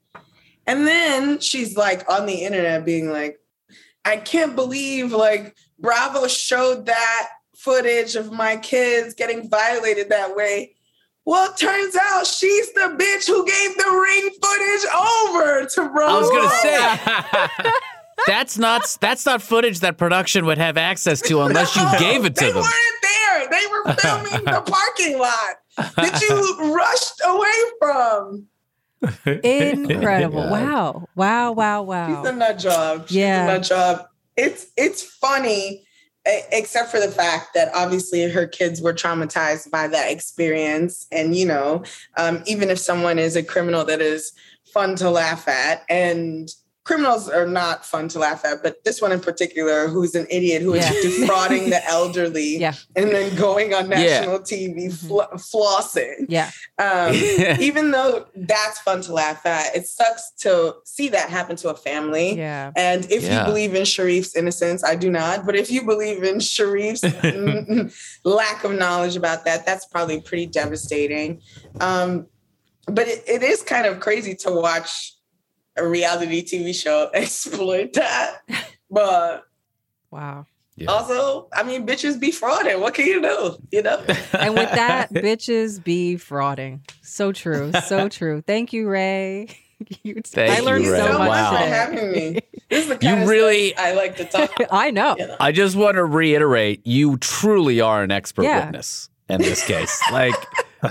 And 0.65 0.87
then 0.87 1.39
she's 1.39 1.77
like 1.77 2.09
on 2.09 2.25
the 2.25 2.45
internet 2.45 2.83
being 2.83 3.11
like, 3.11 3.39
I 4.05 4.17
can't 4.17 4.55
believe 4.55 5.11
like 5.11 5.55
Bravo 5.79 6.27
showed 6.27 6.85
that 6.85 7.29
footage 7.55 8.15
of 8.15 8.31
my 8.31 8.57
kids 8.57 9.13
getting 9.13 9.49
violated 9.49 10.09
that 10.09 10.35
way. 10.35 10.75
Well, 11.25 11.51
it 11.51 11.57
turns 11.57 11.95
out 11.99 12.27
she's 12.27 12.71
the 12.73 12.95
bitch 12.99 13.25
who 13.25 13.45
gave 13.45 13.75
the 13.77 13.89
ring 13.89 14.29
footage 14.41 14.85
over 14.93 15.65
to 15.65 15.89
Bravo. 15.89 16.13
I 16.13 16.19
was 16.19 16.29
gonna 16.29 17.49
say 17.59 17.71
that's 18.27 18.59
not 18.59 18.97
that's 19.01 19.25
not 19.25 19.41
footage 19.41 19.79
that 19.79 19.97
production 19.97 20.45
would 20.45 20.59
have 20.59 20.77
access 20.77 21.21
to 21.21 21.41
unless 21.41 21.75
you 21.75 21.83
gave 21.97 22.25
it 22.25 22.35
to 22.35 22.45
they 22.45 22.51
them. 22.51 22.61
They 22.61 22.61
weren't 22.61 23.01
there. 23.01 23.49
They 23.49 23.67
were 23.67 23.93
filming 23.95 24.45
the 24.45 24.61
parking 24.71 25.17
lot 25.17 25.95
that 25.95 26.21
you 26.21 26.75
rushed 26.75 27.21
away 27.25 27.49
from. 27.79 28.45
Incredible. 29.25 30.43
God. 30.49 30.51
Wow. 30.51 31.09
Wow. 31.15 31.51
Wow. 31.51 31.81
Wow. 31.83 32.23
She's 32.23 32.31
a 32.31 32.35
nut 32.35 32.59
job. 32.59 33.07
She's 33.07 33.17
Yeah. 33.17 33.43
a 33.43 33.53
nut 33.53 33.63
job. 33.63 34.05
It's 34.37 34.67
it's 34.75 35.03
funny, 35.03 35.85
except 36.25 36.89
for 36.89 36.99
the 36.99 37.07
fact 37.09 37.49
that 37.53 37.69
obviously 37.73 38.23
her 38.29 38.47
kids 38.47 38.81
were 38.81 38.93
traumatized 38.93 39.71
by 39.71 39.87
that 39.87 40.11
experience. 40.11 41.07
And 41.11 41.35
you 41.35 41.45
know, 41.45 41.83
um, 42.17 42.43
even 42.45 42.69
if 42.69 42.79
someone 42.79 43.19
is 43.19 43.35
a 43.35 43.43
criminal 43.43 43.85
that 43.85 44.01
is 44.01 44.33
fun 44.73 44.95
to 44.97 45.09
laugh 45.09 45.47
at, 45.47 45.83
and 45.89 46.49
criminals 46.85 47.27
are 47.27 47.47
not 47.47 47.83
fun 47.83 48.07
to 48.07 48.19
laugh 48.19 48.45
at, 48.45 48.61
but 48.63 48.83
this 48.85 49.01
one 49.01 49.11
in 49.11 49.19
particular, 49.19 49.87
who's 49.87 50.13
an 50.13 50.27
idiot 50.29 50.61
who 50.61 50.75
is 50.75 50.85
Yeah. 50.85 51.01
defrauding 51.01 51.71
the 51.71 51.83
elderly 51.87 52.57
Yeah. 52.59 52.73
and 52.95 53.09
then 53.09 53.35
going 53.35 53.73
on 53.73 53.89
Yeah. 53.89 53.97
national 54.21 54.39
TV 54.41 54.93
fl- 54.93 55.35
flossing. 55.35 56.25
Yeah. 56.29 56.51
Um, 56.77 57.13
even 57.59 57.89
though 57.89 58.27
that's 58.35 58.77
fun 58.81 59.01
to 59.01 59.13
laugh 59.13 59.43
at, 59.47 59.75
it 59.75 59.87
sucks 59.87 60.31
to 60.41 60.75
see 60.85 61.09
that 61.09 61.29
happen 61.29 61.55
to 61.57 61.69
a 61.69 61.75
family. 61.75 62.37
Yeah. 62.37 62.71
And 62.75 63.09
if 63.11 63.23
Yeah. 63.23 63.39
you 63.39 63.45
believe 63.47 63.73
in 63.73 63.81
Sharrieff's 63.81 64.35
innocence, 64.35 64.83
I 64.83 64.95
do 64.95 65.09
not. 65.09 65.43
But 65.45 65.55
if 65.55 65.71
you 65.71 65.83
believe 65.85 66.23
in 66.23 66.35
Sharrieff's 66.37 67.01
lack 68.23 68.63
of 68.63 68.71
knowledge 68.73 69.15
about 69.15 69.43
that, 69.45 69.65
that's 69.65 69.85
probably 69.87 70.21
pretty 70.21 70.45
devastating. 70.45 71.41
Um, 71.79 72.27
but 72.87 73.07
it, 73.07 73.23
it 73.27 73.41
is 73.41 73.63
kind 73.63 73.87
of 73.87 73.99
crazy 73.99 74.35
to 74.35 74.51
watch 74.51 75.13
a 75.77 75.87
reality 75.87 76.43
TV 76.43 76.73
show 76.73 77.09
exploit 77.13 77.93
that. 77.93 78.37
But 78.89 79.45
Wow. 80.11 80.45
also, 80.87 81.47
I 81.53 81.63
mean, 81.63 81.85
bitches 81.85 82.19
be 82.19 82.31
frauding. 82.31 82.79
What 82.79 82.93
can 82.93 83.05
you 83.05 83.21
do? 83.21 83.57
You 83.71 83.81
know? 83.83 84.03
And 84.33 84.53
with 84.53 84.71
that, 84.71 85.11
bitches 85.11 85.83
be 85.83 86.15
frauding. 86.15 86.79
So 87.01 87.31
true. 87.31 87.71
So 87.87 88.07
true. 88.19 88.41
Thank 88.41 88.71
you, 88.73 88.87
Rae. 88.87 89.47
You- 90.03 90.21
Thank 90.23 90.57
I 90.57 90.61
learned 90.61 90.85
you, 90.85 90.93
Rae. 90.93 90.99
so 90.99 91.17
much 91.17 91.27
Wow. 91.29 91.51
for 91.51 91.57
today. 91.57 91.69
having 91.69 92.11
me. 92.11 92.39
This 92.69 92.83
is 92.89 92.97
the 92.97 93.05
You 93.05 93.13
of 93.23 93.27
really- 93.27 93.75
I 93.77 93.91
like 93.93 94.15
to 94.17 94.25
talk. 94.25 94.51
I 94.71 94.91
know. 94.91 95.15
I 95.39 95.51
just 95.51 95.75
want 95.75 95.95
to 95.95 96.05
reiterate, 96.05 96.85
you 96.87 97.17
truly 97.17 97.81
are 97.81 98.01
an 98.01 98.11
expert 98.11 98.43
Yeah. 98.43 98.63
witness 98.65 99.09
in 99.29 99.41
this 99.41 99.65
case. 99.65 100.01
Like 100.13 100.33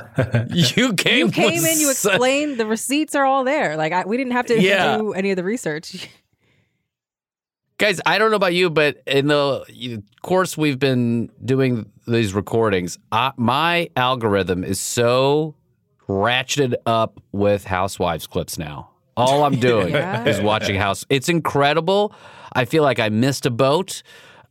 you 0.51 0.95
came, 0.95 1.27
You 1.27 1.33
came 1.33 1.51
in, 1.65 1.79
you 1.81 1.93
such- 1.93 2.13
explained, 2.13 2.59
the 2.59 2.67
receipts 2.67 3.15
are 3.15 3.25
all 3.25 3.45
there. 3.45 3.77
Like 3.77 3.93
I, 3.93 4.05
we 4.05 4.17
didn't 4.17 4.33
have 4.33 4.47
to 4.47 4.61
Yeah. 4.61 4.99
do 4.99 5.13
any 5.13 5.31
of 5.31 5.37
the 5.37 5.45
research. 5.45 6.09
Guys, 7.79 8.01
I 8.07 8.19
don't 8.19 8.31
know 8.31 8.37
about 8.37 8.55
you, 8.55 8.71
but 8.71 9.03
in 9.07 9.27
the 9.27 10.03
course 10.23 10.57
we've 10.57 10.79
been 10.79 11.29
doing 11.45 11.91
these 12.07 12.33
recordings, 12.33 12.99
I, 13.11 13.33
my 13.37 13.91
algorithm 13.97 14.63
is 14.63 14.81
so 14.81 15.57
ratcheted 16.09 16.75
up 16.87 17.21
with 17.33 17.65
Housewives 17.65 18.27
clips 18.29 18.59
now. 18.59 18.91
All 19.17 19.43
I'm 19.45 19.59
doing 19.59 19.89
Yeah. 19.95 20.25
is 20.25 20.41
watching 20.41 20.77
House. 20.77 21.05
It's 21.11 21.29
incredible. 21.29 22.15
I 22.53 22.65
feel 22.65 22.85
like 22.85 23.01
I 23.01 23.09
missed 23.09 23.45
a 23.45 23.51
boat. 23.51 24.03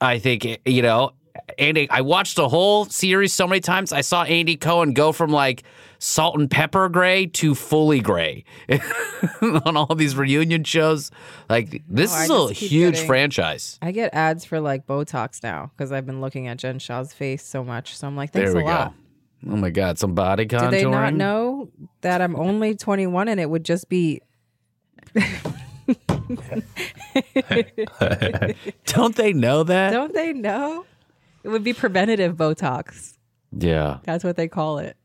I 0.01 0.19
think 0.19 0.45
you 0.65 0.81
know, 0.81 1.11
Andy. 1.57 1.89
I 1.89 2.01
watched 2.01 2.35
the 2.35 2.47
whole 2.49 2.85
series 2.85 3.33
so 3.33 3.47
many 3.47 3.59
times. 3.61 3.91
I 3.91 4.01
saw 4.01 4.23
Andy 4.23 4.55
Cohen 4.55 4.93
go 4.93 5.11
from 5.11 5.31
like 5.31 5.63
salt 5.99 6.37
and 6.37 6.49
pepper 6.51 6.89
gray 6.89 7.25
to 7.27 7.55
fully 7.55 7.99
gray 8.01 8.43
on 9.41 9.77
all 9.77 9.95
these 9.95 10.15
reunion 10.15 10.63
shows. 10.63 11.11
Like 11.49 11.81
this 11.87 12.13
Oh, 12.29 12.47
is 12.47 12.51
a 12.51 12.53
huge 12.53 12.93
getting- 12.95 13.07
franchise. 13.07 13.79
I 13.81 13.91
get 13.91 14.13
ads 14.13 14.45
for 14.45 14.59
like 14.59 14.85
Botox 14.85 15.41
now 15.43 15.71
because 15.75 15.91
I've 15.91 16.05
been 16.05 16.21
looking 16.21 16.47
at 16.47 16.57
Jen 16.57 16.77
Shah's 16.79 17.13
face 17.13 17.43
so 17.45 17.63
much. 17.63 17.95
So 17.97 18.07
I'm 18.07 18.15
like, 18.15 18.31
thanks 18.31 18.51
there 18.51 18.57
we 18.61 18.63
a 18.69 18.71
lot. 18.73 18.93
go. 19.45 19.53
Oh 19.53 19.57
my 19.57 19.69
God, 19.71 19.97
some 19.99 20.13
body 20.13 20.45
contouring. 20.45 20.71
Do 20.71 20.77
they 20.77 20.83
not 20.85 21.13
know 21.13 21.69
that 22.01 22.21
I'm 22.21 22.35
only 22.35 22.75
21 22.75 23.27
and 23.27 23.39
it 23.39 23.49
would 23.49 23.65
just 23.65 23.89
be 23.89 24.21
Don't 28.85 29.15
they 29.15 29.33
know 29.33 29.63
that? 29.63 29.91
Don't 29.91 30.13
they 30.13 30.33
know? 30.33 30.85
It 31.43 31.49
would 31.49 31.63
be 31.63 31.73
preventative 31.73 32.35
Botox. 32.35 33.17
Yeah. 33.51 33.99
That's 34.03 34.23
what 34.23 34.35
they 34.35 34.47
call 34.47 34.79
it. 34.79 34.97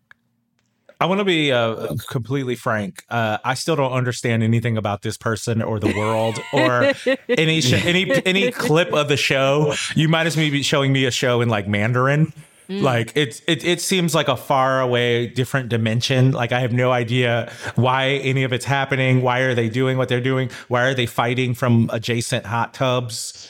I 1.01 1.07
want 1.07 1.21
to 1.21 1.25
be 1.25 1.53
uh, 1.53 1.95
completely 2.09 2.57
frank. 2.57 3.05
Uh, 3.09 3.39
I 3.45 3.55
still 3.55 3.77
don't 3.77 3.93
understand 3.93 4.43
anything 4.43 4.77
about 4.77 5.03
this 5.03 5.17
person 5.17 5.63
or 5.63 5.79
the 5.79 5.97
world 5.97 6.41
or 6.53 6.93
any 7.29 7.61
sh- 7.61 7.85
any 7.85 8.11
any 8.27 8.51
clip 8.51 8.93
of 8.93 9.09
the 9.09 9.17
show. 9.17 9.75
You 9.95 10.09
might 10.09 10.27
as 10.27 10.37
well 10.37 10.51
be 10.51 10.63
showing 10.65 10.93
me 10.93 11.05
a 11.05 11.13
show 11.13 11.41
in 11.41 11.49
like 11.49 11.69
Mandarin. 11.69 12.33
Mm. 12.69 12.83
Like 12.83 13.17
it, 13.17 13.41
it, 13.47 13.65
it 13.65 13.81
seems 13.81 14.15
like 14.15 14.29
a 14.29 14.37
far 14.37 14.81
away, 14.81 15.29
different 15.29 15.69
dimension. 15.69 16.33
Like 16.33 16.51
I 16.51 16.61
have 16.61 16.73
no 16.73 16.91
idea 16.91 17.53
why 17.77 18.09
any 18.09 18.43
of 18.43 18.53
it's 18.53 18.65
happening. 18.65 19.23
Why 19.23 19.41
are 19.41 19.55
they 19.55 19.69
doing 19.69 19.99
what 19.99 20.09
they're 20.09 20.21
doing? 20.21 20.51
Why 20.67 20.83
are 20.83 20.95
they 20.95 21.07
fighting 21.07 21.55
from 21.55 21.89
adjacent 21.93 22.45
hot 22.45 22.75
tubs? 22.75 23.49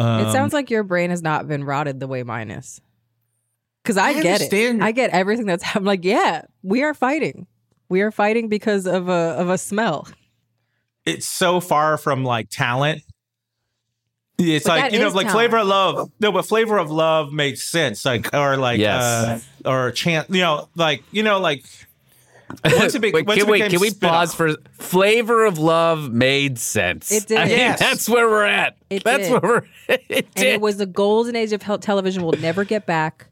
Um, 0.00 0.26
it 0.26 0.32
sounds 0.32 0.52
like 0.52 0.70
your 0.70 0.82
brain 0.82 1.10
has 1.10 1.22
not 1.22 1.46
been 1.48 1.64
rotted 1.64 2.00
the 2.00 2.06
way 2.06 2.22
mine 2.22 2.50
is. 2.50 2.80
Because 3.82 3.96
I, 3.96 4.08
I 4.08 4.12
get 4.22 4.34
understand. 4.34 4.82
it. 4.82 4.84
I 4.84 4.92
get 4.92 5.10
everything 5.10 5.46
that's 5.46 5.64
I'm 5.74 5.84
like, 5.84 6.04
yeah, 6.04 6.42
we 6.62 6.82
are 6.82 6.94
fighting. 6.94 7.46
We 7.88 8.02
are 8.02 8.10
fighting 8.10 8.48
because 8.48 8.86
of 8.86 9.08
a 9.08 9.12
of 9.38 9.48
a 9.48 9.58
smell. 9.58 10.06
it's 11.06 11.26
so 11.26 11.60
far 11.60 11.96
from 11.98 12.24
like 12.24 12.48
talent. 12.50 13.02
It's 14.38 14.64
But 14.66 14.78
like 14.78 14.92
you 14.92 14.98
know, 15.00 15.08
like 15.08 15.26
talent. 15.26 15.32
flavor 15.32 15.58
of 15.58 15.66
love. 15.66 16.10
No, 16.20 16.32
but 16.32 16.42
flavor 16.46 16.78
of 16.78 16.90
love 16.90 17.32
makes 17.32 17.62
sense. 17.62 18.04
Like 18.04 18.32
or 18.34 18.56
like 18.56 18.78
Yes. 18.80 19.46
uh, 19.64 19.68
or 19.68 19.90
chance. 19.92 20.28
You 20.30 20.40
know, 20.40 20.68
like 20.76 21.02
you 21.10 21.22
know, 21.22 21.40
like 21.40 21.64
once 22.64 22.94
it, 22.94 23.00
be, 23.00 23.12
wait, 23.12 23.26
once 23.26 23.38
can, 23.38 23.48
it 23.48 23.50
wait, 23.50 23.70
can 23.70 23.80
we 23.80 23.90
spin-off- 23.90 24.12
pause 24.14 24.34
for 24.34 24.56
flavor 24.78 25.44
of 25.46 25.58
love 25.58 26.12
made 26.12 26.58
sense? 26.58 27.10
It 27.12 27.26
did. 27.26 27.38
I 27.38 27.44
mean, 27.46 27.56
Yes. 27.58 27.78
That's 27.80 28.08
where 28.08 28.28
we're 28.28 28.44
at. 28.44 28.76
It 28.90 29.04
that's 29.04 29.28
did. 29.28 29.32
where 29.32 29.40
we're. 29.40 29.62
It 30.08 30.26
and 30.26 30.34
did. 30.34 30.46
it 30.54 30.60
was 30.60 30.76
the 30.78 30.86
golden 30.86 31.36
age 31.36 31.52
of 31.52 31.60
tel- 31.60 31.78
television. 31.78 32.22
We'll 32.22 32.40
never 32.40 32.64
get 32.64 32.86
back. 32.86 33.26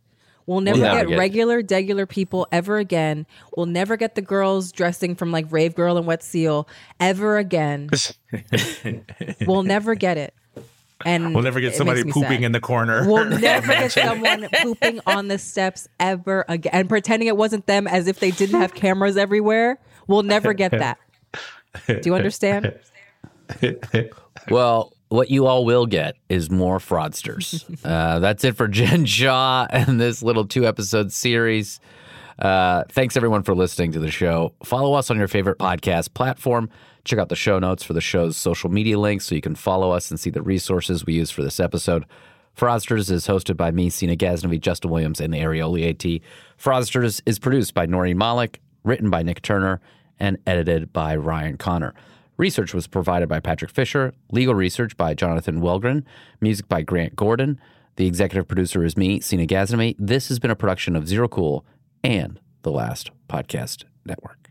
We'll 0.46 0.62
never 0.62 0.78
never 0.78 0.94
get 1.00 1.06
get 1.08 1.14
it. 1.14 1.18
regular, 1.18 1.62
degular 1.62 2.08
people 2.08 2.48
ever 2.50 2.78
again. 2.78 3.26
We'll 3.54 3.66
never 3.66 3.98
get 3.98 4.14
the 4.14 4.22
girls 4.22 4.72
dressing 4.72 5.14
from 5.14 5.30
like 5.30 5.44
Rave 5.50 5.74
Girl 5.74 5.98
and 5.98 6.06
Wet 6.06 6.22
Seal 6.22 6.66
ever 6.98 7.36
again. 7.36 7.90
we'll 9.46 9.62
never 9.62 9.94
get 9.94 10.16
it. 10.16 10.32
And 11.04 11.34
We'll 11.34 11.44
never 11.44 11.60
get 11.60 11.74
somebody 11.74 12.02
pooping 12.02 12.22
sad. 12.22 12.42
in 12.42 12.52
the 12.52 12.60
corner. 12.60 13.06
We'll 13.06 13.24
never 13.24 13.66
get 13.72 13.92
someone 13.92 14.48
pooping 14.52 15.00
on 15.06 15.28
the 15.28 15.38
steps 15.38 15.88
ever 16.00 16.44
again 16.48 16.72
and 16.74 16.88
pretending 16.88 17.28
it 17.28 17.36
wasn't 17.36 17.66
them 17.66 17.86
as 17.86 18.08
if 18.08 18.18
they 18.18 18.32
didn't 18.32 18.60
have 18.60 18.74
cameras 18.74 19.16
everywhere. 19.16 19.78
We'll 20.08 20.24
never 20.24 20.52
get 20.54 20.72
that. 20.72 20.98
Do 21.86 22.00
you 22.04 22.14
understand? 22.14 22.74
Well, 24.50 24.92
what 25.08 25.30
you 25.30 25.46
all 25.46 25.64
will 25.64 25.86
get 25.86 26.16
is 26.28 26.50
more 26.50 26.78
fraudsters. 26.78 27.64
uh, 27.84 28.18
that's 28.18 28.44
it 28.44 28.56
for 28.56 28.68
Jen 28.68 29.04
Shah 29.06 29.66
and 29.70 30.00
this 30.00 30.22
little 30.22 30.46
two 30.46 30.66
episode 30.66 31.12
series. 31.12 31.80
Uh, 32.38 32.84
thanks 32.90 33.16
everyone 33.16 33.42
for 33.42 33.54
listening 33.54 33.92
to 33.92 33.98
the 33.98 34.10
show. 34.10 34.54
Follow 34.64 34.94
us 34.94 35.10
on 35.10 35.18
your 35.18 35.28
favorite 35.28 35.58
podcast 35.58 36.14
platform. 36.14 36.70
Check 37.08 37.18
out 37.18 37.30
the 37.30 37.36
show 37.36 37.58
notes 37.58 37.82
for 37.82 37.94
the 37.94 38.02
show's 38.02 38.36
social 38.36 38.68
media 38.68 38.98
links 38.98 39.24
so 39.24 39.34
you 39.34 39.40
can 39.40 39.54
follow 39.54 39.92
us 39.92 40.10
and 40.10 40.20
see 40.20 40.28
the 40.28 40.42
resources 40.42 41.06
we 41.06 41.14
use 41.14 41.30
for 41.30 41.42
this 41.42 41.58
episode. 41.58 42.04
Fraudsters 42.54 43.10
is 43.10 43.26
hosted 43.26 43.56
by 43.56 43.70
me, 43.70 43.88
Sina 43.88 44.14
Ghaznavi, 44.14 44.60
Justin 44.60 44.90
Williams, 44.90 45.18
and 45.18 45.32
the 45.32 45.38
Arielle 45.38 45.82
Aty. 45.82 46.20
Fraudsters 46.62 47.22
is 47.24 47.38
produced 47.38 47.72
by 47.72 47.86
Noreen 47.86 48.18
Malik, 48.18 48.60
written 48.84 49.08
by 49.08 49.22
Nick 49.22 49.40
Turner, 49.40 49.80
and 50.20 50.36
edited 50.46 50.92
by 50.92 51.16
Ryan 51.16 51.56
Connor. 51.56 51.94
Research 52.36 52.74
was 52.74 52.86
provided 52.86 53.26
by 53.26 53.40
Patrick 53.40 53.70
Fisher, 53.70 54.12
legal 54.30 54.54
research 54.54 54.94
by 54.98 55.14
Jonathan 55.14 55.62
Welgren, 55.62 56.04
music 56.42 56.68
by 56.68 56.82
Grant 56.82 57.16
Gordon. 57.16 57.58
The 57.96 58.06
executive 58.06 58.46
producer 58.46 58.84
is 58.84 58.98
me, 58.98 59.20
Sina 59.20 59.46
Ghaznavi. 59.46 59.96
This 59.98 60.28
has 60.28 60.38
been 60.38 60.50
a 60.50 60.56
production 60.56 60.94
of 60.94 61.08
Zero 61.08 61.26
Cool 61.26 61.64
and 62.04 62.38
the 62.64 62.70
Last 62.70 63.10
Podcast 63.30 63.84
Network. 64.04 64.50